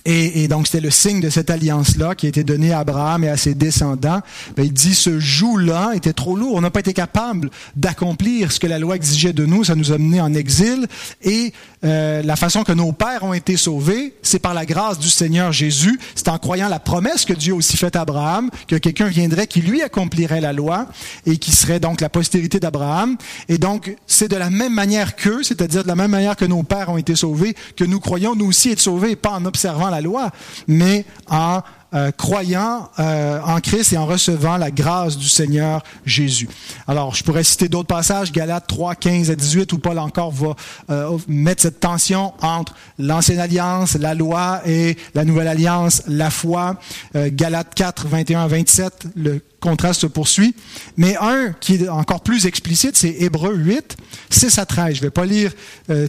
et, 0.06 0.44
et, 0.44 0.48
donc, 0.48 0.68
c'était 0.68 0.82
le 0.82 0.92
signe 0.92 1.20
de 1.20 1.32
cette 1.32 1.50
alliance-là 1.50 2.14
qui 2.14 2.28
a 2.28 2.30
été 2.30 2.44
donnée 2.44 2.72
à 2.72 2.80
Abraham 2.80 3.24
et 3.24 3.30
à 3.30 3.38
ses 3.38 3.56
descendants. 3.56 4.22
Ben, 4.56 4.64
il 4.64 4.72
dit, 4.72 4.94
ce 4.94 5.20
joug-là 5.20 5.94
était 5.96 6.14
trop 6.14 6.36
lourd. 6.36 6.54
On 6.54 6.62
n'a 6.62 6.70
pas 6.70 6.82
été 6.82 6.94
capable 6.94 7.50
d'accomplir 7.76 8.52
ce 8.52 8.60
que 8.60 8.68
la 8.68 8.78
loi 8.78 8.96
exigeait 8.96 9.34
de 9.34 9.48
nous. 9.48 9.64
Ça 9.64 9.74
nous 9.74 9.92
a 9.92 9.98
menés 9.98 10.22
en 10.22 10.36
exil. 10.36 10.88
Et 11.24 11.54
euh, 11.84 12.22
la 12.22 12.36
façon 12.36 12.64
que 12.64 12.72
nos 12.72 12.92
pères 12.92 13.24
ont 13.24 13.34
été 13.34 13.58
sauvés, 13.58 14.14
c'est 14.22 14.38
par 14.38 14.54
la 14.54 14.68
grâce 14.68 15.00
du 15.00 15.10
Seigneur 15.10 15.52
Jésus. 15.52 16.00
C'est 16.14 16.30
en 16.30 16.38
croyant 16.38 16.70
la 16.70 16.80
promesse 16.80 17.26
que 17.26 17.34
Dieu 17.34 17.54
a 17.54 17.56
aussi 17.56 17.76
faite 17.76 17.96
à 17.96 18.02
Abraham, 18.02 18.52
que 18.68 18.76
quelqu'un 18.76 19.08
viendrait 19.08 19.48
qui 19.48 19.62
lui 19.62 19.82
accomplirait 19.82 20.42
la 20.42 20.54
loi 20.54 20.88
et 21.26 21.38
qui 21.38 21.52
serait 21.52 21.80
donc 21.80 22.00
la 22.00 22.10
postérité 22.10 22.60
d'Abraham. 22.60 23.18
Et 23.50 23.58
donc, 23.58 23.96
c'est 24.06 24.28
de 24.28 24.36
la 24.36 24.52
même 24.52 24.74
manière 24.74 25.16
qu'eux, 25.16 25.42
c'est-à-dire 25.42 25.82
de 25.82 25.88
la 25.88 25.96
même 25.96 26.12
manière 26.12 26.36
que 26.36 26.46
nos 26.46 26.62
pères 26.62 26.90
ont 26.90 26.98
été 26.98 27.16
sauvés, 27.16 27.56
que 27.76 27.84
nous 27.84 28.00
croyons 28.00 28.36
nous 28.36 28.46
aussi 28.46 28.70
être 28.70 28.80
sauvés, 28.80 29.16
pas 29.16 29.32
en 29.32 29.46
observant 29.46 29.95
loi, 30.02 30.32
mais 30.68 31.06
en 31.30 31.62
euh, 31.96 32.12
croyant 32.12 32.90
euh, 33.00 33.40
en 33.46 33.62
Christ 33.62 33.94
et 33.94 33.98
en 33.98 34.06
recevant 34.06 34.58
la 34.58 34.70
grâce 34.70 35.18
du 35.18 35.30
Seigneur 35.30 35.82
Jésus. 36.06 36.50
Alors, 36.90 37.16
je 37.16 37.24
pourrais 37.24 37.46
citer 37.46 37.70
d'autres 37.70 37.88
passages, 37.88 38.34
Galates 38.34 38.68
3, 38.68 38.96
15 38.96 39.32
à 39.32 39.36
18, 39.36 39.72
où 39.72 39.78
Paul 39.78 40.00
encore 40.00 40.32
va 40.32 40.56
euh, 40.90 41.18
mettre 41.30 41.62
cette 41.62 41.80
tension 41.80 42.34
entre 42.42 42.74
l'ancienne 43.00 43.40
alliance, 43.40 43.96
la 43.96 44.14
loi, 44.14 44.62
et 44.66 44.98
la 45.14 45.24
nouvelle 45.24 45.48
alliance, 45.48 46.02
la 46.08 46.32
foi. 46.32 46.76
Galates 47.16 47.74
4, 47.74 48.08
21 48.08 48.42
à 48.42 48.48
27, 48.48 49.08
le 49.16 49.42
contraste 49.62 50.02
se 50.02 50.08
poursuit. 50.08 50.54
Mais 50.98 51.16
un 51.22 51.54
qui 51.62 51.76
est 51.76 51.88
encore 51.88 52.22
plus 52.22 52.46
explicite, 52.46 52.98
c'est 52.98 53.16
Hébreu 53.20 53.56
8, 53.56 53.96
6 54.32 54.60
à 54.60 54.66
13. 54.66 54.96
Je 54.96 55.00
ne 55.00 55.06
vais 55.06 55.12
pas 55.12 55.26
lire 55.26 55.54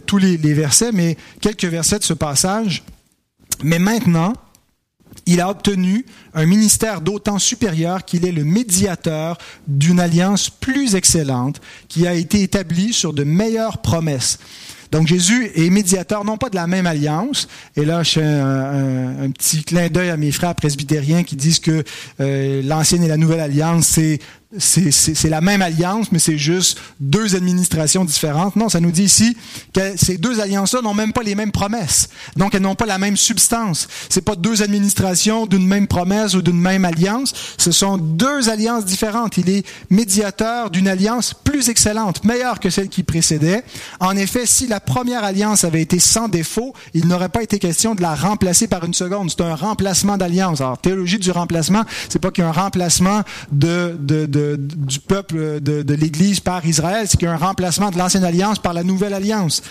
tous 0.05 0.17
les, 0.17 0.37
les 0.37 0.53
versets, 0.53 0.91
mais 0.91 1.15
quelques 1.39 1.65
versets 1.65 1.99
de 1.99 2.03
ce 2.03 2.13
passage. 2.13 2.83
Mais 3.63 3.79
maintenant, 3.79 4.33
il 5.25 5.41
a 5.41 5.49
obtenu 5.49 6.05
un 6.33 6.45
ministère 6.45 7.01
d'autant 7.01 7.39
supérieur 7.39 8.05
qu'il 8.05 8.25
est 8.25 8.31
le 8.31 8.43
médiateur 8.43 9.37
d'une 9.67 9.99
alliance 9.99 10.49
plus 10.49 10.95
excellente 10.95 11.59
qui 11.87 12.07
a 12.07 12.13
été 12.13 12.41
établie 12.41 12.93
sur 12.93 13.13
de 13.13 13.23
meilleures 13.23 13.79
promesses. 13.79 14.39
Donc 14.91 15.07
Jésus 15.07 15.51
est 15.55 15.69
médiateur 15.69 16.23
non 16.23 16.37
pas 16.37 16.49
de 16.49 16.55
la 16.55 16.65
même 16.65 16.87
alliance, 16.87 17.49
et 17.75 17.83
là 17.83 18.03
je 18.03 18.11
fais 18.11 18.23
un, 18.23 19.29
petit 19.31 19.63
clin 19.63 19.89
d'œil 19.89 20.09
à 20.09 20.17
mes 20.17 20.31
frères 20.31 20.55
presbytériens 20.55 21.23
qui 21.23 21.35
disent 21.35 21.59
que 21.59 21.83
euh, 22.21 22.61
l'ancienne 22.63 23.03
et 23.03 23.09
la 23.09 23.17
nouvelle 23.17 23.41
alliance, 23.41 23.87
c'est 23.87 24.19
c'est 24.59 25.29
la 25.29 25.41
même 25.41 25.61
alliance, 25.61 26.07
mais 26.13 26.19
c'est 26.19 26.37
juste 26.37 26.79
deux 27.01 27.35
administrations 27.35 28.05
différentes. 28.05 28.55
Non, 28.55 28.69
ça 28.69 28.79
nous 28.79 28.91
dit 28.91 29.03
ici 29.03 29.35
que 29.73 29.97
ces 29.97 30.17
deux 30.17 30.39
alliances-là 30.39 30.81
n'ont 30.81 30.93
même 30.93 31.11
pas 31.11 31.21
les 31.21 31.35
mêmes 31.35 31.51
promesses. 31.51 32.07
Donc, 32.37 32.55
elles 32.55 32.61
n'ont 32.61 32.75
pas 32.75 32.85
la 32.85 32.97
même 32.97 33.17
substance. 33.17 33.89
C'est 34.09 34.21
pas 34.21 34.37
deux 34.37 34.61
administrations 34.61 35.47
d'une 35.47 35.67
même 35.67 35.87
promesse 35.87 36.33
ou 36.33 36.41
d'une 36.41 36.59
même 36.59 36.85
alliance. 36.85 37.33
Ce 37.57 37.73
sont 37.73 37.97
deux 37.97 38.47
alliances 38.47 38.85
différentes. 38.85 39.37
Il 39.37 39.49
est 39.49 39.65
médiateur 39.89 40.69
d'une 40.69 40.87
alliance 40.87 41.33
plus 41.33 41.67
excellente, 41.67 42.23
meilleure 42.23 42.61
que 42.61 42.69
celle 42.69 42.87
qui 42.87 43.03
précédait. 43.03 43.63
En 43.99 44.15
effet, 44.15 44.45
si 44.45 44.65
la 44.67 44.79
première 44.79 45.25
alliance 45.25 45.65
avait 45.65 45.81
été 45.81 45.99
sans 45.99 46.29
défaut, 46.29 46.73
il 46.93 47.07
n'aurait 47.07 47.27
pas 47.27 47.43
été 47.43 47.59
question 47.59 47.95
de 47.95 48.01
la 48.01 48.15
remplacer 48.15 48.67
par 48.67 48.85
une 48.85 48.93
seconde. 48.93 49.29
C'est 49.29 49.41
un 49.41 49.55
remplacement 49.55 50.15
d'alliance. 50.15 50.61
Alors, 50.61 50.77
théologie 50.77 51.19
du 51.19 51.31
remplacement, 51.31 51.83
c'est 52.07 52.19
pas 52.19 52.31
qu'il 52.31 52.45
y 52.45 52.47
a 52.47 52.49
un 52.49 52.53
remplacement 52.53 53.23
de, 53.51 53.97
de, 53.99 54.25
de 54.25 54.36
du 54.57 54.99
peuple 54.99 55.59
de, 55.61 55.93
l'Église 55.93 56.39
par 56.39 56.65
Israël, 56.65 57.07
c'est 57.07 57.17
qu'il 57.17 57.27
y 57.27 57.31
a 57.31 57.33
un 57.33 57.37
remplacement 57.37 57.89
de 57.89 57.97
l'ancienne 57.97 58.23
alliance 58.23 58.59
par 58.59 58.73
la 58.73 58.83
nouvelle 58.83 59.13
alliance. 59.13 59.61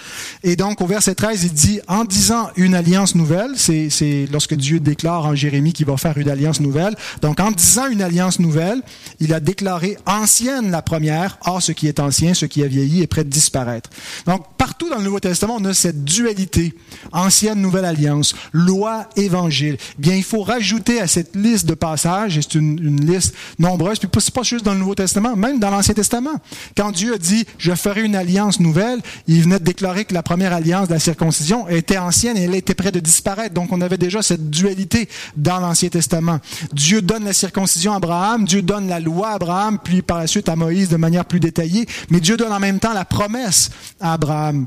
Et 0.42 0.56
donc, 0.56 0.80
au 0.80 0.86
verset 0.86 1.14
13, 1.14 1.44
il 1.44 1.52
dit, 1.52 1.80
en 1.88 2.04
disant 2.04 2.50
une 2.56 2.74
alliance 2.74 3.14
nouvelle, 3.14 3.52
c'est 3.56 4.26
lorsque 4.30 4.54
Dieu 4.54 4.80
déclare 4.80 5.26
en 5.26 5.34
Jérémie 5.34 5.72
qu'il 5.72 5.86
va 5.86 5.96
faire 5.96 6.18
une 6.18 6.28
alliance 6.28 6.60
nouvelle. 6.60 6.94
Donc, 7.22 7.40
en 7.40 7.50
disant 7.50 7.86
une 7.88 8.02
alliance 8.02 8.40
nouvelle, 8.40 8.82
il 9.20 9.32
a 9.32 9.40
déclaré 9.40 9.96
ancienne 10.06 10.70
la 10.70 10.82
première, 10.82 11.38
or 11.44 11.62
ce 11.62 11.72
qui 11.72 11.88
est 11.88 12.00
ancien, 12.00 12.34
ce 12.34 12.46
qui 12.46 12.62
a 12.62 12.66
vieilli 12.66 13.02
est 13.02 13.06
prêt 13.06 13.24
de 13.24 13.30
disparaître. 13.30 13.90
Donc, 14.26 14.44
partout 14.58 14.88
dans 14.90 14.98
le 14.98 15.04
Nouveau 15.04 15.20
Testament, 15.20 15.56
on 15.60 15.64
a 15.64 15.74
cette 15.74 16.04
dualité, 16.04 16.74
ancienne, 17.12 17.60
nouvelle 17.60 17.84
alliance, 17.84 18.34
loi, 18.52 19.08
évangile. 19.16 19.76
Bien, 19.98 20.14
il 20.14 20.24
faut 20.24 20.42
rajouter 20.42 21.00
à 21.00 21.06
cette 21.06 21.36
liste 21.36 21.66
de 21.66 21.74
passages, 21.74 22.38
et 22.38 22.42
c'est 22.42 22.54
une, 22.54 22.78
une 22.82 23.10
liste 23.10 23.34
nombreuse, 23.58 23.98
puis 23.98 24.08
c'est 24.20 24.34
pas 24.34 24.42
dans 24.62 24.72
le 24.72 24.78
Nouveau 24.78 24.94
Testament, 24.94 25.36
même 25.36 25.58
dans 25.58 25.70
l'Ancien 25.70 25.94
Testament. 25.94 26.36
Quand 26.76 26.92
Dieu 26.92 27.14
a 27.14 27.18
dit, 27.18 27.44
je 27.58 27.72
ferai 27.74 28.02
une 28.02 28.16
alliance 28.16 28.60
nouvelle, 28.60 29.00
il 29.26 29.42
venait 29.42 29.58
de 29.58 29.64
déclarer 29.64 30.04
que 30.04 30.14
la 30.14 30.22
première 30.22 30.52
alliance 30.52 30.88
de 30.88 30.94
la 30.94 31.00
circoncision 31.00 31.68
était 31.68 31.98
ancienne 31.98 32.36
et 32.36 32.42
elle 32.42 32.54
était 32.54 32.74
près 32.74 32.92
de 32.92 33.00
disparaître. 33.00 33.54
Donc 33.54 33.72
on 33.72 33.80
avait 33.80 33.98
déjà 33.98 34.22
cette 34.22 34.50
dualité 34.50 35.08
dans 35.36 35.58
l'Ancien 35.58 35.88
Testament. 35.88 36.38
Dieu 36.72 37.02
donne 37.02 37.24
la 37.24 37.32
circoncision 37.32 37.92
à 37.92 37.96
Abraham, 37.96 38.44
Dieu 38.44 38.62
donne 38.62 38.88
la 38.88 39.00
loi 39.00 39.30
à 39.30 39.34
Abraham, 39.34 39.78
puis 39.82 40.02
par 40.02 40.18
la 40.18 40.26
suite 40.26 40.48
à 40.48 40.56
Moïse 40.56 40.88
de 40.88 40.96
manière 40.96 41.24
plus 41.24 41.40
détaillée, 41.40 41.86
mais 42.10 42.20
Dieu 42.20 42.36
donne 42.36 42.52
en 42.52 42.60
même 42.60 42.78
temps 42.78 42.92
la 42.92 43.04
promesse 43.04 43.70
à 44.00 44.14
Abraham. 44.14 44.66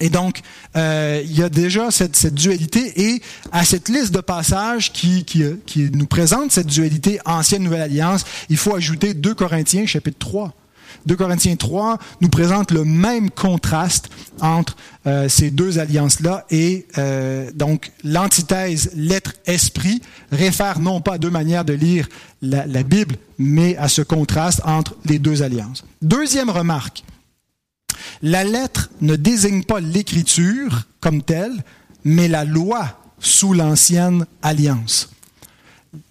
Et 0.00 0.08
donc, 0.08 0.40
euh, 0.76 1.22
il 1.24 1.38
y 1.38 1.42
a 1.42 1.50
déjà 1.50 1.90
cette, 1.90 2.34
dualité 2.34 3.12
et 3.12 3.22
à 3.52 3.64
cette 3.64 3.88
liste 3.88 4.12
de 4.12 4.20
passages 4.20 4.92
qui, 4.92 5.24
nous 5.92 6.06
présente 6.06 6.50
cette 6.50 6.66
dualité 6.66 7.20
ancienne-nouvelle 7.26 7.82
alliance, 7.82 8.24
il 8.48 8.56
faut 8.56 8.74
ajouter 8.74 9.14
2 9.14 9.34
Corinthiens 9.34 9.86
chapitre 9.86 10.18
3. 10.18 10.54
2 11.06 11.16
Corinthiens 11.16 11.56
3 11.56 11.98
nous 12.20 12.28
présente 12.28 12.72
le 12.72 12.84
même 12.84 13.30
contraste 13.30 14.10
entre 14.40 14.76
euh, 15.06 15.28
ces 15.28 15.50
deux 15.50 15.78
alliances-là 15.78 16.46
et 16.50 16.86
euh, 16.98 17.50
donc 17.54 17.92
l'antithèse 18.02 18.90
lettre-esprit 18.96 20.02
réfère 20.32 20.80
non 20.80 21.00
pas 21.00 21.14
à 21.14 21.18
deux 21.18 21.30
manières 21.30 21.64
de 21.64 21.72
lire 21.72 22.08
la 22.42 22.82
Bible, 22.82 23.16
mais 23.38 23.76
à 23.76 23.88
ce 23.88 24.02
contraste 24.02 24.62
entre 24.64 24.96
les 25.04 25.18
deux 25.18 25.42
alliances. 25.42 25.84
Deuxième 26.02 26.50
remarque, 26.50 27.04
la 28.22 28.44
lettre 28.44 28.90
ne 29.00 29.16
désigne 29.16 29.64
pas 29.64 29.80
l'écriture 29.80 30.84
comme 31.00 31.22
telle, 31.22 31.64
mais 32.04 32.28
la 32.28 32.44
loi 32.44 33.00
sous 33.18 33.52
l'ancienne 33.52 34.26
alliance. 34.42 35.10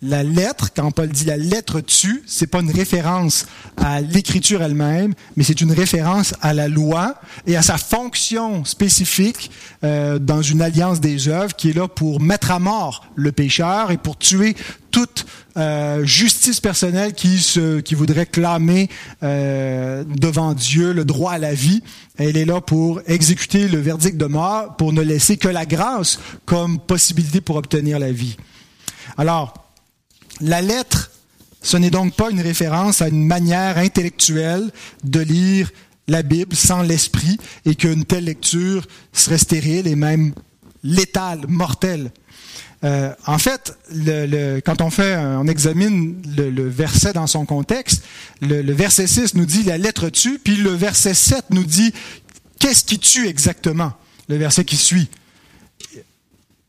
La 0.02 0.24
lettre, 0.24 0.72
quand 0.76 0.92
Paul 0.92 1.08
dit 1.08 1.24
la 1.24 1.38
lettre 1.38 1.80
tue, 1.80 2.22
c'est 2.26 2.48
pas 2.48 2.60
une 2.60 2.72
référence 2.72 3.46
à 3.78 4.02
l'écriture 4.02 4.62
elle-même, 4.62 5.14
mais 5.38 5.44
c'est 5.46 5.62
une 5.62 5.72
référence 5.72 6.34
à 6.42 6.54
la 6.54 6.68
loi 6.68 7.16
et 7.48 7.56
à 7.56 7.62
sa 7.62 7.78
fonction 7.78 8.66
spécifique 8.66 9.52
euh, 9.86 10.20
dans 10.20 10.42
une 10.42 10.62
alliance 10.62 11.00
des 11.00 11.30
œuvres 11.30 11.56
qui 11.56 11.70
est 11.70 11.74
là 11.74 11.88
pour 11.88 12.20
mettre 12.20 12.52
à 12.52 12.60
mort 12.60 13.06
le 13.16 13.32
pécheur 13.32 13.92
et 13.92 13.98
pour 13.98 14.18
tuer 14.18 14.56
toute 14.92 15.26
euh, 15.56 16.04
justice 16.04 16.60
personnelle 16.60 17.14
qui, 17.14 17.38
se, 17.40 17.80
qui 17.80 17.96
voudrait 17.96 18.26
clamer 18.26 18.90
euh, 19.24 20.04
devant 20.04 20.54
Dieu 20.54 20.92
le 20.92 21.06
droit 21.06 21.34
à 21.34 21.38
la 21.38 21.54
vie. 21.54 21.84
Elle 22.18 22.36
est 22.36 22.46
là 22.46 22.60
pour 22.60 23.02
exécuter 23.08 23.70
le 23.70 23.80
verdict 23.80 24.18
de 24.18 24.26
mort, 24.26 24.76
pour 24.76 24.92
ne 24.92 25.02
laisser 25.02 25.38
que 25.38 25.48
la 25.48 25.66
grâce 25.66 26.20
comme 26.46 26.80
possibilité 26.80 27.40
pour 27.40 27.56
obtenir 27.56 27.98
la 27.98 28.12
vie. 28.12 28.36
Alors, 29.18 29.69
la 30.42 30.62
lettre, 30.62 31.12
ce 31.62 31.78
n'est 31.78 31.90
donc 31.90 32.16
pas 32.16 32.30
une 32.30 32.42
référence 32.42 33.02
à 33.02 33.10
une 33.10 33.26
manière 33.26 33.78
intellectuelle 33.78 34.72
de 35.04 35.20
lire 35.20 35.72
la 36.08 36.24
Bible 36.24 36.56
sans 36.56 36.82
l'esprit 36.82 37.38
et 37.66 37.76
qu'une 37.76 38.06
telle 38.06 38.26
lecture 38.26 38.88
serait 39.14 39.38
stérile 39.38 39.88
et 39.88 39.96
même 39.96 40.34
létale, 40.84 41.42
mortelle. 41.48 42.12
Euh, 42.86 43.14
en 43.28 43.38
fait, 43.38 43.78
le, 43.94 44.62
quand 44.62 44.82
on 44.82 44.90
fait, 44.90 45.18
on 45.18 45.48
examine 45.48 46.22
le, 46.38 46.70
verset 46.70 47.12
dans 47.12 47.28
son 47.28 47.46
contexte, 47.46 48.04
le, 48.42 48.62
le, 48.62 48.74
verset 48.74 49.06
6 49.06 49.36
nous 49.36 49.46
dit 49.46 49.64
la 49.64 49.78
lettre 49.78 50.10
tue, 50.10 50.40
puis 50.40 50.56
le 50.56 50.72
verset 50.72 51.14
7 51.14 51.46
nous 51.50 51.66
dit 51.66 51.94
qu'est-ce 52.58 52.86
qui 52.86 52.98
tue 52.98 53.28
exactement, 53.28 53.92
le 54.30 54.38
verset 54.38 54.64
qui 54.64 54.78
suit. 54.78 55.10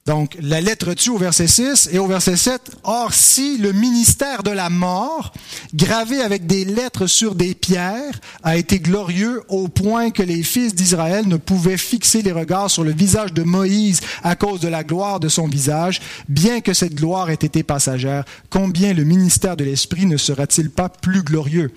Donc, 0.07 0.37
la 0.41 0.63
lettre 0.63 0.95
tue 0.95 1.11
au 1.11 1.19
verset 1.19 1.47
6 1.47 1.91
et 1.93 1.99
au 1.99 2.07
verset 2.07 2.37
7. 2.37 2.79
Or, 2.85 3.13
si 3.13 3.59
le 3.59 3.73
ministère 3.73 4.43
de 4.43 4.51
la 4.51 4.71
mort, 4.71 5.33
gravé 5.75 6.21
avec 6.23 6.47
des 6.47 6.65
lettres 6.65 7.07
sur 7.07 7.35
des 7.35 7.55
pierres, 7.55 8.19
a 8.43 8.57
été 8.57 8.81
glorieux 8.81 9.43
au 9.49 9.69
point 9.69 10.11
que 10.11 10.23
les 10.23 10.43
fils 10.43 10.75
d'Israël 10.75 11.29
ne 11.29 11.37
pouvaient 11.37 11.77
fixer 11.77 12.23
les 12.23 12.33
regards 12.33 12.71
sur 12.71 12.83
le 12.83 12.93
visage 12.93 13.35
de 13.35 13.43
Moïse 13.43 14.01
à 14.23 14.37
cause 14.37 14.61
de 14.61 14.69
la 14.69 14.85
gloire 14.85 15.21
de 15.21 15.29
son 15.29 15.47
visage, 15.47 16.01
bien 16.29 16.61
que 16.61 16.73
cette 16.73 16.95
gloire 16.95 17.31
ait 17.31 17.35
été 17.35 17.63
passagère, 17.63 18.25
combien 18.49 18.95
le 18.95 19.05
ministère 19.05 19.57
de 19.57 19.65
l'Esprit 19.65 20.07
ne 20.07 20.17
sera-t-il 20.17 20.71
pas 20.71 20.89
plus 20.89 21.23
glorieux? 21.23 21.73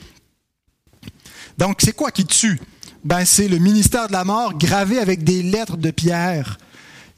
Donc, 1.57 1.81
c'est 1.83 1.95
quoi 1.95 2.09
qui 2.09 2.25
tue? 2.25 2.59
Ben, 3.03 3.25
c'est 3.25 3.49
le 3.49 3.57
ministère 3.57 4.07
de 4.07 4.13
la 4.13 4.23
mort 4.23 4.57
gravé 4.57 4.97
avec 4.97 5.25
des 5.25 5.43
lettres 5.43 5.77
de 5.77 5.91
pierre. 5.91 6.57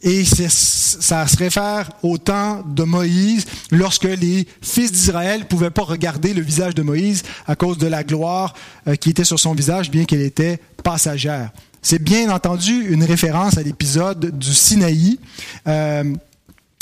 Et 0.06 0.24
ça 0.24 1.28
se 1.28 1.36
réfère 1.36 1.89
au 2.03 2.20
temps 2.20 2.64
de 2.64 2.84
Moïse, 2.84 3.47
lorsque 3.72 4.03
les 4.03 4.47
fils 4.62 4.91
d'Israël 4.91 5.39
ne 5.39 5.45
pouvaient 5.45 5.72
pas 5.72 5.82
regarder 5.82 6.36
le 6.36 6.43
visage 6.43 6.76
de 6.76 6.84
Moïse 6.84 7.24
à 7.47 7.56
cause 7.56 7.80
de 7.80 7.88
la 7.88 8.03
gloire 8.03 8.53
euh, 8.88 8.95
qui 8.95 9.10
était 9.10 9.24
sur 9.24 9.39
son 9.39 9.56
visage, 9.56 9.89
bien 9.89 10.06
qu'elle 10.06 10.22
était 10.22 10.60
passagère. 10.84 11.49
C'est 11.82 12.01
bien 12.01 12.30
entendu 12.30 12.86
une 12.88 13.03
référence 13.03 13.58
à 13.58 13.64
l'épisode 13.64 14.38
du 14.38 14.53
Sinaï, 14.53 15.18
euh, 15.68 16.14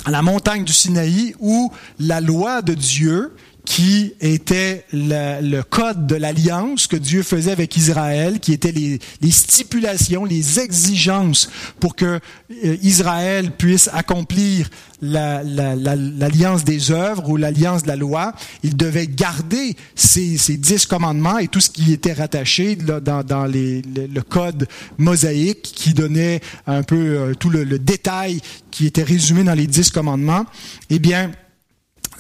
à 0.04 0.12
la 0.12 0.22
montagne 0.22 0.66
du 0.66 0.74
Sinaï, 0.74 1.34
où 1.40 1.72
la 2.00 2.20
loi 2.20 2.62
de 2.62 2.74
Dieu 2.74 3.34
qui 3.66 4.14
était 4.20 4.86
le, 4.92 5.62
code 5.62 6.06
de 6.06 6.16
l'alliance 6.16 6.88
que 6.88 6.98
Dieu 6.98 7.24
faisait 7.24 7.52
avec 7.52 7.78
Israël, 7.78 8.40
qui 8.40 8.52
étaient 8.52 8.74
les, 8.74 9.00
stipulations, 9.32 10.26
les 10.26 10.60
exigences 10.60 11.50
pour 11.80 11.96
que 11.96 12.20
euh, 12.66 12.78
Israël 12.82 13.52
puisse 13.52 13.90
accomplir 13.94 14.70
l'alliance 15.02 16.64
des 16.64 16.92
œuvres 16.92 17.30
ou 17.30 17.38
l'alliance 17.38 17.84
de 17.84 17.88
la 17.88 17.96
loi. 17.96 18.34
Il 18.64 18.78
devait 18.78 19.08
garder 19.08 19.76
ces, 19.96 20.38
dix 20.58 20.86
commandements 20.86 21.38
et 21.38 21.48
tout 21.48 21.60
ce 21.60 21.70
qui 21.70 21.92
était 21.94 22.14
rattaché 22.14 22.76
dans, 22.76 23.46
le, 23.46 24.22
code 24.22 24.68
mosaïque 24.98 25.62
qui 25.62 25.94
donnait 25.94 26.42
un 26.68 26.84
peu 26.84 26.96
euh, 26.96 27.34
tout 27.34 27.50
le, 27.50 27.64
le 27.64 27.80
détail 27.80 28.42
qui 28.72 28.88
était 28.88 29.04
résumé 29.04 29.44
dans 29.44 29.54
les 29.54 29.68
dix 29.68 29.90
commandements. 29.90 30.46
Eh 30.90 31.00
bien, 31.00 31.32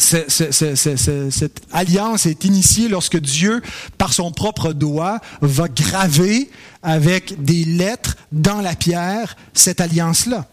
cette 0.04 1.62
alliance 1.72 2.26
est 2.26 2.45
initiée 2.45 2.88
lorsque 2.88 3.20
Dieu, 3.20 3.62
par 3.97 4.14
son 4.14 4.32
propre 4.32 4.74
doigt, 4.74 5.20
va 5.41 5.68
graver 5.68 6.49
avec 6.82 7.43
des 7.43 7.66
lettres 7.66 8.18
dans 8.32 8.62
la 8.62 8.76
pierre 8.76 9.36
cette 9.54 9.82
alliance-là. 9.82 10.47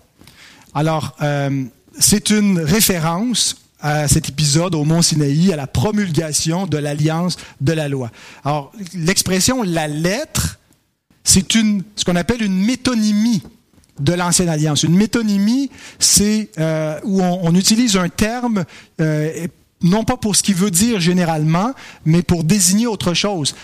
Alors, 0.74 1.16
euh, 1.22 1.64
c'est 1.98 2.30
une 2.30 2.60
référence 2.60 3.56
à 3.80 4.08
cet 4.08 4.28
épisode 4.28 4.74
au 4.74 4.84
mont 4.84 5.02
Sinaï, 5.02 5.52
à 5.52 5.56
la 5.56 5.66
promulgation 5.66 6.66
de 6.66 6.76
l'alliance 6.76 7.36
de 7.60 7.72
la 7.72 7.88
loi. 7.88 8.10
Alors, 8.44 8.72
l'expression 8.94 9.62
la 9.62 9.88
lettre, 9.88 10.58
c'est 11.24 11.54
une, 11.54 11.82
ce 11.96 12.04
qu'on 12.04 12.16
appelle 12.16 12.42
une 12.42 12.64
métonymie 12.64 13.42
de 14.00 14.12
l'ancienne 14.14 14.48
alliance. 14.48 14.82
Une 14.82 14.96
métonymie, 14.96 15.70
c'est 15.98 16.50
euh, 16.58 16.98
où 17.04 17.22
on, 17.22 17.54
utilise 17.54 17.96
un 17.96 18.08
terme 18.08 18.64
euh, 19.00 19.46
non 19.82 20.04
pas 20.04 20.16
pour 20.16 20.36
ce 20.36 20.42
qu'il 20.42 20.56
veut 20.56 20.70
dire 20.70 21.00
généralement, 21.00 21.72
mais 22.04 22.22
pour 22.22 22.44
désigner 22.44 22.86
autre 22.86 23.14
chose. 23.14 23.54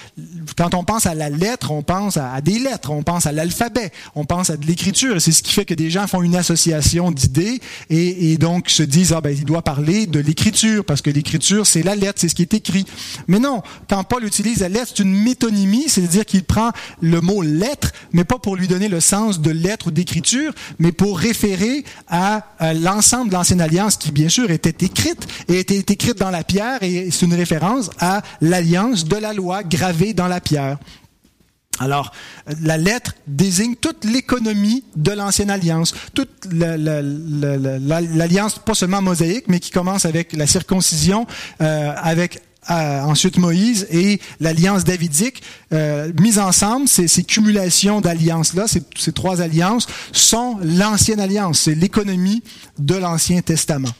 Quand 0.56 0.74
on 0.74 0.82
pense 0.82 1.04
à 1.04 1.14
la 1.14 1.28
lettre, 1.28 1.70
on 1.70 1.82
pense 1.82 2.16
à, 2.16 2.40
des 2.40 2.58
lettres, 2.58 2.90
on 2.90 3.02
pense 3.02 3.26
à 3.26 3.32
l'alphabet, 3.32 3.92
on 4.14 4.24
pense 4.24 4.48
à 4.48 4.56
de 4.56 4.66
l'écriture. 4.66 5.20
C'est 5.20 5.32
ce 5.32 5.42
qui 5.42 5.52
fait 5.52 5.66
que 5.66 5.74
des 5.74 5.90
gens 5.90 6.06
font 6.06 6.22
une 6.22 6.36
association 6.36 7.10
d'idées 7.10 7.60
et, 7.90 8.38
donc 8.38 8.70
se 8.70 8.82
disent 8.82 9.12
ah 9.12 9.20
ben 9.20 9.30
il 9.30 9.44
doit 9.44 9.62
parler 9.62 10.06
de 10.06 10.18
l'écriture 10.18 10.84
parce 10.84 11.02
que 11.02 11.10
l'écriture 11.10 11.66
c'est 11.66 11.82
la 11.82 11.94
lettre, 11.94 12.20
c'est 12.20 12.28
ce 12.28 12.34
qui 12.34 12.42
est 12.42 12.54
écrit. 12.54 12.86
Mais 13.28 13.38
non, 13.38 13.62
quand 13.88 14.02
Paul 14.04 14.24
utilise 14.24 14.60
la 14.60 14.68
lettre, 14.68 14.92
c'est 14.94 15.02
une 15.02 15.14
métonymie, 15.14 15.84
c'est-à-dire 15.88 16.24
qu'il 16.24 16.44
prend 16.44 16.70
le 17.00 17.20
mot 17.20 17.42
lettre, 17.42 17.92
mais 18.12 18.24
pas 18.24 18.38
pour 18.38 18.56
lui 18.56 18.68
donner 18.68 18.88
le 18.88 19.00
sens 19.00 19.40
de 19.40 19.50
lettre 19.50 19.88
ou 19.88 19.90
d'écriture, 19.90 20.52
mais 20.78 20.92
pour 20.92 21.18
référer 21.18 21.84
à, 22.08 22.46
à 22.58 22.72
l'ensemble 22.72 23.28
de 23.30 23.34
l'ancienne 23.34 23.60
alliance 23.60 23.96
qui 23.96 24.12
bien 24.12 24.28
sûr 24.28 24.50
était 24.50 24.84
écrite 24.84 25.26
et 25.48 25.58
était 25.60 25.76
écrite 25.92 26.05
dans 26.14 26.30
la 26.30 26.44
pierre 26.44 26.82
et 26.82 27.10
c'est 27.10 27.26
une 27.26 27.34
référence 27.34 27.90
à 27.98 28.22
l'alliance 28.40 29.04
de 29.04 29.16
la 29.16 29.32
loi 29.32 29.62
gravée 29.62 30.14
dans 30.14 30.28
la 30.28 30.40
pierre. 30.40 30.78
Alors, 31.78 32.10
la 32.62 32.78
lettre 32.78 33.12
désigne 33.26 33.76
toute 33.76 34.04
l'économie 34.04 34.84
de 34.96 35.12
l'ancienne 35.12 35.50
alliance, 35.50 35.94
toute 36.14 36.48
l'alliance 36.50 38.58
pas 38.58 38.74
seulement 38.74 39.02
mosaïque, 39.02 39.44
mais 39.48 39.60
qui 39.60 39.70
commence 39.70 40.06
avec 40.06 40.32
la 40.32 40.46
circoncision, 40.46 41.26
euh, 41.60 41.92
avec 41.96 42.40
euh, 42.70 43.02
ensuite 43.02 43.36
Moïse 43.38 43.86
et 43.90 44.20
l'alliance 44.40 44.84
davidique, 44.84 45.42
euh, 45.72 46.10
mise 46.18 46.38
ensemble, 46.38 46.88
ces, 46.88 47.24
cumulations 47.24 48.00
d'alliances-là, 48.00 48.66
ces, 48.66 48.82
ces 48.96 49.12
trois 49.12 49.42
alliances, 49.42 49.86
sont 50.12 50.58
l'ancienne 50.62 51.20
alliance, 51.20 51.60
c'est 51.60 51.74
l'économie 51.74 52.42
de 52.78 52.94
l'Ancien 52.94 53.42
Testament 53.42 53.92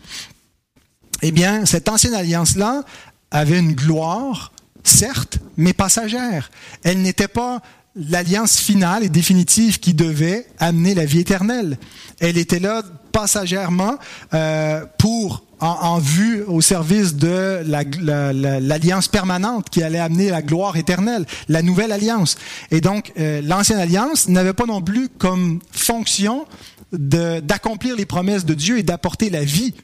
eh 1.22 1.30
bien, 1.30 1.64
cette 1.66 1.88
ancienne 1.88 2.14
alliance-là 2.14 2.82
avait 3.30 3.58
une 3.58 3.72
gloire, 3.72 4.52
certes, 4.84 5.38
mais 5.56 5.72
passagère. 5.72 6.50
Elle 6.84 7.02
n'était 7.02 7.28
pas 7.28 7.60
l'alliance 7.96 8.58
finale 8.58 9.04
et 9.04 9.08
définitive 9.08 9.80
qui 9.80 9.94
devait 9.94 10.46
amener 10.58 10.94
la 10.94 11.06
vie 11.06 11.20
éternelle. 11.20 11.78
Elle 12.20 12.36
était 12.36 12.58
là 12.58 12.82
passagèrement 13.12 13.96
euh, 14.34 14.84
pour 14.98 15.44
en, 15.58 15.98
vue 15.98 16.42
au 16.42 16.60
service 16.60 17.14
de 17.14 17.62
l'alliance 17.64 19.08
permanente 19.08 19.70
qui 19.70 19.82
allait 19.82 19.98
amener 19.98 20.28
la 20.28 20.42
gloire 20.42 20.76
éternelle, 20.76 21.24
la 21.48 21.62
nouvelle 21.62 21.92
alliance. 21.92 22.36
Et 22.70 22.82
donc, 22.82 23.12
euh, 23.18 23.40
l'ancienne 23.42 23.78
alliance 23.78 24.28
n'avait 24.28 24.52
pas 24.52 24.66
non 24.66 24.82
plus 24.82 25.08
comme 25.08 25.60
fonction 25.72 26.46
d'accomplir 26.92 27.96
les 27.96 28.04
promesses 28.04 28.44
de 28.44 28.54
Dieu 28.54 28.78
et 28.78 28.82
d'apporter 28.82 29.30
la 29.30 29.44
vie 29.44 29.74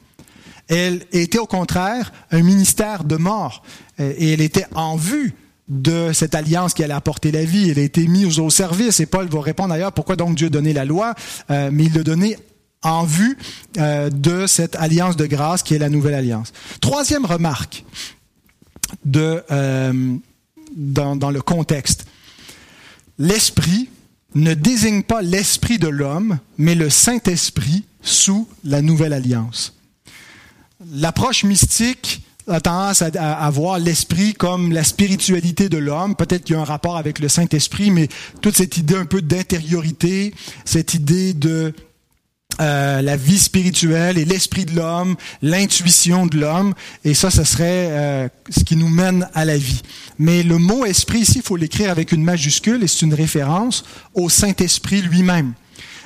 elle 0.67 1.05
était 1.11 1.39
au 1.39 1.45
contraire 1.45 2.11
un 2.31 2.41
ministère 2.41 3.03
de 3.03 3.15
mort. 3.17 3.63
Euh, 3.99 4.13
et 4.17 4.33
elle 4.33 4.41
était 4.41 4.65
en 4.75 4.95
vue 4.95 5.33
de 5.67 6.11
cette 6.13 6.35
alliance 6.35 6.73
qui 6.73 6.83
allait 6.83 6.93
apporter 6.93 7.31
la 7.31 7.45
vie. 7.45 7.69
Elle 7.69 7.79
a 7.79 7.83
été 7.83 8.07
mise 8.07 8.39
au 8.39 8.49
service. 8.49 8.99
Et 8.99 9.05
Paul 9.05 9.27
va 9.27 9.41
répondre 9.41 9.69
d'ailleurs 9.69 9.93
pourquoi 9.93 10.15
donc 10.15 10.35
Dieu 10.35 10.49
donnait 10.49 10.73
la 10.73 10.85
loi, 10.85 11.13
euh, 11.51 11.69
mais 11.71 11.85
il 11.85 11.93
l'a 11.93 12.03
donné 12.03 12.37
en 12.81 13.05
vue 13.05 13.37
euh, 13.77 14.09
de 14.09 14.45
cette 14.45 14.75
alliance 14.75 15.15
de 15.15 15.25
grâce 15.25 15.63
qui 15.63 15.73
est 15.73 15.79
la 15.79 15.89
nouvelle 15.89 16.15
alliance. 16.15 16.51
Troisième 16.81 17.25
remarque 17.25 17.85
de, 19.05 19.43
dans, 20.75 21.15
dans 21.15 21.31
le 21.31 21.41
contexte. 21.41 22.05
L'esprit 23.17 23.89
ne 24.35 24.53
désigne 24.53 25.03
pas 25.03 25.21
l'esprit 25.21 25.79
de 25.79 25.87
l'homme, 25.87 26.39
mais 26.57 26.75
le 26.75 26.89
Saint-Esprit 26.89 27.85
sous 28.01 28.47
la 28.63 28.81
nouvelle 28.81 29.13
alliance 29.13 29.73
l'approche 30.91 31.43
mystique 31.43 32.23
a 32.47 32.59
tendance 32.59 33.01
à, 33.01 33.49
voir 33.51 33.79
l'esprit 33.79 34.33
comme 34.33 34.71
la 34.71 34.83
spiritualité 34.83 35.69
de 35.69 35.77
l'homme. 35.77 36.15
Peut-être 36.15 36.43
qu'il 36.43 36.55
y 36.55 36.59
a 36.59 36.61
un 36.61 36.65
rapport 36.65 36.97
avec 36.97 37.19
le 37.19 37.29
Saint-Esprit, 37.29 37.89
mais 37.91 38.09
toute 38.41 38.57
cette 38.57 38.77
idée 38.77 38.95
un 38.95 39.05
peu 39.05 39.21
d'intériorité, 39.21 40.33
cette 40.65 40.93
idée 40.93 41.33
de 41.33 41.73
euh, 42.61 43.01
la 43.01 43.15
vie 43.15 43.39
spirituelle 43.39 44.17
et 44.17 44.25
l'esprit 44.25 44.65
de 44.65 44.75
l'homme, 44.75 45.15
l'intuition 45.41 46.27
de 46.27 46.37
l'homme, 46.37 46.73
et 47.03 47.13
ça, 47.13 47.31
ce 47.31 47.43
serait 47.43 47.87
euh, 47.89 48.27
ce 48.49 48.63
qui 48.63 48.75
nous 48.75 48.89
mène 48.89 49.27
à 49.33 49.45
la 49.45 49.57
vie. 49.57 49.81
Mais 50.19 50.43
le 50.43 50.57
mot 50.57 50.85
esprit 50.85 51.19
ici, 51.19 51.37
il 51.37 51.41
faut 51.41 51.55
l'écrire 51.55 51.89
avec 51.89 52.11
une 52.11 52.23
majuscule, 52.23 52.83
et 52.83 52.87
c'est 52.87 53.05
une 53.05 53.13
référence 53.13 53.85
au 54.13 54.29
Saint-Esprit 54.29 55.01
lui-même. 55.01 55.53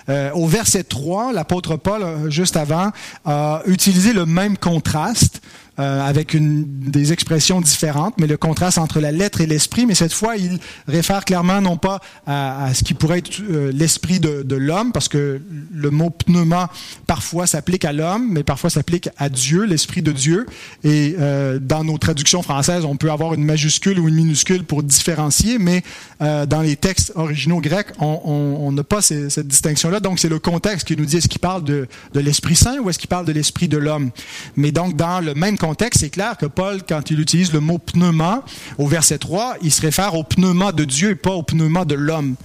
Euh, 0.10 0.32
au 0.32 0.48
verset 0.48 0.84
3, 0.84 1.34
l'apôtre 1.34 1.76
Paul, 1.76 2.30
juste 2.30 2.56
avant, 2.56 2.92
a 3.26 3.62
utilisé 3.66 4.14
le 4.14 4.26
même 4.26 4.58
contraste 4.58 5.42
euh, 5.80 6.02
avec 6.02 6.36
des 6.36 7.14
expressions 7.14 7.62
différentes, 7.62 8.16
mais 8.18 8.26
le 8.26 8.36
contraste 8.36 8.80
entre 8.80 9.00
la 9.00 9.12
lettre 9.12 9.42
et 9.42 9.46
l'esprit. 9.46 9.86
Mais 9.86 9.94
cette 9.94 10.12
fois, 10.12 10.36
il 10.36 10.58
réfère 10.88 11.24
clairement 11.24 11.62
non 11.62 11.78
pas 11.78 12.00
à, 12.26 12.74
ce 12.74 12.84
qui 12.84 12.96
pourrait 12.96 13.20
être 13.20 13.42
euh, 13.48 13.72
l'esprit 13.72 14.20
de, 14.20 14.56
l'homme, 14.56 14.92
parce 14.92 15.08
que 15.08 15.40
le 15.72 15.90
mot 15.92 16.10
pneuma 16.10 16.72
parfois 17.06 17.46
s'applique 17.46 17.86
à 17.86 17.94
l'homme, 17.94 18.28
mais 18.32 18.42
parfois 18.42 18.72
s'applique 18.72 19.10
à 19.18 19.30
Dieu, 19.30 19.66
l'esprit 19.66 20.02
de 20.02 20.12
Dieu. 20.12 20.48
Et 20.84 21.16
euh, 21.20 21.60
dans 21.60 21.84
nos 21.84 22.00
traductions 22.00 22.42
françaises, 22.42 22.84
on 22.84 22.96
peut 22.96 23.12
avoir 23.12 23.36
une 23.36 23.44
majuscule 23.44 24.00
ou 24.00 24.08
une 24.08 24.16
minuscule 24.16 24.64
pour 24.64 24.82
différencier, 24.82 25.60
mais 25.60 25.84
dans 26.20 26.64
les 26.64 26.76
textes 26.76 27.12
originaux 27.14 27.62
grecs, 27.62 27.90
on 28.00 28.72
n'a 28.72 28.84
pas 28.84 29.04
cette 29.04 29.48
distinction-là. 29.48 30.00
Donc 30.00 30.18
c'est 30.18 30.30
le 30.30 30.40
contexte 30.40 30.88
qui 30.88 30.98
nous 30.98 31.06
dit 31.06 31.18
est-ce 31.18 31.28
qu'il 31.28 31.40
parle 31.40 31.64
de, 31.64 31.88
de 32.16 32.20
l'Esprit 32.20 32.56
Saint 32.56 32.80
ou 32.80 32.90
est-ce 32.90 32.98
qu'il 32.98 33.10
parle 33.10 33.26
de 33.26 33.32
l'esprit 33.32 33.68
de 33.68 33.78
l'homme? 33.78 34.10
Mais 34.56 34.72
donc 34.72 34.96
dans 34.96 35.20
le 35.20 35.36
même 35.36 35.58
contexte, 35.58 35.67
c'est 35.94 36.10
clair 36.10 36.38
que 36.38 36.46
Paul, 36.46 36.82
quand 36.88 37.10
il 37.12 37.20
utilise 37.20 37.54
le 37.54 37.60
mot 37.60 37.78
pneuma, 37.78 38.44
au 38.78 38.88
verset 38.88 39.18
3, 39.18 39.58
il 39.62 39.72
se 39.72 39.82
réfère 39.82 40.16
au 40.16 40.24
pneuma 40.24 40.72
de 40.72 40.84
Dieu 40.84 41.12
et 41.12 41.16
pas 41.16 41.32
au 41.32 41.44
pneuma 41.44 41.86
de 41.86 41.96
l'homme. 41.96 42.36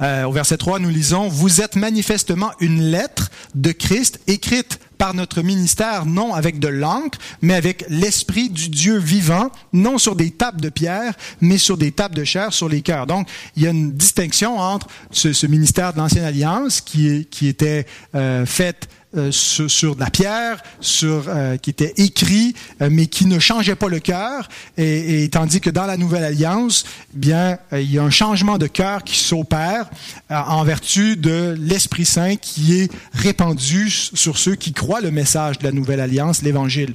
Euh, 0.00 0.24
au 0.24 0.32
verset 0.32 0.56
3, 0.56 0.78
nous 0.78 0.88
lisons, 0.88 1.28
Vous 1.28 1.60
êtes 1.60 1.76
manifestement 1.76 2.50
une 2.60 2.82
lettre 2.82 3.30
de 3.54 3.72
Christ 3.72 4.20
écrite 4.26 4.80
par 4.98 5.14
notre 5.14 5.42
ministère, 5.42 6.06
non 6.06 6.32
avec 6.32 6.60
de 6.60 6.68
l'encre, 6.68 7.18
mais 7.40 7.54
avec 7.54 7.84
l'Esprit 7.88 8.50
du 8.50 8.68
Dieu 8.68 8.98
vivant, 8.98 9.50
non 9.72 9.98
sur 9.98 10.14
des 10.14 10.30
tables 10.30 10.60
de 10.60 10.68
pierre, 10.68 11.14
mais 11.40 11.58
sur 11.58 11.76
des 11.76 11.90
tables 11.90 12.14
de 12.14 12.24
chair, 12.24 12.52
sur 12.52 12.68
les 12.68 12.82
cœurs. 12.82 13.06
Donc, 13.06 13.28
il 13.56 13.64
y 13.64 13.66
a 13.66 13.70
une 13.70 13.92
distinction 13.92 14.58
entre 14.58 14.86
ce, 15.10 15.46
ministère 15.46 15.92
de 15.92 15.98
l'Ancienne 15.98 16.24
Alliance 16.24 16.80
qui, 16.80 17.26
était 17.42 17.86
euh, 18.14 18.46
fait 18.46 18.88
euh, 19.14 19.30
sur, 19.30 19.94
de 19.94 20.00
la 20.00 20.08
pierre, 20.08 20.62
sur 20.80 21.24
euh, 21.28 21.58
qui 21.58 21.68
était 21.68 21.92
écrit, 21.98 22.54
euh, 22.80 22.88
mais 22.90 23.08
qui 23.08 23.26
ne 23.26 23.38
changeait 23.38 23.74
pas 23.74 23.88
le 23.88 24.00
cœur. 24.00 24.48
Et, 24.78 25.28
tandis 25.30 25.60
que 25.60 25.68
dans 25.68 25.84
la 25.84 25.98
Nouvelle 25.98 26.24
Alliance, 26.24 26.84
eh 27.14 27.18
bien, 27.18 27.58
il 27.72 27.92
y 27.92 27.98
a 27.98 28.02
un 28.02 28.10
changement 28.10 28.56
de 28.56 28.66
cœur 28.66 29.04
qui 29.04 29.18
s'opère 29.18 29.90
en 30.30 30.64
vertu 30.64 31.16
de 31.18 31.54
l'Esprit 31.60 32.06
Saint 32.06 32.36
qui 32.36 32.80
est 32.80 32.90
répandu 33.12 33.90
sur 33.90 34.38
ceux 34.38 34.54
qui 34.54 34.72
croient 34.72 35.02
le 35.02 35.10
message 35.10 35.58
de 35.58 35.64
la 35.64 35.72
Nouvelle 35.72 36.00
Alliance, 36.00 36.40
l'Évangile. 36.40 36.94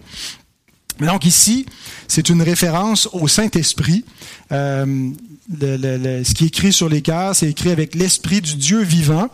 Donc 1.00 1.24
ici, 1.24 1.68
c'est 2.08 2.30
une 2.30 2.42
référence 2.42 3.08
au 3.14 3.28
Saint-Esprit. 3.28 4.06
Ce 5.50 6.34
qui 6.34 6.46
est 6.46 6.48
écrit 6.48 6.74
sur 6.74 6.90
les 6.90 7.02
cœurs, 7.02 7.36
c'est 7.36 7.50
écrit 7.50 7.72
avec 7.72 7.96
l'Esprit 7.96 8.42
du 8.42 8.56
Dieu 8.56 8.82
vivant, 8.82 9.30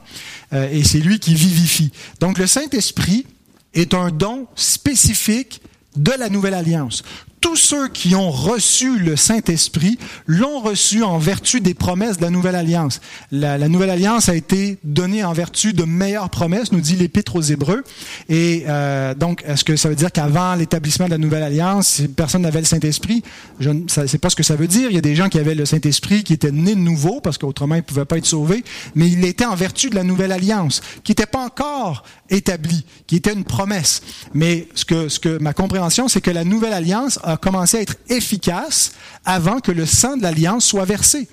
euh, 0.54 0.70
et 0.72 0.84
c'est 0.84 1.00
lui 1.00 1.20
qui 1.20 1.34
vivifie. 1.34 1.92
Donc 2.20 2.38
le 2.38 2.48
Saint-Esprit 2.48 3.26
est 3.74 3.94
un 3.94 4.10
don 4.10 4.48
spécifique 4.56 5.62
de 5.96 6.12
la 6.18 6.30
Nouvelle 6.30 6.54
Alliance 6.54 7.04
tous 7.44 7.58
ceux 7.58 7.90
qui 7.90 8.16
ont 8.16 8.32
reçu 8.32 8.98
le 8.98 9.18
Saint-Esprit 9.18 10.00
l'ont 10.28 10.62
reçu 10.62 11.04
en 11.04 11.18
vertu 11.18 11.60
des 11.60 11.74
promesses 11.74 12.16
de 12.16 12.22
la 12.22 12.30
Nouvelle 12.30 12.56
Alliance. 12.56 13.02
La, 13.34 13.58
Nouvelle 13.68 13.90
Alliance 13.90 14.30
a 14.30 14.36
été 14.36 14.78
donnée 14.86 15.26
en 15.26 15.34
vertu 15.34 15.74
de 15.74 15.84
meilleures 15.84 16.30
promesses, 16.30 16.72
nous 16.72 16.80
dit 16.80 16.96
l'Épître 16.96 17.36
aux 17.36 17.42
Hébreux. 17.42 17.84
Et 18.30 18.64
euh, 18.70 19.14
donc, 19.14 19.44
est-ce 19.46 19.66
que 19.66 19.76
ça 19.76 19.90
veut 19.90 19.96
dire 19.96 20.14
qu'avant 20.14 20.56
l'établissement 20.56 21.08
de 21.08 21.12
la 21.12 21.18
Nouvelle 21.18 21.44
Alliance, 21.44 22.02
personne 22.16 22.44
n'avait 22.44 22.62
le 22.62 22.66
Saint-Esprit? 22.66 23.24
Je 23.60 23.72
ne 23.72 23.90
sais 23.90 24.18
pas 24.20 24.30
ce 24.30 24.38
que 24.38 24.44
ça 24.44 24.56
veut 24.56 24.68
dire. 24.68 24.90
Il 24.90 24.96
y 24.96 24.98
a 24.98 25.02
des 25.02 25.16
gens 25.16 25.28
qui 25.28 25.38
avaient 25.38 25.54
le 25.54 25.66
Saint-Esprit 25.66 26.24
qui 26.24 26.32
étaient 26.32 26.52
nés 26.52 26.76
de 26.76 26.80
nouveau, 26.80 27.20
parce 27.20 27.38
qu'autrement 27.38 27.76
ils 27.76 27.80
ne 27.80 27.84
pouvaient 27.84 28.06
pas 28.06 28.18
être 28.18 28.26
sauvés, 28.26 28.64
mais 28.96 29.10
il 29.10 29.26
était 29.26 29.46
en 29.46 29.56
vertu 29.56 29.90
de 29.90 29.96
la 29.96 30.04
Nouvelle 30.04 30.32
Alliance, 30.32 30.82
qui 31.04 31.12
n'était 31.12 31.26
pas 31.26 31.44
encore 31.44 32.06
établie, 32.30 32.86
qui 33.06 33.18
était 33.18 33.34
une 33.34 33.44
promesse. 33.44 34.02
Mais 34.34 34.70
ce 34.76 34.86
que, 34.86 35.10
ce 35.10 35.20
que 35.20 35.38
ma 35.40 35.54
compréhension, 35.54 36.08
c'est 36.08 36.22
que 36.22 36.32
la 36.32 36.46
Nouvelle 36.46 36.74
Alliance 36.74 37.20
commencé 37.40 37.78
à 37.78 37.82
être 37.82 37.96
efficace 38.10 38.94
avant 39.26 39.60
que 39.60 39.72
le 39.72 39.86
sang 39.86 40.18
de 40.18 40.24
l'alliance 40.24 40.66
soit 40.66 40.86
versé. 40.86 41.28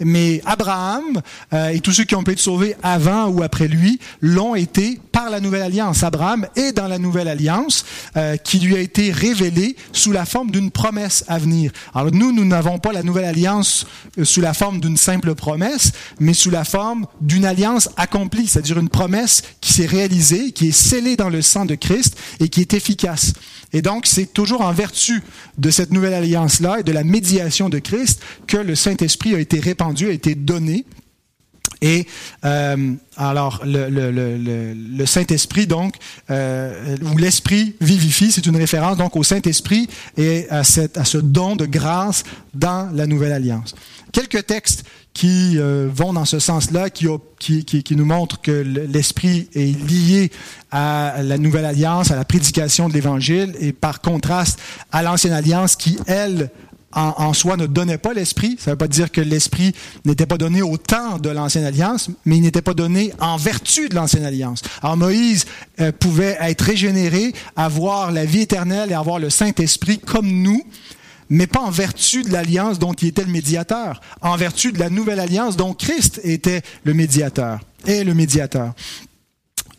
Mais 0.00 0.40
Abraham 0.46 1.20
euh, 1.52 1.68
et 1.68 1.80
tous 1.80 1.92
ceux 1.92 2.04
qui 2.04 2.14
ont 2.14 2.22
pu 2.22 2.32
être 2.32 2.38
sauvés 2.38 2.76
avant 2.82 3.28
ou 3.28 3.42
après 3.42 3.68
lui 3.68 3.98
l'ont 4.20 4.54
été 4.54 5.00
par 5.12 5.30
la 5.30 5.40
nouvelle 5.40 5.62
alliance. 5.62 6.02
Abraham 6.02 6.46
est 6.56 6.72
dans 6.72 6.88
la 6.88 6.98
nouvelle 6.98 7.28
alliance 7.28 7.84
euh, 8.16 8.36
qui 8.36 8.58
lui 8.58 8.76
a 8.76 8.80
été 8.80 9.10
révélée 9.10 9.76
sous 9.92 10.12
la 10.12 10.24
forme 10.24 10.50
d'une 10.50 10.70
promesse 10.70 11.24
à 11.28 11.38
venir. 11.38 11.72
Alors 11.94 12.12
nous, 12.12 12.32
nous 12.32 12.44
n'avons 12.44 12.78
pas 12.78 12.92
la 12.92 13.02
nouvelle 13.02 13.24
alliance 13.24 13.86
euh, 14.18 14.24
sous 14.24 14.40
la 14.40 14.54
forme 14.54 14.80
d'une 14.80 14.96
simple 14.96 15.34
promesse, 15.34 15.92
mais 16.20 16.34
sous 16.34 16.50
la 16.50 16.64
forme 16.64 17.06
d'une 17.20 17.44
alliance 17.44 17.88
accomplie, 17.96 18.46
c'est-à-dire 18.46 18.78
une 18.78 18.88
promesse 18.88 19.42
qui 19.60 19.72
s'est 19.72 19.86
réalisée, 19.86 20.52
qui 20.52 20.68
est 20.68 20.72
scellée 20.72 21.16
dans 21.16 21.30
le 21.30 21.42
sang 21.42 21.64
de 21.64 21.74
Christ 21.74 22.16
et 22.40 22.48
qui 22.48 22.60
est 22.60 22.74
efficace. 22.74 23.32
Et 23.72 23.82
donc, 23.82 24.06
c'est 24.06 24.32
toujours 24.32 24.62
en 24.62 24.72
vertu 24.72 25.22
de 25.58 25.70
cette 25.70 25.92
nouvelle 25.92 26.14
alliance-là 26.14 26.80
et 26.80 26.82
de 26.82 26.92
la 26.92 27.04
médiation 27.04 27.68
de 27.68 27.78
Christ 27.78 28.20
que 28.46 28.56
le 28.56 28.74
Saint-Esprit 28.74 29.34
a 29.34 29.38
été 29.38 29.58
répandu, 29.68 30.08
a 30.08 30.12
été 30.12 30.34
donné. 30.34 30.84
Et 31.80 32.06
euh, 32.44 32.94
alors, 33.16 33.62
le, 33.64 35.06
Saint-Esprit, 35.06 35.66
donc, 35.66 35.94
euh, 36.30 36.96
ou 37.02 37.16
l'Esprit 37.18 37.76
vivifie, 37.80 38.32
c'est 38.32 38.46
une 38.46 38.56
référence 38.56 38.96
donc 38.96 39.16
au 39.16 39.22
Saint-Esprit 39.22 39.88
et 40.16 40.46
à, 40.50 40.64
cette, 40.64 40.98
à 40.98 41.04
ce 41.04 41.18
don 41.18 41.56
de 41.56 41.66
grâce 41.66 42.24
dans 42.54 42.90
la 42.92 43.06
Nouvelle 43.06 43.32
Alliance. 43.32 43.74
Quelques 44.12 44.46
textes 44.46 44.84
qui 45.12 45.58
euh, 45.58 45.88
vont 45.92 46.12
dans 46.12 46.24
ce 46.24 46.38
sens-là, 46.38 46.90
qui, 46.90 47.06
qui, 47.38 47.64
qui, 47.64 47.82
qui, 47.82 47.96
nous 47.96 48.04
montrent 48.04 48.40
que 48.40 48.52
l'esprit 48.52 49.48
est 49.54 49.76
lié 49.88 50.30
à 50.70 51.16
la 51.22 51.38
nouvelle 51.38 51.64
alliance, 51.64 52.10
à 52.10 52.16
la 52.16 52.24
prédication 52.24 52.88
de 52.88 52.94
l'évangile, 52.94 53.54
et 53.58 53.72
par 53.72 54.00
contraste 54.00 54.60
à 54.92 55.02
l'ancienne 55.02 55.32
alliance 55.32 55.76
qui, 55.76 55.98
elle, 56.06 56.50
en, 56.92 57.14
en, 57.18 57.32
soi 57.32 57.56
ne 57.56 57.66
donnait 57.66 57.98
pas 57.98 58.14
l'esprit. 58.14 58.56
Ça 58.58 58.70
ne 58.70 58.74
veut 58.74 58.78
pas 58.78 58.88
dire 58.88 59.10
que 59.10 59.20
l'esprit 59.20 59.74
n'était 60.04 60.26
pas 60.26 60.38
donné 60.38 60.62
au 60.62 60.76
temps 60.76 61.18
de 61.18 61.28
l'ancienne 61.28 61.64
alliance, 61.64 62.10
mais 62.24 62.36
il 62.36 62.42
n'était 62.42 62.62
pas 62.62 62.74
donné 62.74 63.12
en 63.20 63.36
vertu 63.36 63.88
de 63.88 63.94
l'ancienne 63.94 64.24
alliance. 64.24 64.62
Alors 64.82 64.96
Moïse 64.96 65.46
euh, 65.80 65.92
pouvait 65.92 66.36
être 66.40 66.62
régénéré, 66.62 67.34
avoir 67.56 68.10
la 68.10 68.24
vie 68.24 68.42
éternelle 68.42 68.90
et 68.90 68.94
avoir 68.94 69.18
le 69.18 69.30
Saint-Esprit 69.30 69.98
comme 69.98 70.28
nous, 70.28 70.62
mais 71.30 71.46
pas 71.46 71.60
en 71.60 71.70
vertu 71.70 72.22
de 72.22 72.32
l'alliance 72.32 72.78
dont 72.78 72.94
il 72.94 73.08
était 73.08 73.24
le 73.24 73.30
médiateur, 73.32 74.00
en 74.22 74.36
vertu 74.36 74.72
de 74.72 74.78
la 74.78 74.88
nouvelle 74.88 75.20
alliance 75.20 75.56
dont 75.56 75.74
Christ 75.74 76.20
était 76.24 76.62
le 76.84 76.94
médiateur, 76.94 77.60
et 77.86 78.02
le 78.02 78.14
médiateur. 78.14 78.74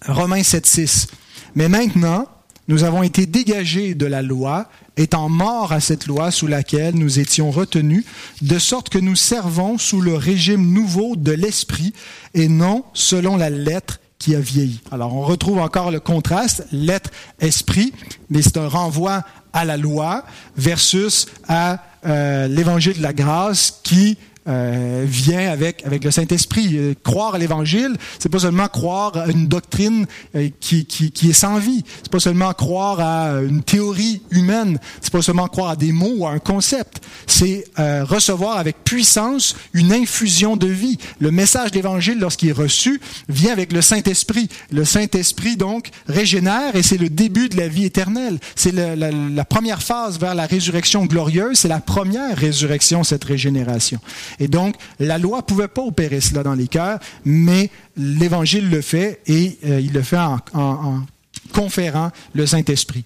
Romains 0.05 0.41
7.6. 0.41 1.07
Mais 1.55 1.69
maintenant, 1.69 2.27
nous 2.69 2.83
avons 2.83 3.01
été 3.01 3.25
dégagés 3.25 3.95
de 3.95 4.05
la 4.05 4.21
loi, 4.21 4.69
étant 4.95 5.27
morts 5.27 5.73
à 5.73 5.79
cette 5.79 6.05
loi 6.05 6.29
sous 6.29 6.45
laquelle 6.45 6.93
nous 6.93 7.19
étions 7.19 7.49
retenus, 7.49 8.05
de 8.43 8.59
sorte 8.59 8.89
que 8.89 8.99
nous 8.99 9.15
servons 9.15 9.79
sous 9.79 10.01
le 10.01 10.13
régime 10.13 10.71
nouveau 10.71 11.15
de 11.15 11.31
l'esprit 11.31 11.93
et 12.35 12.47
non 12.47 12.85
selon 12.93 13.37
la 13.37 13.49
lettre 13.49 13.99
qui 14.19 14.35
a 14.35 14.39
vieilli. 14.39 14.81
Alors 14.91 15.15
on 15.15 15.21
retrouve 15.21 15.57
encore 15.57 15.89
le 15.89 15.99
contraste, 15.99 16.67
lettre, 16.71 17.09
esprit, 17.39 17.91
mais 18.29 18.43
c'est 18.43 18.57
un 18.57 18.67
renvoi 18.67 19.23
à 19.51 19.65
la 19.65 19.75
loi 19.75 20.23
versus 20.55 21.25
à 21.47 21.83
euh, 22.05 22.47
l'évangile 22.47 22.97
de 22.97 23.01
la 23.01 23.13
grâce 23.13 23.79
qui 23.83 24.17
euh, 24.47 25.05
vient 25.07 25.51
avec 25.51 25.85
avec 25.85 26.03
le 26.03 26.11
Saint-Esprit. 26.11 26.77
Euh, 26.77 26.93
croire 27.03 27.35
à 27.35 27.37
l'Évangile, 27.37 27.95
c'est 28.19 28.29
pas 28.29 28.39
seulement 28.39 28.67
croire 28.67 29.17
à 29.17 29.27
une 29.27 29.47
doctrine 29.47 30.05
euh, 30.35 30.49
qui, 30.59 30.85
qui, 30.85 31.11
qui 31.11 31.29
est 31.29 31.33
sans 31.33 31.57
vie. 31.57 31.83
C'est 31.97 32.11
pas 32.11 32.19
seulement 32.19 32.53
croire 32.53 32.99
à 32.99 33.41
une 33.41 33.63
théorie 33.63 34.21
humaine. 34.31 34.79
C'est 35.01 35.11
pas 35.11 35.21
seulement 35.21 35.47
croire 35.47 35.71
à 35.71 35.75
des 35.75 35.91
mots 35.91 36.13
ou 36.17 36.27
à 36.27 36.31
un 36.31 36.39
concept. 36.39 37.01
C'est 37.27 37.65
euh, 37.79 38.03
recevoir 38.03 38.57
avec 38.57 38.83
puissance 38.83 39.55
une 39.73 39.91
infusion 39.93 40.55
de 40.57 40.67
vie. 40.67 40.97
Le 41.19 41.31
message 41.31 41.71
de 41.71 41.75
l'Évangile, 41.75 42.19
lorsqu'il 42.19 42.49
est 42.49 42.53
reçu, 42.53 42.99
vient 43.27 43.51
avec 43.51 43.71
le 43.71 43.81
Saint-Esprit. 43.81 44.49
Le 44.71 44.85
Saint-Esprit 44.85 45.57
donc 45.57 45.89
régénère 46.07 46.75
et 46.75 46.83
c'est 46.83 46.97
le 46.97 47.09
début 47.09 47.49
de 47.49 47.57
la 47.57 47.67
vie 47.67 47.85
éternelle. 47.85 48.39
C'est 48.55 48.71
la, 48.73 48.95
la, 48.95 49.11
la 49.11 49.45
première 49.45 49.81
phase 49.81 50.19
vers 50.19 50.35
la 50.35 50.45
résurrection 50.45 51.05
glorieuse. 51.05 51.59
C'est 51.59 51.67
la 51.67 51.79
première 51.79 52.37
résurrection 52.37 53.03
cette 53.03 53.23
régénération. 53.23 53.99
Et 54.39 54.47
donc, 54.47 54.75
la 54.99 55.17
loi 55.17 55.41
pouvait 55.45 55.67
pas 55.67 55.81
opérer 55.81 56.21
cela 56.21 56.43
dans 56.43 56.53
les 56.53 56.67
cœurs, 56.67 56.99
mais 57.25 57.69
l'Évangile 57.97 58.69
le 58.69 58.81
fait 58.81 59.21
et 59.27 59.57
euh, 59.65 59.79
il 59.79 59.93
le 59.93 60.01
fait 60.01 60.17
en, 60.17 60.39
en, 60.53 60.61
en 60.61 61.05
conférant 61.53 62.11
le 62.33 62.45
Saint-Esprit. 62.45 63.03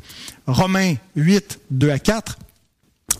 Romains 0.47 0.95
8, 1.15 1.59
2 1.71 1.89
à 1.89 1.99
4. 1.99 2.38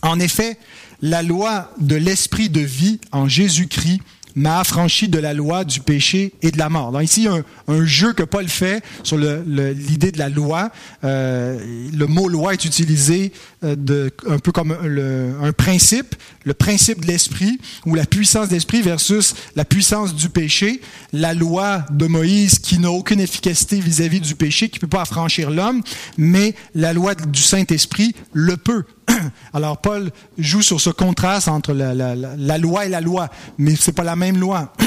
En 0.02 0.20
effet, 0.20 0.58
la 1.00 1.22
loi 1.22 1.70
de 1.78 1.96
l'Esprit 1.96 2.48
de 2.48 2.60
vie 2.60 3.00
en 3.12 3.28
Jésus-Christ 3.28 4.00
m'a 4.36 4.60
affranchi 4.60 5.08
de 5.08 5.18
la 5.18 5.34
loi 5.34 5.64
du 5.64 5.80
péché 5.80 6.32
et 6.42 6.50
de 6.50 6.58
la 6.58 6.68
mort. 6.68 6.92
Donc 6.92 7.02
ici, 7.02 7.28
un, 7.28 7.44
un 7.68 7.84
jeu 7.84 8.12
que 8.12 8.22
Paul 8.22 8.48
fait 8.48 8.82
sur 9.02 9.16
l'idée 9.16 10.12
de 10.12 10.18
la 10.18 10.28
loi. 10.28 10.70
Euh, 11.04 11.58
le 11.92 12.06
mot 12.06 12.28
loi 12.28 12.52
est 12.52 12.64
utilisé 12.64 13.32
euh, 13.62 13.76
de, 13.76 14.10
un 14.28 14.38
peu 14.38 14.52
comme 14.52 14.72
un 14.72 15.52
principe, 15.52 16.14
le 16.44 16.54
principe 16.54 17.02
de 17.02 17.06
l'esprit 17.06 17.58
ou 17.86 17.94
la 17.94 18.06
puissance 18.06 18.48
de 18.48 18.54
l'esprit 18.54 18.82
versus 18.82 19.34
la 19.56 19.64
puissance 19.64 20.14
du 20.14 20.28
péché. 20.28 20.80
La 21.12 21.34
loi 21.34 21.84
de 21.90 22.06
Moïse 22.06 22.58
qui 22.58 22.78
n'a 22.78 22.90
aucune 22.90 23.20
efficacité 23.20 23.78
vis-à-vis 23.80 24.20
du 24.20 24.34
péché, 24.34 24.68
qui 24.68 24.78
ne 24.78 24.80
peut 24.80 24.88
pas 24.88 25.02
affranchir 25.02 25.50
l'homme, 25.50 25.82
mais 26.18 26.54
la 26.74 26.92
loi 26.92 27.14
du 27.14 27.40
Saint-Esprit 27.40 28.14
le 28.32 28.56
peut. 28.56 28.84
Alors 29.52 29.78
Paul 29.78 30.10
joue 30.38 30.62
sur 30.62 30.80
ce 30.80 30.90
contraste 30.90 31.48
entre 31.48 31.72
la, 31.72 32.58
loi 32.58 32.86
et 32.86 32.88
la 32.88 33.00
loi, 33.00 33.28
mais 33.58 33.76
c'est 33.76 33.92
pas 33.92 34.04
la 34.04 34.16
même 34.16 34.38
loi. 34.38 34.72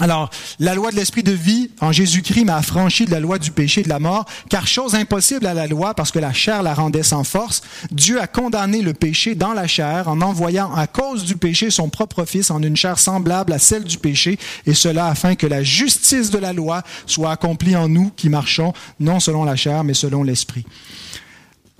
Alors, 0.00 0.30
la 0.60 0.76
loi 0.76 0.92
de 0.92 0.96
l'esprit 0.96 1.24
de 1.24 1.32
vie 1.32 1.70
en 1.80 1.90
Jésus-Christ 1.90 2.44
m'a 2.44 2.56
affranchi 2.56 3.04
de 3.04 3.10
la 3.10 3.18
loi 3.18 3.38
du 3.40 3.50
péché 3.50 3.80
et 3.80 3.84
de 3.84 3.88
la 3.88 3.98
mort, 3.98 4.26
car 4.48 4.68
chose 4.68 4.94
impossible 4.94 5.44
à 5.44 5.54
la 5.54 5.66
loi, 5.66 5.92
parce 5.94 6.12
que 6.12 6.20
la 6.20 6.32
chair 6.32 6.62
la 6.62 6.72
rendait 6.72 7.02
sans 7.02 7.24
force, 7.24 7.62
Dieu 7.90 8.20
a 8.20 8.28
condamné 8.28 8.80
le 8.80 8.94
péché 8.94 9.34
dans 9.34 9.54
la 9.54 9.66
chair 9.66 10.06
en 10.06 10.20
envoyant 10.20 10.72
à 10.72 10.86
cause 10.86 11.24
du 11.24 11.36
péché 11.36 11.70
son 11.70 11.88
propre 11.88 12.24
Fils 12.26 12.52
en 12.52 12.62
une 12.62 12.76
chair 12.76 12.96
semblable 12.96 13.52
à 13.52 13.58
celle 13.58 13.82
du 13.82 13.98
péché, 13.98 14.38
et 14.66 14.74
cela 14.74 15.06
afin 15.06 15.34
que 15.34 15.48
la 15.48 15.64
justice 15.64 16.30
de 16.30 16.38
la 16.38 16.52
loi 16.52 16.82
soit 17.06 17.32
accomplie 17.32 17.74
en 17.74 17.88
nous 17.88 18.12
qui 18.14 18.28
marchons 18.28 18.72
non 19.00 19.18
selon 19.18 19.42
la 19.42 19.56
chair, 19.56 19.82
mais 19.82 19.94
selon 19.94 20.22
l'esprit 20.22 20.64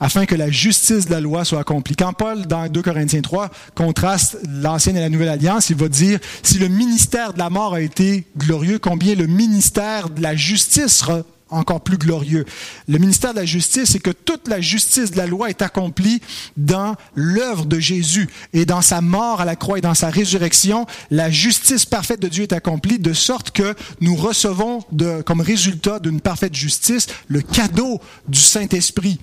afin 0.00 0.26
que 0.26 0.34
la 0.34 0.50
justice 0.50 1.06
de 1.06 1.10
la 1.10 1.20
loi 1.20 1.44
soit 1.44 1.60
accomplie. 1.60 1.96
Quand 1.96 2.12
Paul, 2.12 2.46
dans 2.46 2.68
2 2.68 2.82
Corinthiens 2.82 3.20
3, 3.20 3.50
contraste 3.74 4.38
l'ancienne 4.48 4.96
et 4.96 5.00
la 5.00 5.08
nouvelle 5.08 5.28
alliance, 5.28 5.70
il 5.70 5.76
va 5.76 5.88
dire, 5.88 6.20
si 6.42 6.58
le 6.58 6.68
ministère 6.68 7.32
de 7.32 7.38
la 7.38 7.50
mort 7.50 7.74
a 7.74 7.80
été 7.80 8.26
glorieux, 8.36 8.78
combien 8.78 9.14
le 9.14 9.26
ministère 9.26 10.08
de 10.10 10.22
la 10.22 10.36
justice 10.36 10.98
sera 10.98 11.22
encore 11.50 11.80
plus 11.80 11.96
glorieux? 11.96 12.44
Le 12.86 12.98
ministère 12.98 13.32
de 13.32 13.40
la 13.40 13.44
justice, 13.44 13.90
c'est 13.92 13.98
que 13.98 14.10
toute 14.10 14.48
la 14.48 14.60
justice 14.60 15.10
de 15.10 15.16
la 15.16 15.26
loi 15.26 15.50
est 15.50 15.62
accomplie 15.62 16.20
dans 16.56 16.94
l'œuvre 17.14 17.64
de 17.64 17.80
Jésus 17.80 18.28
et 18.52 18.66
dans 18.66 18.82
sa 18.82 19.00
mort 19.00 19.40
à 19.40 19.44
la 19.44 19.56
croix 19.56 19.78
et 19.78 19.82
dans 19.82 19.94
sa 19.94 20.10
résurrection. 20.10 20.86
La 21.10 21.30
justice 21.30 21.86
parfaite 21.86 22.20
de 22.20 22.28
Dieu 22.28 22.44
est 22.44 22.52
accomplie 22.52 22.98
de 22.98 23.12
sorte 23.12 23.50
que 23.50 23.74
nous 24.00 24.14
recevons 24.14 24.84
de, 24.92 25.22
comme 25.22 25.40
résultat 25.40 25.98
d'une 25.98 26.20
parfaite 26.20 26.54
justice 26.54 27.06
le 27.28 27.40
cadeau 27.40 28.00
du 28.28 28.38
Saint-Esprit 28.38 29.18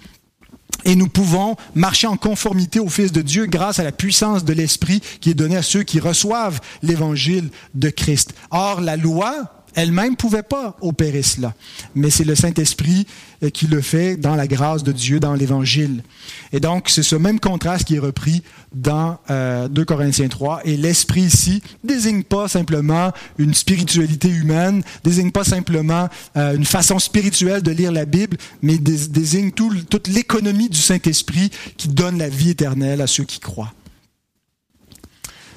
et 0.84 0.96
nous 0.96 1.08
pouvons 1.08 1.56
marcher 1.74 2.08
en 2.08 2.18
conformité 2.18 2.80
au 2.80 2.90
Fils 2.90 3.12
de 3.12 3.22
Dieu 3.22 3.46
grâce 3.46 3.80
à 3.80 3.84
la 3.84 3.92
puissance 3.92 4.44
de 4.44 4.54
l'Esprit 4.54 5.02
qui 5.22 5.30
est 5.30 5.36
donnée 5.36 5.58
à 5.58 5.64
ceux 5.64 5.84
qui 5.84 6.00
reçoivent 6.00 6.60
l'Évangile 6.82 7.50
de 7.74 7.90
Christ. 7.90 8.34
Or, 8.52 8.82
la 8.82 8.98
loi 8.98 9.52
elle-même 9.76 10.12
ne 10.12 10.16
pouvait 10.16 10.44
pas 10.44 10.78
opérer 10.82 11.22
cela, 11.22 11.54
mais 11.96 12.10
c'est 12.10 12.24
le 12.24 12.36
Saint-Esprit 12.36 13.06
qui 13.50 13.68
le 13.68 13.82
fait 13.82 14.18
dans 14.18 14.36
la 14.36 14.48
grâce 14.48 14.84
de 14.84 14.92
Dieu, 14.92 15.20
dans 15.20 15.34
l'Évangile. 15.34 16.04
Et 16.52 16.60
donc, 16.60 16.90
c'est 16.90 17.04
ce 17.04 17.16
même 17.16 17.40
contraste 17.40 17.86
qui 17.86 17.96
est 17.96 18.00
repris 18.00 18.44
dans 18.74 19.20
2 19.28 19.34
euh, 19.34 19.86
Corinthiens 19.86 20.28
3. 20.28 20.62
Et 20.66 20.78
l'Esprit 20.78 21.22
ici 21.22 21.62
désigne 21.84 22.24
pas 22.24 22.48
simplement 22.48 23.12
une 23.38 23.54
spiritualité 23.54 24.30
humaine, 24.30 24.84
désigne 25.04 25.32
pas 25.32 25.44
simplement 25.44 26.10
euh, 26.38 26.56
une 26.56 26.66
façon 26.66 27.00
spirituelle 27.00 27.62
de 27.62 27.72
lire 27.72 27.92
la 27.92 28.06
Bible, 28.06 28.38
mais 28.62 28.78
désigne 28.78 29.52
toute 29.52 30.08
l'économie 30.08 30.70
du 30.70 30.80
Saint-Esprit 30.80 31.52
qui 31.78 31.88
donne 31.88 32.18
la 32.18 32.30
vie 32.30 32.52
éternelle 32.52 33.02
à 33.02 33.08
ceux 33.08 33.24
qui 33.24 33.40
croient. 33.40 33.74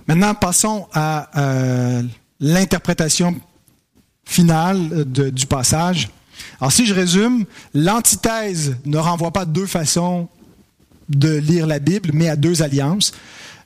Maintenant, 0.06 0.34
passons 0.34 0.86
à 0.94 1.28
l'interprétation 2.40 3.36
finale 4.24 5.04
du 5.04 5.46
passage. 5.46 6.08
Alors 6.60 6.72
si 6.72 6.86
je 6.86 6.94
résume, 6.94 7.44
l'antithèse 7.74 8.76
ne 8.84 8.98
renvoie 8.98 9.30
pas 9.30 9.42
à 9.42 9.46
deux 9.46 9.66
façons 9.66 10.28
de 11.08 11.36
lire 11.36 11.66
la 11.66 11.78
Bible, 11.78 12.10
mais 12.12 12.28
à 12.28 12.36
deux 12.36 12.62
alliances. 12.62 13.12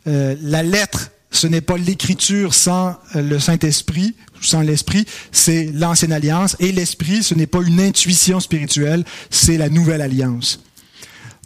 Euh, 0.07 0.37
la 0.43 0.63
lettre, 0.63 1.11
ce 1.31 1.47
n'est 1.47 1.61
pas 1.61 1.77
l'écriture 1.77 2.55
sans 2.55 2.97
euh, 3.17 3.23
le 3.23 3.39
Saint-Esprit, 3.39 4.15
sans 4.41 4.61
l'Esprit, 4.61 5.07
c'est 5.31 5.71
l'ancienne 5.73 6.13
alliance. 6.13 6.57
Et 6.61 6.73
l'Esprit, 6.73 7.23
ce 7.23 7.35
n'est 7.35 7.47
pas 7.47 7.63
une 7.63 7.81
intuition 7.81 8.41
spirituelle, 8.41 9.05
c'est 9.31 9.57
la 9.57 9.69
nouvelle 9.69 10.03
alliance. 10.03 10.61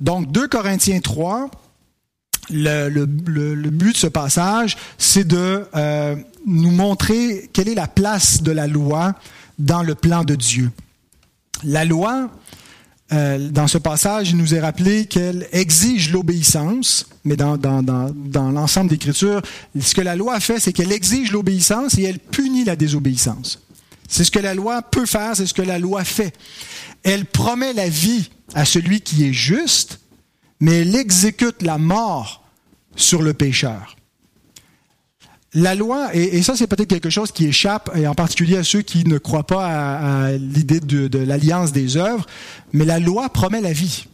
Donc 0.00 0.30
2 0.32 0.48
Corinthiens 0.48 1.00
3, 1.00 1.50
le, 2.50 2.88
le, 2.88 3.06
le, 3.54 3.70
but 3.70 3.92
de 3.92 3.96
ce 3.96 4.06
passage, 4.06 4.76
c'est 4.98 5.26
de 5.26 5.66
euh, 5.74 6.16
nous 6.46 6.70
montrer 6.70 7.50
quelle 7.52 7.68
est 7.68 7.74
la 7.74 7.88
place 7.88 8.42
de 8.42 8.52
la 8.52 8.66
loi 8.66 9.14
dans 9.58 9.82
le 9.82 9.94
plan 9.94 10.24
de 10.24 10.34
Dieu. 10.34 10.70
La 11.64 11.84
loi, 11.84 12.30
euh, 13.12 13.50
dans 13.50 13.68
ce 13.68 13.78
passage, 13.78 14.30
il 14.30 14.36
nous 14.36 14.54
est 14.54 14.60
rappelé 14.60 15.06
qu'elle 15.06 15.46
exige 15.52 16.10
l'obéissance, 16.10 17.08
mais 17.24 17.36
dans, 17.36 17.56
dans, 17.56 18.50
l'ensemble 18.50 18.90
d'Écriture, 18.90 19.42
ce 19.78 19.94
que 19.94 20.00
la 20.00 20.16
loi 20.16 20.40
fait, 20.40 20.58
c'est 20.58 20.72
qu'elle 20.72 20.92
exige 20.92 21.32
l'obéissance 21.32 21.98
et 21.98 22.02
elle 22.02 22.18
punit 22.18 22.64
la 22.64 22.76
désobéissance. 22.76 23.62
C'est 24.08 24.24
ce 24.24 24.30
que 24.30 24.38
la 24.38 24.54
loi 24.54 24.82
peut 24.82 25.06
faire, 25.06 25.36
c'est 25.36 25.46
ce 25.46 25.54
que 25.54 25.62
la 25.62 25.78
loi 25.78 26.04
fait. 26.04 26.34
Elle 27.02 27.24
promet 27.24 27.72
la 27.72 27.88
vie 27.88 28.30
à 28.54 28.64
celui 28.64 29.00
qui 29.00 29.24
est 29.24 29.32
juste, 29.32 30.00
mais 30.60 30.80
elle 30.80 30.94
exécute 30.96 31.62
la 31.62 31.78
mort 31.78 32.44
sur 32.96 33.22
le 33.22 33.34
pécheur. 33.34 33.95
La 35.56 35.74
loi, 35.74 36.14
et, 36.14 36.42
ça 36.42 36.54
c'est 36.54 36.66
peut-être 36.66 36.88
quelque 36.88 37.10
chose 37.10 37.32
qui 37.32 37.46
échappe, 37.46 37.90
et 37.96 38.06
en 38.06 38.14
particulier 38.14 38.58
à 38.58 38.62
ceux 38.62 38.82
qui 38.82 39.04
ne 39.04 39.16
croient 39.16 39.46
pas 39.46 39.66
à, 39.66 40.32
l'idée 40.32 40.80
de, 40.80 41.18
l'alliance 41.18 41.72
des 41.72 41.96
œuvres, 41.96 42.26
mais 42.72 42.84
la 42.84 42.98
loi 42.98 43.30
promet 43.30 43.62
la 43.62 43.72
vie, 43.72 44.06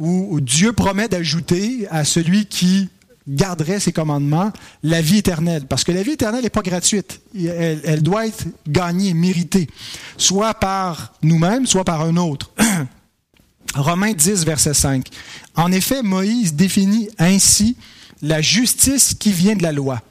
où 0.00 0.40
Dieu 0.40 0.72
promet 0.72 1.08
d'ajouter 1.08 1.86
à 1.90 2.04
celui 2.04 2.46
qui 2.46 2.88
garderait 3.28 3.80
ses 3.80 3.92
commandements 3.92 4.52
la 4.82 5.00
vie 5.00 5.18
éternelle. 5.18 5.66
Parce 5.66 5.84
que 5.84 5.92
la 5.92 6.02
vie 6.02 6.12
éternelle 6.12 6.42
n'est 6.42 6.50
pas 6.50 6.62
gratuite. 6.62 7.20
Elle, 7.34 8.02
doit 8.02 8.26
être 8.26 8.44
gagnée, 8.68 9.14
méritée, 9.14 9.68
soit 10.16 10.54
par 10.54 11.14
nous-mêmes, 11.22 11.66
soit 11.66 11.84
par 11.84 12.02
un 12.02 12.16
autre. 12.16 12.50
Romains 13.74 14.12
10, 14.12 14.44
verset 14.44 14.74
5. 14.74 15.06
En 15.54 15.70
effet, 15.70 16.02
Moïse 16.02 16.54
définit 16.54 17.08
ainsi 17.18 17.76
la 18.22 18.42
justice 18.42 19.14
qui 19.14 19.32
vient 19.32 19.54
de 19.54 19.62
la 19.62 19.72
loi. 19.72 20.02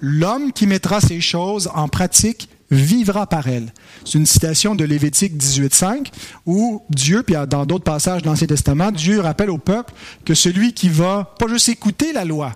L'homme 0.00 0.52
qui 0.52 0.66
mettra 0.66 1.00
ces 1.00 1.20
choses 1.20 1.70
en 1.74 1.88
pratique 1.88 2.48
vivra 2.70 3.26
par 3.26 3.48
elles. 3.48 3.72
C'est 4.04 4.18
une 4.18 4.26
citation 4.26 4.74
de 4.74 4.84
Lévitique 4.84 5.36
18.5 5.36 6.08
où 6.46 6.82
Dieu, 6.90 7.22
puis 7.22 7.36
dans 7.48 7.66
d'autres 7.66 7.84
passages 7.84 8.22
de 8.22 8.26
l'Ancien 8.26 8.46
Testament, 8.46 8.92
Dieu 8.92 9.20
rappelle 9.20 9.50
au 9.50 9.58
peuple 9.58 9.92
que 10.24 10.34
celui 10.34 10.72
qui 10.72 10.88
va 10.88 11.34
pas 11.38 11.48
juste 11.48 11.68
écouter 11.68 12.12
la 12.12 12.24
loi, 12.24 12.52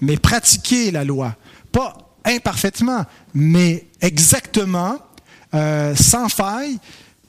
mais 0.00 0.16
pratiquer 0.16 0.90
la 0.90 1.04
loi, 1.04 1.36
pas 1.72 1.96
imparfaitement, 2.24 3.04
mais 3.34 3.86
exactement, 4.00 4.96
euh, 5.54 5.94
sans 5.96 6.28
faille, 6.28 6.78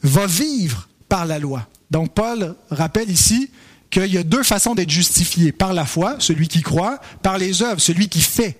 va 0.03 0.27
vivre 0.27 0.87
par 1.07 1.25
la 1.25 1.39
loi. 1.39 1.67
Donc 1.89 2.13
Paul 2.13 2.55
rappelle 2.69 3.09
ici 3.09 3.49
qu'il 3.89 4.13
y 4.13 4.17
a 4.17 4.23
deux 4.23 4.43
façons 4.43 4.75
d'être 4.75 4.89
justifié, 4.89 5.51
par 5.51 5.73
la 5.73 5.85
foi, 5.85 6.17
celui 6.19 6.47
qui 6.47 6.61
croit, 6.61 6.99
par 7.23 7.37
les 7.37 7.63
œuvres, 7.63 7.81
celui 7.81 8.07
qui 8.07 8.21
fait. 8.21 8.57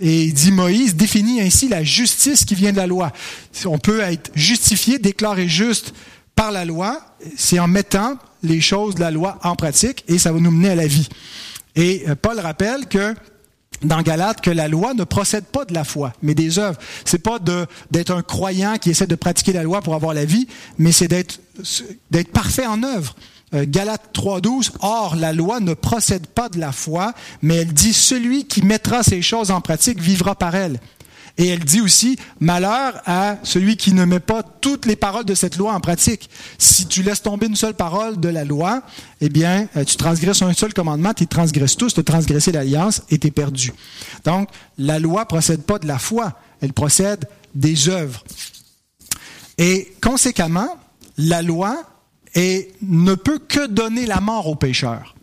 Et 0.00 0.30
dit 0.30 0.52
Moïse 0.52 0.94
définit 0.94 1.40
ainsi 1.40 1.68
la 1.68 1.82
justice 1.82 2.44
qui 2.44 2.54
vient 2.54 2.72
de 2.72 2.76
la 2.76 2.86
loi. 2.86 3.12
On 3.64 3.78
peut 3.78 4.00
être 4.00 4.30
justifié, 4.34 4.98
déclaré 4.98 5.48
juste 5.48 5.92
par 6.36 6.52
la 6.52 6.64
loi, 6.64 7.00
c'est 7.36 7.58
en 7.58 7.66
mettant 7.66 8.16
les 8.44 8.60
choses 8.60 8.94
de 8.94 9.00
la 9.00 9.10
loi 9.10 9.38
en 9.42 9.56
pratique 9.56 10.04
et 10.06 10.18
ça 10.18 10.30
va 10.30 10.38
nous 10.38 10.52
mener 10.52 10.70
à 10.70 10.74
la 10.76 10.86
vie. 10.86 11.08
Et 11.74 12.04
euh, 12.08 12.14
Paul 12.14 12.38
rappelle 12.38 12.86
que 12.86 13.14
dans 13.82 14.02
Galate 14.02 14.40
que 14.40 14.50
la 14.50 14.68
loi 14.68 14.94
ne 14.94 15.04
procède 15.04 15.44
pas 15.44 15.64
de 15.64 15.74
la 15.74 15.84
foi, 15.84 16.12
mais 16.22 16.34
des 16.34 16.58
œuvres. 16.58 16.78
C'est 17.04 17.22
pas 17.22 17.38
d'être 17.90 18.10
un 18.10 18.22
croyant 18.22 18.76
qui 18.78 18.90
essaie 18.90 19.06
de 19.06 19.14
pratiquer 19.14 19.52
la 19.52 19.62
loi 19.62 19.82
pour 19.82 19.94
avoir 19.94 20.14
la 20.14 20.24
vie, 20.24 20.48
mais 20.78 20.92
c'est 20.92 21.08
d'être 21.08 21.40
d'être 22.10 22.30
parfait 22.32 22.66
en 22.66 22.82
œuvre. 22.82 23.14
Euh, 23.54 23.64
Galates 23.66 24.10
3.12, 24.14 24.72
Or, 24.80 25.16
la 25.16 25.32
loi 25.32 25.60
ne 25.60 25.74
procède 25.74 26.26
pas 26.26 26.48
de 26.48 26.58
la 26.58 26.72
foi, 26.72 27.14
mais 27.42 27.56
elle 27.56 27.72
dit, 27.72 27.92
celui 27.92 28.46
qui 28.46 28.62
mettra 28.62 29.02
ces 29.02 29.22
choses 29.22 29.50
en 29.50 29.60
pratique 29.60 30.00
vivra 30.00 30.34
par 30.34 30.54
elle. 30.54 30.80
Et 31.38 31.46
elle 31.46 31.64
dit 31.64 31.80
aussi, 31.80 32.18
malheur 32.40 33.00
à 33.06 33.36
celui 33.44 33.76
qui 33.76 33.92
ne 33.92 34.04
met 34.04 34.18
pas 34.18 34.42
toutes 34.42 34.86
les 34.86 34.96
paroles 34.96 35.24
de 35.24 35.36
cette 35.36 35.56
loi 35.56 35.72
en 35.72 35.78
pratique. 35.78 36.28
Si 36.58 36.86
tu 36.86 37.04
laisses 37.04 37.22
tomber 37.22 37.46
une 37.46 37.54
seule 37.54 37.74
parole 37.74 38.18
de 38.18 38.28
la 38.28 38.44
loi, 38.44 38.82
eh 39.20 39.28
bien, 39.28 39.68
euh, 39.76 39.84
tu 39.84 39.96
transgresses 39.96 40.42
un 40.42 40.52
seul 40.52 40.74
commandement, 40.74 41.14
tu 41.14 41.28
transgresses 41.28 41.76
tous, 41.76 41.94
tu 41.94 42.02
transgressé 42.02 42.50
l'alliance 42.50 43.02
et 43.08 43.18
tu 43.18 43.28
es 43.28 43.30
perdu. 43.30 43.72
Donc, 44.24 44.48
la 44.78 44.98
loi 44.98 45.26
procède 45.26 45.62
pas 45.62 45.78
de 45.78 45.86
la 45.86 45.98
foi, 45.98 46.32
elle 46.60 46.72
procède 46.72 47.28
des 47.54 47.88
œuvres. 47.88 48.24
Et 49.58 49.92
conséquemment, 50.02 50.76
la 51.16 51.42
loi 51.42 51.84
et 52.38 52.70
ne 52.82 53.16
peut 53.16 53.40
que 53.40 53.66
donner 53.66 54.06
la 54.06 54.20
mort 54.20 54.46
aux 54.46 54.54
pécheurs. 54.54 55.16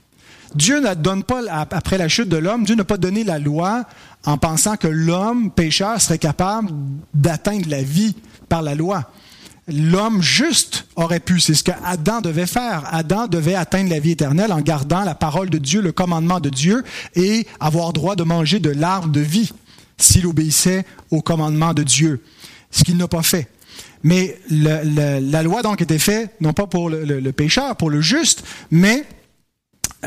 Dieu 0.54 0.82
ne 0.82 0.94
donne 0.94 1.24
pas, 1.24 1.42
après 1.50 1.98
la 1.98 2.10
chute 2.10 2.28
de 2.28 2.36
l'homme, 2.36 2.66
Dieu 2.66 2.76
n'a 2.76 2.84
pas 2.84 2.98
donné 2.98 3.24
la 3.24 3.40
loi 3.40 3.86
en 4.26 4.38
pensant 4.38 4.76
que 4.76 4.88
l'homme 4.88 5.50
pécheur 5.50 6.02
serait 6.02 6.18
capable 6.18 6.72
d'atteindre 7.14 7.70
la 7.70 7.84
vie 7.84 8.16
par 8.50 8.62
la 8.62 8.76
loi. 8.76 9.10
L'homme 9.70 10.22
juste 10.22 10.88
aurait 10.98 11.22
pu, 11.22 11.40
c'est 11.40 11.54
ce 11.54 11.64
qu'Adam 11.64 12.20
devait 12.20 12.46
faire. 12.46 12.84
Adam 12.92 13.28
devait 13.28 13.56
atteindre 13.56 13.90
la 13.90 14.00
vie 14.00 14.12
éternelle 14.12 14.52
en 14.52 14.60
gardant 14.60 15.04
la 15.06 15.16
parole 15.16 15.50
de 15.50 15.58
Dieu, 15.58 15.82
le 15.82 15.94
commandement 15.94 16.42
de 16.42 16.50
Dieu, 16.50 16.84
et 17.16 17.48
avoir 17.62 17.94
droit 17.94 18.18
de 18.18 18.24
manger 18.24 18.60
de 18.60 18.72
l'arbre 18.72 19.08
de 19.08 19.22
vie 19.22 19.52
s'il 19.98 20.28
obéissait 20.28 20.86
au 21.12 21.22
commandement 21.22 21.74
de 21.74 21.84
Dieu, 21.84 22.22
ce 22.72 22.84
qu'il 22.84 22.98
n'a 22.98 23.08
pas 23.08 23.24
fait. 23.24 23.48
Mais 24.06 24.38
la 24.52 25.42
loi 25.42 25.64
donc 25.64 25.82
était 25.82 25.98
faite, 25.98 26.30
non 26.40 26.54
pas 26.54 26.68
pour 26.68 26.92
le, 26.92 27.32
pécheur, 27.32 27.76
pour 27.76 27.90
le 27.90 28.02
juste, 28.02 28.44
mais 28.70 29.04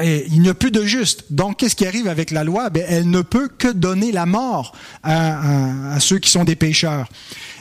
eh, 0.00 0.24
il 0.28 0.40
n'y 0.40 0.48
a 0.48 0.54
plus 0.54 0.70
de 0.70 0.84
juste. 0.84 1.24
Donc, 1.30 1.56
qu'est-ce 1.56 1.74
qui 1.74 1.84
arrive 1.84 2.06
avec 2.06 2.30
la 2.30 2.44
loi? 2.44 2.70
Ben, 2.70 2.84
Elle 2.88 3.10
ne 3.10 3.22
peut 3.22 3.48
que 3.48 3.66
donner 3.66 4.12
la 4.12 4.24
mort 4.24 4.72
à, 5.02 5.98
ceux 5.98 6.20
qui 6.20 6.30
sont 6.30 6.44
des 6.44 6.54
pécheurs. 6.54 7.08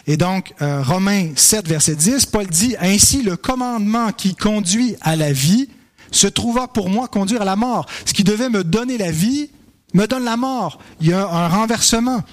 Et 0.05 0.15
donc, 0.15 0.53
euh, 0.61 0.83
Romains 0.83 1.31
7, 1.35 1.67
verset 1.67 1.95
10, 1.95 2.27
Paul 2.27 2.45
dit, 2.45 2.75
Ainsi 2.79 3.23
le 3.23 3.35
commandement 3.35 4.11
qui 4.11 4.35
conduit 4.35 4.95
à 5.01 5.15
la 5.15 5.31
vie 5.31 5.69
se 6.11 6.27
trouva 6.27 6.67
pour 6.67 6.89
moi 6.89 7.07
conduire 7.07 7.41
à 7.41 7.45
la 7.45 7.55
mort. 7.55 7.87
Ce 8.05 8.13
qui 8.13 8.23
devait 8.23 8.49
me 8.49 8.63
donner 8.63 8.99
la 8.99 9.09
vie 9.09 9.49
me 9.97 10.07
donne 10.07 10.23
la 10.23 10.37
mort. 10.37 10.79
Il 11.01 11.07
y 11.07 11.13
a 11.13 11.27
un 11.27 11.47
renversement. 11.47 12.23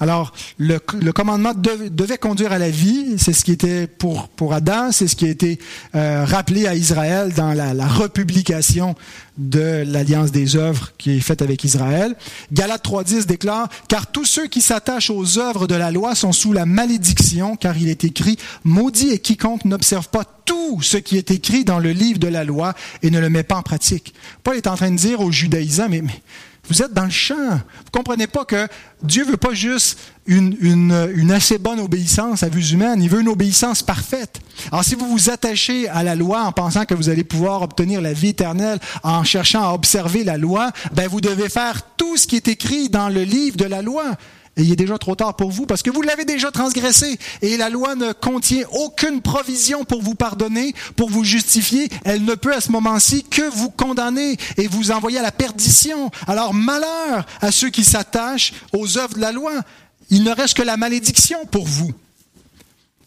Alors, 0.00 0.32
le, 0.58 0.78
commandement 1.12 1.52
devait, 1.54 2.18
conduire 2.18 2.50
à 2.50 2.58
la 2.58 2.70
vie. 2.70 3.14
C'est 3.18 3.32
ce 3.32 3.44
qui 3.44 3.52
était 3.52 3.86
pour, 3.86 4.28
Adam, 4.52 4.90
c'est 4.90 5.06
ce 5.06 5.14
qui 5.14 5.26
a 5.26 5.28
été 5.28 5.60
euh, 5.94 6.24
rappelé 6.24 6.66
à 6.66 6.74
Israël 6.74 7.32
dans 7.32 7.52
la, 7.52 7.86
republication 7.86 8.96
de 9.38 9.84
l'alliance 9.86 10.32
des 10.32 10.56
œuvres 10.56 10.92
qui 10.98 11.12
est 11.12 11.20
faite 11.20 11.40
avec 11.40 11.62
Israël. 11.62 12.16
Galates 12.52 12.84
3.10 12.84 13.26
déclare, 13.26 13.68
car 13.86 14.08
tous 14.10 14.24
ceux 14.24 14.48
qui 14.48 14.60
s'attachent 14.60 15.10
aux 15.10 15.38
œuvres 15.38 15.68
de 15.68 15.76
la 15.76 15.92
loi 15.92 16.16
sont 16.16 16.32
sous 16.32 16.52
la 16.52 16.66
malédiction, 16.66 17.54
car 17.54 17.76
il 17.76 17.88
est 17.88 18.04
écrit, 18.04 18.36
maudit 18.64 19.10
et 19.10 19.20
quiconque 19.20 19.64
n'observe 19.64 20.08
pas 20.08 20.24
tout 20.44 20.82
ce 20.82 20.96
qui 20.96 21.16
est 21.16 21.30
écrit 21.30 21.64
dans 21.64 21.78
le 21.78 21.92
livre 21.92 22.18
de 22.18 22.28
la 22.28 22.42
loi 22.44 22.74
et 23.02 23.10
ne 23.10 23.20
le 23.20 23.30
met 23.30 23.44
pas 23.44 23.56
en 23.56 23.62
pratique. 23.62 24.14
Paul 24.42 24.56
est 24.56 24.66
en 24.66 24.74
train 24.74 24.90
de 24.90 24.96
dire 24.96 25.20
aux 25.20 25.30
judaïsants, 25.30 25.88
mais 25.88 26.02
vous 26.68 26.80
êtes 26.80 26.92
dans 26.92 27.04
le 27.04 27.10
champ. 27.10 27.50
Vous 27.50 27.90
comprenez 27.90 28.26
pas 28.26 28.44
que 28.44 28.68
Dieu 29.02 29.24
veut 29.24 29.36
pas 29.36 29.52
juste 29.52 29.98
une, 30.26 31.30
assez 31.32 31.58
bonne 31.58 31.80
obéissance 31.80 32.42
à 32.44 32.48
vue 32.48 32.72
humaine, 32.72 33.02
il 33.02 33.08
veut 33.08 33.20
une 33.20 33.28
obéissance 33.28 33.82
parfaite. 33.82 34.40
Alors 34.70 34.84
si 34.84 34.94
vous 34.94 35.06
vous 35.06 35.30
attachez 35.30 35.88
à 35.88 36.02
la 36.02 36.14
loi 36.14 36.44
en 36.44 36.52
pensant 36.52 36.84
que 36.84 36.94
vous 36.94 37.08
allez 37.08 37.24
pouvoir 37.24 37.62
obtenir 37.62 38.00
la 38.00 38.12
vie 38.12 38.28
éternelle 38.28 38.78
en 39.02 39.24
cherchant 39.24 39.68
à 39.68 39.72
observer 39.72 40.22
la 40.22 40.38
loi, 40.38 40.70
ben 40.92 41.08
vous 41.08 41.20
devez 41.20 41.48
faire 41.48 41.82
tout 41.96 42.16
ce 42.16 42.26
qui 42.26 42.36
est 42.36 42.48
écrit 42.48 42.88
dans 42.88 43.08
le 43.08 43.22
livre 43.22 43.56
de 43.56 43.64
la 43.64 43.82
loi. 43.82 44.04
Et 44.56 44.62
il 44.62 44.72
est 44.72 44.76
déjà 44.76 44.98
trop 44.98 45.14
tard 45.14 45.34
pour 45.34 45.50
vous 45.50 45.64
parce 45.64 45.82
que 45.82 45.90
vous 45.90 46.02
l'avez 46.02 46.26
déjà 46.26 46.50
transgressé 46.50 47.18
et 47.40 47.56
la 47.56 47.70
loi 47.70 47.94
ne 47.94 48.12
contient 48.12 48.64
aucune 48.72 49.22
provision 49.22 49.84
pour 49.84 50.02
vous 50.02 50.14
pardonner, 50.14 50.74
pour 50.94 51.08
vous 51.08 51.24
justifier. 51.24 51.88
Elle 52.04 52.24
ne 52.24 52.34
peut 52.34 52.54
à 52.54 52.60
ce 52.60 52.70
moment-ci 52.70 53.24
que 53.24 53.48
vous 53.50 53.70
condamner 53.70 54.36
et 54.58 54.68
vous 54.68 54.90
envoyer 54.90 55.18
à 55.18 55.22
la 55.22 55.32
perdition. 55.32 56.10
Alors 56.26 56.52
malheur 56.52 57.24
à 57.40 57.50
ceux 57.50 57.70
qui 57.70 57.84
s'attachent 57.84 58.52
aux 58.74 58.98
œuvres 58.98 59.14
de 59.14 59.20
la 59.20 59.32
loi. 59.32 59.52
Il 60.10 60.22
ne 60.24 60.30
reste 60.30 60.58
que 60.58 60.62
la 60.62 60.76
malédiction 60.76 61.46
pour 61.46 61.66
vous. 61.66 61.92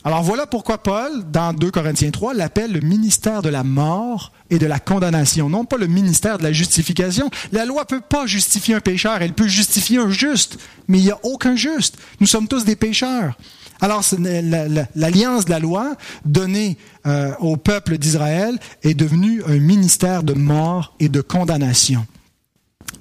Alors 0.08 0.22
voilà 0.22 0.46
pourquoi 0.46 0.78
Paul, 0.78 1.24
dans 1.32 1.52
2 1.52 1.72
Corinthiens 1.72 2.12
3, 2.12 2.36
l'appelle 2.36 2.72
le 2.72 2.80
ministère 2.80 3.42
de 3.42 3.50
la 3.50 3.64
mort 3.64 4.32
et 4.52 4.60
de 4.60 4.68
la 4.68 4.80
condamnation, 4.80 5.50
non 5.50 5.66
pas 5.66 5.78
le 5.78 5.88
ministère 5.88 6.38
de 6.38 6.44
la 6.44 6.52
justification. 6.52 7.32
La 7.52 7.66
loi 7.66 7.86
peut 7.86 8.02
pas 8.02 8.28
justifier 8.28 8.76
un 8.76 8.82
pécheur, 8.82 9.20
elle 9.24 9.34
peut 9.34 9.48
justifier 9.48 9.98
un 9.98 10.12
juste, 10.12 10.60
mais 10.88 11.00
il 11.00 11.06
n'y 11.06 11.12
a 11.12 11.18
aucun 11.24 11.56
juste. 11.56 11.98
Nous 12.20 12.28
sommes 12.28 12.48
tous 12.48 12.66
des 12.66 12.76
pécheurs. 12.76 13.36
Alors 13.82 14.04
l'alliance 14.94 15.46
de 15.46 15.50
la 15.50 15.58
loi 15.58 15.96
donnée 16.24 16.78
euh, 17.08 17.34
au 17.40 17.58
peuple 17.58 17.98
d'Israël 17.98 18.60
est 18.84 18.94
devenue 18.94 19.42
un 19.48 19.58
ministère 19.58 20.22
de 20.22 20.34
mort 20.34 20.94
et 21.00 21.10
de 21.10 21.22
condamnation. 21.22 22.06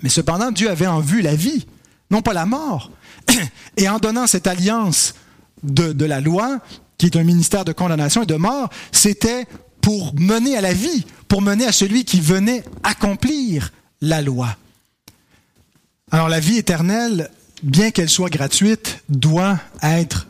Mais 0.03 0.09
cependant, 0.09 0.51
Dieu 0.51 0.71
avait 0.71 0.87
en 0.87 1.01
vue 1.01 1.21
la 1.21 1.35
vie, 1.35 1.67
non 2.11 2.23
pas 2.23 2.33
la 2.33 2.47
mort. 2.47 2.91
Et 3.77 3.89
en 3.89 3.99
donnant 3.99 4.27
cette 4.27 4.47
alliance 4.47 5.15
de 5.63 6.05
la 6.05 6.21
loi, 6.21 6.61
qui 7.11 7.19
est 7.19 7.21
un 7.21 7.25
ministère 7.25 7.67
de 7.67 7.73
condamnation 7.73 8.23
et 8.23 8.27
de 8.27 8.37
mort, 8.37 8.71
c'était 8.91 9.47
pour 9.83 10.15
mener 10.19 10.57
à 10.57 10.63
la 10.63 10.73
vie, 10.73 11.05
pour 11.29 11.43
mener 11.43 11.67
à 11.67 11.73
celui 11.73 12.05
qui 12.05 12.21
venait 12.21 12.65
accomplir 12.83 13.73
la 14.01 14.23
loi. 14.23 14.57
Alors 16.11 16.31
la 16.31 16.41
vie 16.41 16.57
éternelle, 16.57 17.31
bien 17.63 17.91
qu'elle 17.91 18.09
soit 18.09 18.31
gratuite, 18.31 19.03
doit 19.11 19.59
être 19.83 20.29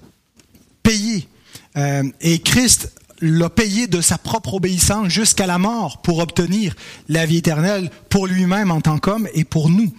payée. 0.83 1.29
Euh, 1.77 2.03
et 2.21 2.41
Christ 2.41 2.91
l'a 3.21 3.51
payé 3.51 3.87
de 3.87 4.01
sa 4.01 4.19
propre 4.19 4.55
obéissance 4.55 5.09
jusqu'à 5.09 5.47
la 5.47 5.59
mort 5.59 6.03
pour 6.03 6.19
obtenir 6.19 6.75
la 7.09 7.25
vie 7.25 7.37
éternelle 7.37 7.89
pour 8.09 8.27
lui-même 8.27 8.73
en 8.73 8.81
tant 8.81 8.99
qu'homme 8.99 9.29
et 9.33 9.45
pour 9.45 9.71
nous. 9.71 9.93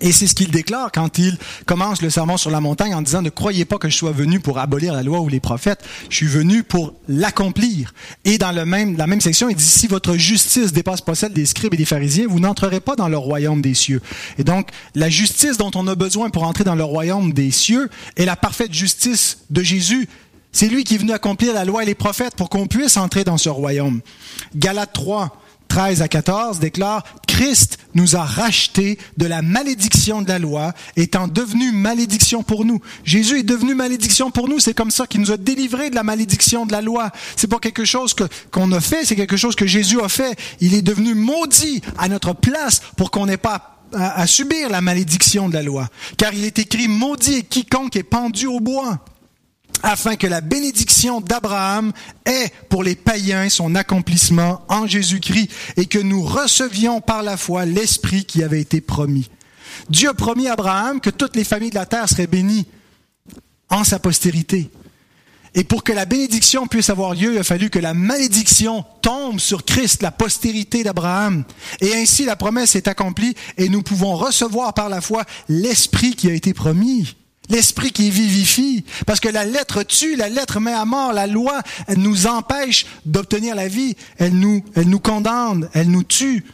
Et 0.00 0.12
c'est 0.12 0.28
ce 0.28 0.34
qu'il 0.34 0.50
déclare 0.50 0.92
quand 0.92 1.18
il 1.18 1.36
commence 1.66 2.02
le 2.02 2.10
sermon 2.10 2.36
sur 2.36 2.50
la 2.50 2.60
montagne 2.60 2.94
en 2.94 3.02
disant 3.02 3.20
ne 3.20 3.30
croyez 3.30 3.64
pas 3.64 3.78
que 3.78 3.88
je 3.88 3.96
sois 3.96 4.12
venu 4.12 4.38
pour 4.38 4.58
abolir 4.58 4.92
la 4.92 5.02
loi 5.02 5.20
ou 5.20 5.28
les 5.28 5.40
prophètes, 5.40 5.80
je 6.08 6.16
suis 6.16 6.26
venu 6.26 6.62
pour 6.62 6.94
l'accomplir. 7.08 7.92
Et 8.24 8.38
dans 8.38 8.52
le 8.52 8.64
même, 8.64 8.96
la 8.96 9.06
même 9.06 9.20
section, 9.20 9.48
il 9.48 9.56
dit 9.56 9.64
si 9.64 9.88
votre 9.88 10.14
justice 10.14 10.72
dépasse 10.72 11.00
pas 11.00 11.14
celle 11.14 11.32
des 11.32 11.46
scribes 11.46 11.74
et 11.74 11.76
des 11.76 11.84
pharisiens, 11.84 12.26
vous 12.28 12.38
n'entrerez 12.40 12.80
pas 12.80 12.94
dans 12.94 13.08
le 13.08 13.18
royaume 13.18 13.60
des 13.60 13.74
cieux. 13.74 14.00
Et 14.38 14.44
donc, 14.44 14.68
la 14.94 15.10
justice 15.10 15.56
dont 15.56 15.70
on 15.74 15.86
a 15.88 15.96
besoin 15.96 16.30
pour 16.30 16.44
entrer 16.44 16.64
dans 16.64 16.76
le 16.76 16.84
royaume 16.84 17.32
des 17.32 17.50
cieux 17.50 17.90
est 18.16 18.24
la 18.24 18.36
parfaite 18.36 18.72
justice 18.72 19.38
de 19.50 19.62
Jésus. 19.62 20.08
C'est 20.52 20.68
lui 20.68 20.84
qui 20.84 20.94
est 20.94 20.98
venu 20.98 21.12
accomplir 21.12 21.52
la 21.52 21.64
loi 21.64 21.82
et 21.82 21.86
les 21.86 21.94
prophètes 21.94 22.36
pour 22.36 22.48
qu'on 22.50 22.66
puisse 22.66 22.96
entrer 22.96 23.24
dans 23.24 23.36
ce 23.36 23.48
royaume. 23.48 24.00
Galates 24.54 24.92
3, 24.92 25.36
13 25.78 26.02
à 26.02 26.08
14 26.08 26.58
déclare 26.58 27.04
Christ 27.28 27.78
nous 27.94 28.16
a 28.16 28.24
rachetés 28.24 28.98
de 29.16 29.26
la 29.26 29.42
malédiction 29.42 30.22
de 30.22 30.28
la 30.28 30.40
loi, 30.40 30.72
étant 30.96 31.28
devenu 31.28 31.70
malédiction 31.70 32.42
pour 32.42 32.64
nous. 32.64 32.80
Jésus 33.04 33.38
est 33.38 33.42
devenu 33.44 33.76
malédiction 33.76 34.32
pour 34.32 34.48
nous. 34.48 34.58
C'est 34.58 34.74
comme 34.74 34.90
ça 34.90 35.06
qu'il 35.06 35.20
nous 35.20 35.30
a 35.30 35.36
délivrés 35.36 35.90
de 35.90 35.94
la 35.94 36.02
malédiction 36.02 36.66
de 36.66 36.72
la 36.72 36.80
loi. 36.80 37.12
C'est 37.36 37.46
pas 37.46 37.60
quelque 37.60 37.84
chose 37.84 38.12
que, 38.12 38.24
qu'on 38.50 38.72
a 38.72 38.80
fait, 38.80 39.04
c'est 39.04 39.14
quelque 39.14 39.36
chose 39.36 39.54
que 39.54 39.68
Jésus 39.68 40.00
a 40.00 40.08
fait. 40.08 40.36
Il 40.58 40.74
est 40.74 40.82
devenu 40.82 41.14
maudit 41.14 41.80
à 41.96 42.08
notre 42.08 42.32
place 42.32 42.80
pour 42.96 43.12
qu'on 43.12 43.26
n'ait 43.26 43.36
pas 43.36 43.78
à, 43.94 44.20
à 44.20 44.26
subir 44.26 44.70
la 44.70 44.80
malédiction 44.80 45.48
de 45.48 45.54
la 45.54 45.62
loi. 45.62 45.88
Car 46.16 46.34
il 46.34 46.44
est 46.44 46.58
écrit 46.58 46.88
maudit 46.88 47.44
quiconque 47.44 47.94
est 47.94 48.02
pendu 48.02 48.48
au 48.48 48.58
bois 48.58 48.98
afin 49.82 50.16
que 50.16 50.26
la 50.26 50.40
bénédiction 50.40 51.20
d'Abraham 51.20 51.92
ait 52.24 52.50
pour 52.68 52.82
les 52.82 52.96
païens 52.96 53.48
son 53.48 53.74
accomplissement 53.74 54.62
en 54.68 54.86
Jésus-Christ 54.86 55.50
et 55.76 55.86
que 55.86 55.98
nous 55.98 56.22
recevions 56.22 57.00
par 57.00 57.22
la 57.22 57.36
foi 57.36 57.64
l'Esprit 57.64 58.24
qui 58.24 58.42
avait 58.42 58.60
été 58.60 58.80
promis. 58.80 59.30
Dieu 59.88 60.10
a 60.10 60.14
promis 60.14 60.48
à 60.48 60.54
Abraham 60.54 61.00
que 61.00 61.10
toutes 61.10 61.36
les 61.36 61.44
familles 61.44 61.70
de 61.70 61.76
la 61.76 61.86
terre 61.86 62.08
seraient 62.08 62.26
bénies 62.26 62.66
en 63.70 63.84
sa 63.84 63.98
postérité. 63.98 64.70
Et 65.54 65.64
pour 65.64 65.82
que 65.82 65.92
la 65.92 66.04
bénédiction 66.04 66.66
puisse 66.66 66.90
avoir 66.90 67.14
lieu, 67.14 67.32
il 67.32 67.38
a 67.38 67.44
fallu 67.44 67.70
que 67.70 67.78
la 67.78 67.94
malédiction 67.94 68.84
tombe 69.02 69.40
sur 69.40 69.64
Christ, 69.64 70.02
la 70.02 70.10
postérité 70.10 70.84
d'Abraham. 70.84 71.44
Et 71.80 71.94
ainsi 71.94 72.24
la 72.24 72.36
promesse 72.36 72.76
est 72.76 72.88
accomplie 72.88 73.34
et 73.56 73.68
nous 73.68 73.82
pouvons 73.82 74.14
recevoir 74.14 74.74
par 74.74 74.88
la 74.88 75.00
foi 75.00 75.24
l'Esprit 75.48 76.14
qui 76.14 76.28
a 76.30 76.34
été 76.34 76.52
promis. 76.54 77.16
L'esprit 77.48 77.92
qui 77.92 78.10
vivifie. 78.10 78.84
Parce 79.06 79.20
que 79.20 79.28
la 79.28 79.44
lettre 79.44 79.82
tue, 79.82 80.16
la 80.16 80.28
lettre 80.28 80.60
met 80.60 80.72
à 80.72 80.84
mort, 80.84 81.12
la 81.12 81.26
loi, 81.26 81.62
elle 81.86 81.98
nous 81.98 82.26
empêche 82.26 82.86
d'obtenir 83.06 83.54
la 83.54 83.68
vie. 83.68 83.96
Elle 84.18 84.38
nous, 84.38 84.64
elle 84.74 84.88
nous 84.88 85.00
condamne, 85.00 85.68
elle 85.72 85.90
nous 85.90 86.02
tue. 86.02 86.44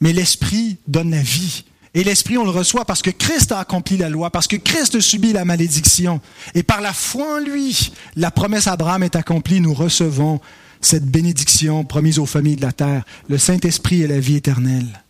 Mais 0.00 0.12
l'esprit 0.12 0.78
donne 0.88 1.10
la 1.10 1.22
vie. 1.22 1.64
Et 1.94 2.04
l'esprit, 2.04 2.38
on 2.38 2.44
le 2.44 2.50
reçoit 2.50 2.86
parce 2.86 3.02
que 3.02 3.10
Christ 3.10 3.52
a 3.52 3.58
accompli 3.58 3.98
la 3.98 4.08
loi, 4.08 4.30
parce 4.30 4.46
que 4.46 4.56
Christ 4.56 5.00
subit 5.00 5.34
la 5.34 5.44
malédiction. 5.44 6.20
Et 6.54 6.62
par 6.62 6.80
la 6.80 6.94
foi 6.94 7.36
en 7.36 7.38
lui, 7.38 7.92
la 8.16 8.30
promesse 8.30 8.66
Abraham 8.66 9.02
est 9.02 9.14
accomplie. 9.14 9.60
Nous 9.60 9.74
recevons 9.74 10.40
cette 10.80 11.04
bénédiction 11.04 11.84
promise 11.84 12.18
aux 12.18 12.26
familles 12.26 12.56
de 12.56 12.62
la 12.62 12.72
terre, 12.72 13.04
le 13.28 13.36
Saint-Esprit 13.36 14.02
et 14.02 14.06
la 14.06 14.20
vie 14.20 14.36
éternelle. 14.36 15.02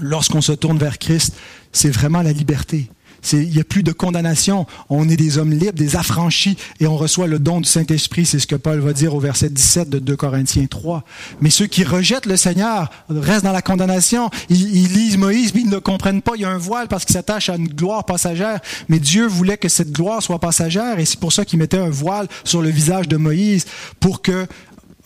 Lorsqu'on 0.00 0.42
se 0.42 0.52
tourne 0.52 0.78
vers 0.78 0.98
Christ, 0.98 1.34
c'est 1.72 1.90
vraiment 1.90 2.22
la 2.22 2.32
liberté. 2.32 2.90
Il 3.32 3.50
n'y 3.50 3.60
a 3.60 3.64
plus 3.64 3.82
de 3.82 3.92
condamnation. 3.92 4.66
On 4.88 5.08
est 5.08 5.16
des 5.16 5.38
hommes 5.38 5.52
libres, 5.52 5.72
des 5.72 5.96
affranchis, 5.96 6.56
et 6.80 6.86
on 6.86 6.96
reçoit 6.96 7.26
le 7.26 7.38
don 7.38 7.60
du 7.60 7.68
Saint-Esprit. 7.68 8.26
C'est 8.26 8.38
ce 8.38 8.46
que 8.46 8.56
Paul 8.56 8.80
va 8.80 8.92
dire 8.92 9.14
au 9.14 9.20
verset 9.20 9.48
17 9.50 9.88
de 9.88 9.98
2 9.98 10.16
Corinthiens 10.16 10.66
3. 10.66 11.04
Mais 11.40 11.50
ceux 11.50 11.66
qui 11.66 11.84
rejettent 11.84 12.26
le 12.26 12.36
Seigneur 12.36 12.90
restent 13.08 13.44
dans 13.44 13.52
la 13.52 13.62
condamnation. 13.62 14.30
Ils, 14.50 14.88
lisent 14.88 15.16
Moïse, 15.16 15.54
mais 15.54 15.62
ils 15.62 15.70
ne 15.70 15.78
comprennent 15.78 16.22
pas. 16.22 16.32
Il 16.36 16.42
y 16.42 16.44
a 16.44 16.50
un 16.50 16.58
voile 16.58 16.88
parce 16.88 17.04
qu'ils 17.04 17.14
s'attachent 17.14 17.48
à 17.48 17.56
une 17.56 17.68
gloire 17.68 18.04
passagère. 18.04 18.60
Mais 18.88 18.98
Dieu 18.98 19.26
voulait 19.26 19.56
que 19.56 19.68
cette 19.68 19.92
gloire 19.92 20.22
soit 20.22 20.38
passagère, 20.38 20.98
et 20.98 21.04
c'est 21.04 21.18
pour 21.18 21.32
ça 21.32 21.44
qu'il 21.44 21.58
mettait 21.58 21.78
un 21.78 21.90
voile 21.90 22.28
sur 22.44 22.62
le 22.62 22.68
visage 22.70 23.08
de 23.08 23.16
Moïse, 23.16 23.66
pour 24.00 24.22
que 24.22 24.46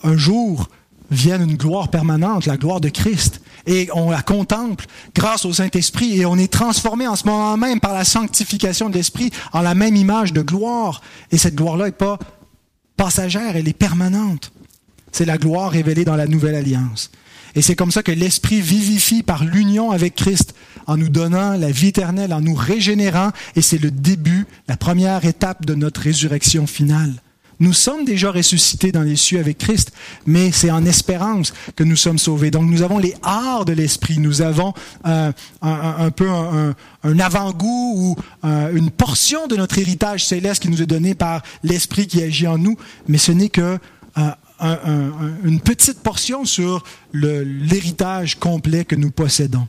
un 0.03 0.17
jour 0.17 0.69
vienne 1.11 1.41
une 1.49 1.57
gloire 1.57 1.89
permanente, 1.89 2.45
la 2.45 2.57
gloire 2.57 2.81
de 2.81 2.89
Christ. 2.89 3.41
Et 3.65 3.89
on 3.93 4.11
la 4.11 4.21
contemple 4.21 4.85
grâce 5.15 5.45
au 5.45 5.53
Saint-Esprit 5.53 6.19
et 6.19 6.25
on 6.25 6.37
est 6.37 6.51
transformé 6.51 7.07
en 7.07 7.15
ce 7.15 7.25
moment 7.25 7.57
même 7.57 7.79
par 7.79 7.93
la 7.93 8.03
sanctification 8.03 8.89
de 8.89 8.95
l'Esprit 8.95 9.31
en 9.53 9.61
la 9.61 9.75
même 9.75 9.95
image 9.95 10.33
de 10.33 10.41
gloire. 10.41 11.01
Et 11.31 11.37
cette 11.37 11.55
gloire-là 11.55 11.85
n'est 11.85 11.91
pas 11.91 12.19
passagère, 12.97 13.55
elle 13.55 13.67
est 13.67 13.73
permanente. 13.73 14.51
C'est 15.11 15.25
la 15.25 15.37
gloire 15.37 15.71
révélée 15.71 16.05
dans 16.05 16.15
la 16.15 16.27
nouvelle 16.27 16.55
alliance. 16.55 17.11
Et 17.55 17.61
c'est 17.61 17.75
comme 17.75 17.91
ça 17.91 18.03
que 18.03 18.11
l'Esprit 18.11 18.61
vivifie 18.61 19.23
par 19.23 19.43
l'union 19.43 19.91
avec 19.91 20.15
Christ 20.15 20.53
en 20.85 20.97
nous 20.97 21.09
donnant 21.09 21.53
la 21.53 21.71
vie 21.71 21.87
éternelle, 21.87 22.33
en 22.33 22.41
nous 22.41 22.55
régénérant, 22.55 23.31
et 23.55 23.61
c'est 23.61 23.77
le 23.77 23.91
début, 23.91 24.45
la 24.67 24.77
première 24.77 25.25
étape 25.25 25.65
de 25.65 25.75
notre 25.75 26.01
résurrection 26.01 26.67
finale. 26.67 27.13
Nous 27.59 27.73
sommes 27.73 28.05
déjà 28.05 28.31
ressuscités 28.31 28.93
dans 28.93 29.01
les 29.01 29.17
cieux 29.17 29.39
avec 29.39 29.57
Christ, 29.57 29.91
mais 30.25 30.51
c'est 30.51 30.71
en 30.71 30.85
espérance 30.85 31.53
que 31.75 31.83
nous 31.83 31.97
sommes 31.97 32.17
sauvés. 32.17 32.51
Donc 32.51 32.69
nous 32.69 32.83
avons 32.83 32.99
les 32.99 33.13
arts 33.21 33.65
de 33.65 33.73
l'esprit, 33.73 34.17
nous 34.17 34.41
avons 34.41 34.73
euh, 35.05 35.31
un, 35.61 36.11
peu 36.11 36.29
un, 36.29 37.19
avant-goût 37.19 37.93
ou 37.97 38.15
euh, 38.45 38.73
une 38.73 38.91
portion 38.91 39.47
de 39.47 39.57
notre 39.57 39.77
héritage 39.77 40.25
céleste 40.25 40.63
qui 40.63 40.69
nous 40.69 40.81
est 40.81 40.87
donné 40.87 41.15
par 41.15 41.41
l'esprit 41.63 42.07
qui 42.07 42.23
agit 42.23 42.47
en 42.47 42.57
nous, 42.57 42.77
mais 43.09 43.17
ce 43.17 43.33
n'est 43.33 43.49
que 43.49 43.77
euh, 44.17 44.31
une 45.43 45.59
petite 45.59 45.99
portion 45.99 46.45
sur 46.45 46.83
l'héritage 47.13 48.35
complet 48.35 48.85
que 48.85 48.95
nous 48.95 49.11
possédons. 49.11 49.67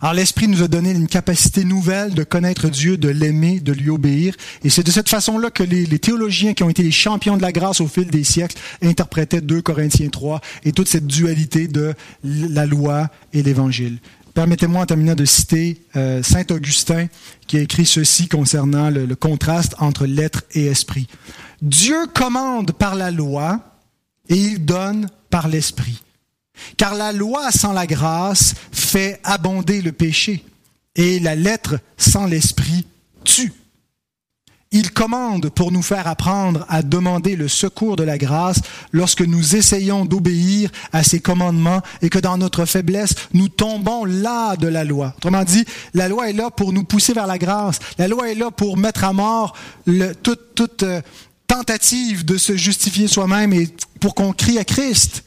Alors 0.00 0.14
l'Esprit 0.14 0.46
nous 0.46 0.62
a 0.62 0.68
donné 0.68 0.92
une 0.92 1.08
capacité 1.08 1.64
nouvelle 1.64 2.14
de 2.14 2.22
connaître 2.22 2.68
Dieu, 2.68 2.96
de 2.96 3.08
l'aimer, 3.08 3.58
de 3.60 3.72
lui 3.72 3.90
obéir. 3.90 4.34
Et 4.62 4.70
c'est 4.70 4.84
de 4.84 4.90
cette 4.90 5.08
façon-là 5.08 5.50
que 5.50 5.64
les, 5.64 5.98
théologiens 5.98 6.54
qui 6.54 6.62
ont 6.62 6.70
été 6.70 6.82
les 6.82 6.92
champions 6.92 7.36
de 7.36 7.42
la 7.42 7.50
grâce 7.50 7.80
au 7.80 7.88
fil 7.88 8.06
des 8.06 8.24
siècles 8.24 8.56
interprétaient 8.82 9.40
2 9.40 9.60
Corinthiens 9.60 10.08
3 10.08 10.40
et 10.64 10.72
toute 10.72 10.88
cette 10.88 11.06
dualité 11.06 11.66
de 11.66 11.94
la 12.22 12.66
loi 12.66 13.08
et 13.32 13.42
l'Évangile. 13.42 13.98
Permettez-moi 14.34 14.82
en 14.82 14.86
terminant 14.86 15.16
de 15.16 15.24
citer 15.24 15.82
euh, 15.96 16.22
Saint 16.22 16.44
Augustin 16.50 17.06
qui 17.48 17.56
a 17.56 17.60
écrit 17.60 17.86
ceci 17.86 18.28
concernant 18.28 18.90
le 18.90 19.12
contraste 19.16 19.74
entre 19.78 20.06
l'être 20.06 20.44
et 20.52 20.66
esprit. 20.66 21.08
Dieu 21.60 22.06
commande 22.14 22.70
par 22.70 22.94
la 22.94 23.10
loi 23.10 23.60
et 24.28 24.36
il 24.36 24.64
donne 24.64 25.08
par 25.30 25.48
l'esprit. 25.48 26.00
Car 26.76 26.94
la 26.94 27.12
loi 27.12 27.50
sans 27.50 27.72
la 27.72 27.86
grâce 27.86 28.54
fait 28.72 29.20
abonder 29.24 29.80
le 29.82 29.92
péché, 29.92 30.44
et 30.98 31.20
la 31.20 31.34
lettre 31.34 31.78
sans 31.96 32.26
l'esprit 32.26 32.86
tue. 33.24 33.52
Il 34.70 34.90
commande 34.90 35.48
pour 35.48 35.72
nous 35.72 35.80
faire 35.80 36.06
apprendre 36.06 36.66
à 36.68 36.82
demander 36.82 37.36
le 37.36 37.48
secours 37.48 37.96
de 37.96 38.02
la 38.02 38.18
grâce 38.18 38.60
lorsque 38.92 39.22
nous 39.22 39.56
essayons 39.56 40.04
d'obéir 40.04 40.70
à 40.92 41.02
ses 41.02 41.20
commandements 41.20 41.80
et 42.02 42.10
que 42.10 42.18
dans 42.18 42.36
notre 42.36 42.66
faiblesse, 42.66 43.14
nous 43.32 43.48
tombons 43.48 44.04
là 44.04 44.56
de 44.56 44.68
la 44.68 44.84
loi. 44.84 45.14
Autrement 45.16 45.44
dit, 45.44 45.64
la 45.94 46.08
loi 46.08 46.28
est 46.28 46.34
là 46.34 46.50
pour 46.50 46.74
nous 46.74 46.84
pousser 46.84 47.14
vers 47.14 47.26
la 47.26 47.38
grâce. 47.38 47.78
La 47.96 48.08
loi 48.08 48.30
est 48.30 48.34
là 48.34 48.50
pour 48.50 48.76
mettre 48.76 49.04
à 49.04 49.14
mort 49.14 49.56
toute, 50.22 50.82
euh, 50.82 51.00
tentative 51.46 52.26
de 52.26 52.36
se 52.36 52.54
justifier 52.54 53.08
soi-même 53.08 53.54
et 53.54 53.68
pour 54.00 54.14
qu'on 54.14 54.34
crie 54.34 54.58
à 54.58 54.64
Christ. 54.64 55.24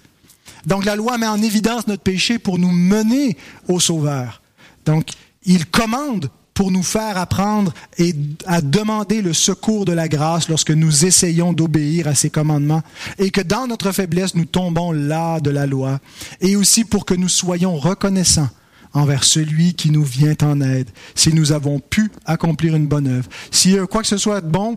Donc 0.66 0.86
la 0.86 0.96
loi 0.96 1.18
met 1.18 1.28
en 1.28 1.42
évidence 1.42 1.88
notre 1.88 2.04
péché 2.04 2.40
pour 2.40 2.60
nous 2.60 2.72
mener 2.72 3.38
au 3.68 3.80
Sauveur. 3.80 4.42
Donc 4.86 5.10
il 5.44 5.66
commande 5.66 6.30
pour 6.54 6.72
nous 6.72 6.84
faire 6.84 7.18
apprendre 7.18 7.74
et 7.98 8.14
à 8.46 8.62
demander 8.62 9.22
le 9.22 9.34
secours 9.34 9.86
de 9.86 9.94
la 9.94 10.08
grâce 10.08 10.50
lorsque 10.50 10.72
nous 10.72 11.06
essayons 11.06 11.54
d'obéir 11.54 12.08
à 12.08 12.16
ses 12.16 12.30
commandements 12.30 12.84
et 13.18 13.32
que 13.32 13.42
dans 13.42 13.68
notre 13.68 13.92
faiblesse 13.92 14.36
nous 14.36 14.46
tombons 14.46 14.92
là 14.92 15.40
de 15.40 15.50
la 15.50 15.66
loi 15.66 16.00
et 16.42 16.56
aussi 16.56 16.84
pour 16.84 17.06
que 17.06 17.14
nous 17.14 17.30
soyons 17.30 17.78
reconnaissants 17.78 18.50
envers 18.94 19.24
celui 19.24 19.74
qui 19.74 19.90
nous 19.90 20.04
vient 20.04 20.36
en 20.42 20.60
aide, 20.62 20.90
si 21.16 21.34
nous 21.34 21.52
avons 21.52 21.80
pu 21.80 22.12
accomplir 22.26 22.76
une 22.76 22.88
bonne 22.88 23.08
œuvre. 23.08 23.30
Si 23.50 23.78
quoi 23.90 24.02
que 24.02 24.08
ce 24.08 24.18
soit 24.18 24.42
de 24.42 24.50
bon, 24.50 24.76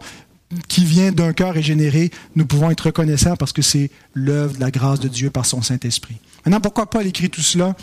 qui 0.68 0.84
vient 0.84 1.12
d'un 1.12 1.32
cœur 1.32 1.54
régénéré, 1.54 2.10
nous 2.36 2.46
pouvons 2.46 2.70
être 2.70 2.86
reconnaissants 2.86 3.36
parce 3.36 3.52
que 3.52 3.62
c'est 3.62 3.90
l'œuvre 4.12 4.54
de 4.54 4.60
la 4.60 4.70
grâce 4.70 5.00
de 5.00 5.08
Dieu 5.08 5.30
par 5.30 5.46
son 5.46 5.62
Saint-Esprit. 5.62 6.16
Maintenant, 6.44 6.60
pourquoi 6.60 6.88
Paul 6.88 7.06
écrit 7.06 7.30
tout 7.30 7.40
cela? 7.40 7.74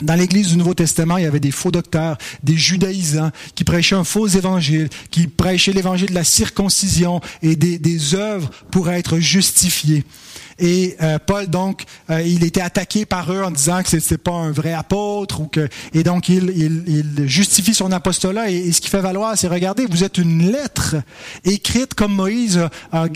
Dans 0.00 0.14
l'Église 0.14 0.48
du 0.48 0.56
Nouveau 0.56 0.74
Testament, 0.74 1.18
il 1.18 1.24
y 1.24 1.26
avait 1.26 1.38
des 1.38 1.50
faux 1.50 1.70
docteurs, 1.70 2.16
des 2.42 2.56
judaïsants 2.56 3.30
qui 3.54 3.62
prêchaient 3.62 3.94
un 3.94 4.04
faux 4.04 4.26
évangile, 4.26 4.88
qui 5.10 5.26
prêchaient 5.26 5.72
l'évangile 5.72 6.08
de 6.08 6.14
la 6.14 6.24
circoncision 6.24 7.20
et 7.42 7.56
des, 7.56 7.78
des 7.78 8.14
œuvres 8.14 8.50
pour 8.70 8.90
être 8.90 9.18
justifiés. 9.18 10.04
Et 10.58 10.96
euh, 11.02 11.18
Paul, 11.24 11.46
donc, 11.46 11.84
euh, 12.10 12.22
il 12.22 12.44
était 12.44 12.60
attaqué 12.60 13.04
par 13.06 13.32
eux 13.32 13.42
en 13.42 13.50
disant 13.50 13.82
que 13.82 14.00
c'est 14.00 14.18
pas 14.18 14.32
un 14.32 14.50
vrai 14.50 14.72
apôtre 14.72 15.40
ou 15.40 15.46
que 15.46 15.68
et 15.94 16.02
donc 16.02 16.28
il, 16.28 16.50
il, 16.86 17.28
justifie 17.28 17.74
son 17.74 17.92
apostolat 17.92 18.50
et, 18.50 18.72
ce 18.72 18.80
qu'il 18.80 18.90
fait 18.90 19.00
valoir, 19.00 19.36
c'est 19.36 19.48
regardez, 19.48 19.86
vous 19.86 20.04
êtes 20.04 20.18
une 20.18 20.50
lettre 20.50 20.96
écrite 21.44 21.94
comme 21.94 22.14
Moïse 22.14 22.60
a, 22.92 23.06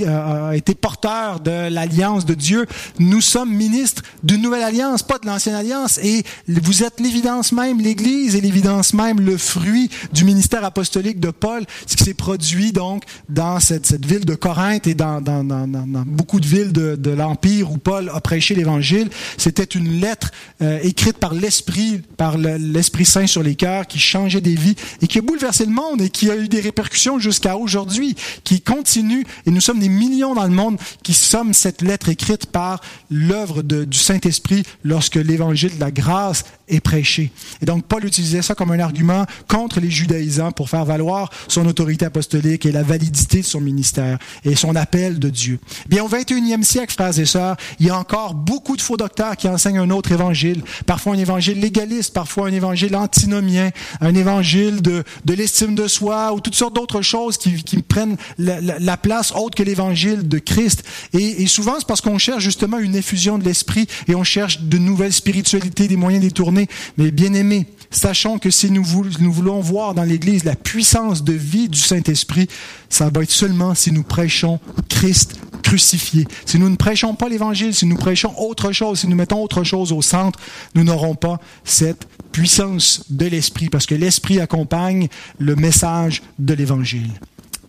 été 0.54 0.74
porteur 0.74 1.40
de 1.40 1.68
l'alliance 1.68 2.24
de 2.24 2.34
Dieu. 2.34 2.66
Nous 2.98 3.20
sommes 3.20 3.52
ministres 3.52 4.02
d'une 4.22 4.42
nouvelle 4.42 4.62
alliance, 4.62 5.02
pas 5.02 5.18
de 5.18 5.26
l'ancienne 5.26 5.54
alliance, 5.54 5.98
et 6.02 6.24
vous 6.48 6.82
êtes 6.82 7.00
l'évidence 7.00 7.52
même, 7.52 7.80
l'Église 7.80 8.36
est 8.36 8.40
l'évidence 8.40 8.92
même, 8.94 9.20
le 9.20 9.36
fruit 9.36 9.90
du 10.12 10.24
ministère 10.24 10.64
apostolique 10.64 11.20
de 11.20 11.30
Paul, 11.30 11.64
ce 11.86 11.96
qui 11.96 12.04
s'est 12.04 12.14
produit 12.14 12.72
donc 12.72 13.04
dans 13.28 13.60
cette, 13.60 13.86
cette, 13.86 14.04
ville 14.04 14.24
de 14.24 14.34
Corinthe 14.34 14.86
et 14.86 14.94
dans, 14.94 15.20
dans, 15.20 15.44
dans, 15.44 15.66
dans 15.66 16.04
beaucoup 16.06 16.40
de 16.40 16.46
villes 16.46 16.72
de, 16.72 16.96
de 16.96 17.10
l'Empire 17.26 17.70
où 17.70 17.78
Paul 17.78 18.10
a 18.14 18.20
prêché 18.20 18.54
l'Évangile. 18.54 19.10
C'était 19.36 19.64
une 19.64 20.00
lettre 20.00 20.30
euh, 20.62 20.78
écrite 20.82 21.18
par 21.18 21.34
l'Esprit, 21.34 22.02
par 22.16 22.38
l'Esprit 22.38 23.04
Saint 23.04 23.26
sur 23.26 23.42
les 23.42 23.56
cœurs, 23.56 23.86
qui 23.86 23.98
changeait 23.98 24.40
des 24.40 24.54
vies 24.54 24.76
et 25.02 25.06
qui 25.06 25.18
a 25.18 25.22
bouleversé 25.22 25.64
le 25.64 25.72
monde 25.72 26.00
et 26.00 26.10
qui 26.10 26.30
a 26.30 26.36
eu 26.36 26.48
des 26.48 26.60
répercussions 26.60 27.18
jusqu'à 27.18 27.56
aujourd'hui, 27.56 28.14
qui 28.44 28.60
continue. 28.60 29.24
Et 29.46 29.50
nous 29.50 29.60
sommes 29.60 29.80
des 29.80 29.88
millions 29.88 30.34
dans 30.34 30.44
le 30.44 30.50
monde 30.50 30.78
qui 31.02 31.14
sommes 31.14 31.52
cette 31.52 31.82
lettre 31.82 32.08
écrite 32.08 32.46
par 32.46 32.80
l'œuvre 33.10 33.62
du 33.62 33.98
Saint-Esprit 33.98 34.62
lorsque 34.84 35.16
l'Évangile 35.16 35.74
de 35.74 35.80
la 35.80 35.90
grâce 35.90 36.44
est 36.68 36.80
prêché. 36.80 37.30
Et 37.62 37.66
donc 37.66 37.84
Paul 37.86 38.04
utilisait 38.04 38.42
ça 38.42 38.54
comme 38.54 38.72
un 38.72 38.80
argument 38.80 39.24
contre 39.48 39.80
les 39.80 39.90
judaïsants 39.90 40.52
pour 40.52 40.68
faire 40.68 40.84
valoir 40.84 41.30
son 41.48 41.66
autorité 41.66 42.04
apostolique 42.04 42.66
et 42.66 42.72
la 42.72 42.82
validité 42.82 43.40
de 43.40 43.46
son 43.46 43.60
ministère 43.60 44.18
et 44.44 44.56
son 44.56 44.74
appel 44.76 45.18
de 45.18 45.28
Dieu. 45.28 45.58
Bien 45.88 46.04
au 46.04 46.08
21e 46.08 46.62
siècle, 46.62 46.92
frères 46.92 47.15
et 47.18 47.26
sœurs, 47.26 47.56
il 47.80 47.86
y 47.86 47.90
a 47.90 47.98
encore 47.98 48.34
beaucoup 48.34 48.76
de 48.76 48.82
faux 48.82 48.96
docteurs 48.96 49.36
qui 49.36 49.48
enseignent 49.48 49.78
un 49.78 49.90
autre 49.90 50.12
évangile. 50.12 50.62
Parfois 50.86 51.14
un 51.14 51.18
évangile 51.18 51.60
légaliste, 51.60 52.12
parfois 52.12 52.48
un 52.48 52.52
évangile 52.52 52.96
antinomien, 52.96 53.70
un 54.00 54.14
évangile 54.14 54.82
de, 54.82 55.04
de 55.24 55.34
l'estime 55.34 55.74
de 55.74 55.88
soi 55.88 56.32
ou 56.32 56.40
toutes 56.40 56.54
sortes 56.54 56.74
d'autres 56.74 57.02
choses 57.02 57.36
qui, 57.36 57.62
qui 57.62 57.82
prennent 57.82 58.16
la, 58.38 58.60
la, 58.60 58.96
place 58.96 59.32
autre 59.32 59.54
que 59.54 59.62
l'évangile 59.62 60.28
de 60.28 60.38
Christ. 60.38 60.82
Et, 61.12 61.46
souvent, 61.46 61.74
c'est 61.78 61.86
parce 61.86 62.00
qu'on 62.00 62.18
cherche 62.18 62.42
justement 62.42 62.78
une 62.78 62.96
effusion 62.96 63.38
de 63.38 63.44
l'esprit 63.44 63.86
et 64.08 64.14
on 64.14 64.24
cherche 64.24 64.62
de 64.62 64.78
nouvelles 64.78 65.12
spiritualités, 65.12 65.88
des 65.88 65.96
moyens 65.96 66.24
détournés. 66.24 66.68
Mais 66.96 67.10
bien 67.10 67.32
aimés, 67.34 67.66
sachons 67.90 68.38
que 68.38 68.50
si 68.50 68.70
nous 68.70 68.84
voulons 68.84 69.60
voir 69.60 69.94
dans 69.94 70.02
l'Église 70.02 70.44
la 70.44 70.56
puissance 70.56 71.24
de 71.24 71.32
vie 71.32 71.68
du 71.68 71.78
Saint-Esprit, 71.78 72.48
ça 72.88 73.10
va 73.10 73.22
être 73.22 73.30
seulement 73.30 73.74
si 73.74 73.92
nous 73.92 74.02
prêchons 74.02 74.60
Christ 74.88 75.36
crucifié. 75.62 76.26
Si 76.44 76.58
nous 76.58 76.68
ne 76.68 76.76
prêchons 76.76 77.05
pas 77.14 77.28
l'Évangile, 77.28 77.74
si 77.74 77.86
nous 77.86 77.96
prêchons 77.96 78.32
autre 78.38 78.72
chose, 78.72 79.00
si 79.00 79.08
nous 79.08 79.16
mettons 79.16 79.42
autre 79.42 79.64
chose 79.64 79.92
au 79.92 80.02
centre, 80.02 80.38
nous 80.74 80.84
n'aurons 80.84 81.14
pas 81.14 81.40
cette 81.64 82.06
puissance 82.32 83.04
de 83.10 83.26
l'Esprit, 83.26 83.68
parce 83.68 83.86
que 83.86 83.94
l'Esprit 83.94 84.40
accompagne 84.40 85.08
le 85.38 85.56
message 85.56 86.22
de 86.38 86.54
l'Évangile. 86.54 87.10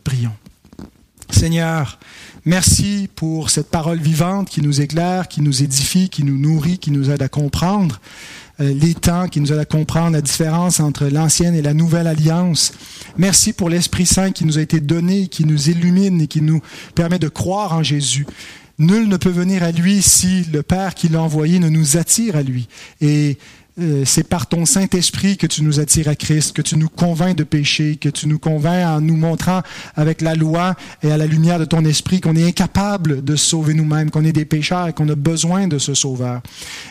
Prions. 0.03 0.33
Seigneur, 1.29 1.99
merci 2.45 3.09
pour 3.15 3.49
cette 3.49 3.69
parole 3.69 3.99
vivante 3.99 4.49
qui 4.49 4.61
nous 4.61 4.81
éclaire, 4.81 5.27
qui 5.27 5.41
nous 5.41 5.63
édifie, 5.63 6.09
qui 6.09 6.23
nous 6.23 6.37
nourrit, 6.37 6.79
qui 6.79 6.91
nous 6.91 7.11
aide 7.11 7.21
à 7.21 7.27
comprendre. 7.27 7.99
Euh, 8.59 8.73
les 8.73 8.95
temps, 8.95 9.27
qui 9.27 9.39
nous 9.39 9.53
aide 9.53 9.59
à 9.59 9.65
comprendre 9.65 10.13
la 10.13 10.21
différence 10.21 10.79
entre 10.79 11.05
l'ancienne 11.05 11.53
et 11.53 11.61
la 11.61 11.75
nouvelle 11.75 12.07
alliance. 12.07 12.71
Merci 13.15 13.53
pour 13.53 13.69
l'Esprit 13.69 14.07
Saint 14.07 14.31
qui 14.31 14.45
nous 14.45 14.57
a 14.57 14.61
été 14.61 14.79
donné, 14.79 15.27
qui 15.27 15.45
nous 15.45 15.69
illumine 15.69 16.21
et 16.21 16.27
qui 16.27 16.41
nous 16.41 16.59
permet 16.95 17.19
de 17.19 17.29
croire 17.29 17.73
en 17.73 17.83
Jésus. 17.83 18.25
Nul 18.79 19.07
ne 19.07 19.17
peut 19.17 19.29
venir 19.29 19.63
à 19.63 19.71
lui 19.71 20.01
si 20.03 20.43
le 20.53 20.61
Père 20.61 20.93
qui 20.93 21.07
l'a 21.09 21.21
envoyé 21.21 21.57
ne 21.59 21.69
nous 21.69 21.97
attire 21.97 22.35
à 22.35 22.43
lui. 22.43 22.67
Et 23.01 23.37
euh, 23.79 24.03
c'est 24.05 24.23
par 24.23 24.47
ton 24.47 24.65
Saint-Esprit 24.65 25.37
que 25.37 25.45
tu 25.45 25.61
nous 25.63 25.79
attires 25.79 26.07
à 26.07 26.15
Christ, 26.15 26.55
que 26.55 26.63
tu 26.63 26.77
nous 26.77 26.89
convaincs 26.89 27.35
de 27.35 27.43
péché, 27.43 27.95
que 27.95 28.09
tu 28.09 28.27
nous 28.27 28.39
convaincs 28.39 28.85
en 28.87 29.01
nous 29.01 29.15
montrant 29.15 29.61
avec 29.95 30.21
la 30.21 30.33
loi 30.33 30.75
et 31.03 31.11
à 31.11 31.17
la 31.17 31.27
lumière 31.27 31.59
de 31.59 31.65
ton 31.65 31.85
esprit 31.85 32.19
qu'on 32.19 32.35
est 32.35 32.47
incapable 32.47 33.23
de 33.23 33.35
sauver 33.35 33.75
nous-mêmes, 33.75 34.09
qu'on 34.09 34.25
est 34.25 34.31
des 34.31 34.45
pécheurs 34.45 34.87
et 34.87 34.93
qu'on 34.93 35.09
a 35.09 35.15
besoin 35.15 35.67
de 35.67 35.77
ce 35.77 35.93
sauveur. 35.93 36.41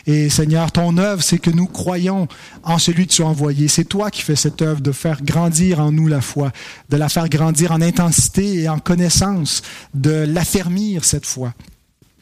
Et 0.05 0.29
Seigneur, 0.29 0.71
ton 0.71 0.97
œuvre, 0.97 1.21
c'est 1.21 1.39
que 1.39 1.51
nous 1.51 1.67
croyons 1.67 2.29
en 2.63 2.79
celui 2.79 3.07
que 3.07 3.13
tu 3.13 3.21
as 3.21 3.27
envoyé. 3.27 3.67
C'est 3.67 3.85
toi 3.85 4.09
qui 4.09 4.21
fais 4.21 4.37
cette 4.37 4.61
œuvre 4.61 4.79
de 4.79 4.93
faire 4.93 5.21
grandir 5.23 5.81
en 5.81 5.91
nous 5.91 6.07
la 6.07 6.21
foi, 6.21 6.53
de 6.89 6.95
la 6.95 7.09
faire 7.09 7.27
grandir 7.27 7.73
en 7.73 7.81
intensité 7.81 8.61
et 8.61 8.69
en 8.69 8.79
connaissance, 8.79 9.61
de 9.93 10.25
l'affermir 10.25 11.03
cette 11.03 11.25
foi. 11.25 11.53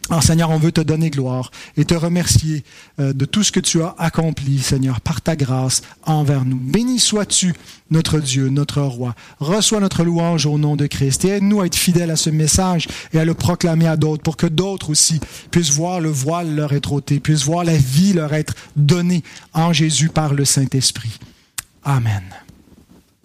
Alors 0.09 0.21
Seigneur, 0.21 0.51
on 0.51 0.59
veut 0.59 0.71
te 0.71 0.81
donner 0.81 1.09
gloire 1.09 1.49
et 1.77 1.85
te 1.85 1.95
remercier 1.95 2.63
euh, 2.99 3.11
de 3.13 3.25
tout 3.25 3.43
ce 3.43 3.51
que 3.51 3.59
tu 3.59 3.81
as 3.81 3.95
accompli, 3.97 4.59
Seigneur, 4.59 5.01
par 5.01 5.21
ta 5.21 5.35
grâce 5.35 5.81
envers 6.03 6.45
nous. 6.45 6.57
Béni 6.57 6.99
sois-tu, 6.99 7.53
notre 7.89 8.19
Dieu, 8.19 8.49
notre 8.49 8.81
roi. 8.81 9.15
Reçois 9.39 9.79
notre 9.79 10.03
louange 10.03 10.45
au 10.45 10.57
nom 10.59 10.75
de 10.75 10.85
Christ 10.85 11.25
et 11.25 11.29
aide-nous 11.29 11.61
à 11.61 11.65
être 11.65 11.75
fidèles 11.75 12.11
à 12.11 12.15
ce 12.15 12.29
message 12.29 12.87
et 13.13 13.19
à 13.19 13.25
le 13.25 13.33
proclamer 13.33 13.87
à 13.87 13.97
d'autres 13.97 14.21
pour 14.21 14.37
que 14.37 14.47
d'autres 14.47 14.91
aussi 14.91 15.19
puissent 15.49 15.71
voir 15.71 15.99
le 15.99 16.09
voile 16.09 16.55
leur 16.55 16.73
être 16.73 16.93
ôté, 16.93 17.19
puissent 17.19 17.43
voir 17.43 17.63
la 17.63 17.77
vie 17.77 18.13
leur 18.13 18.33
être 18.33 18.53
donnée 18.75 19.23
en 19.53 19.73
Jésus 19.73 20.09
par 20.09 20.33
le 20.33 20.45
Saint-Esprit. 20.45 21.17
Amen. 21.83 22.23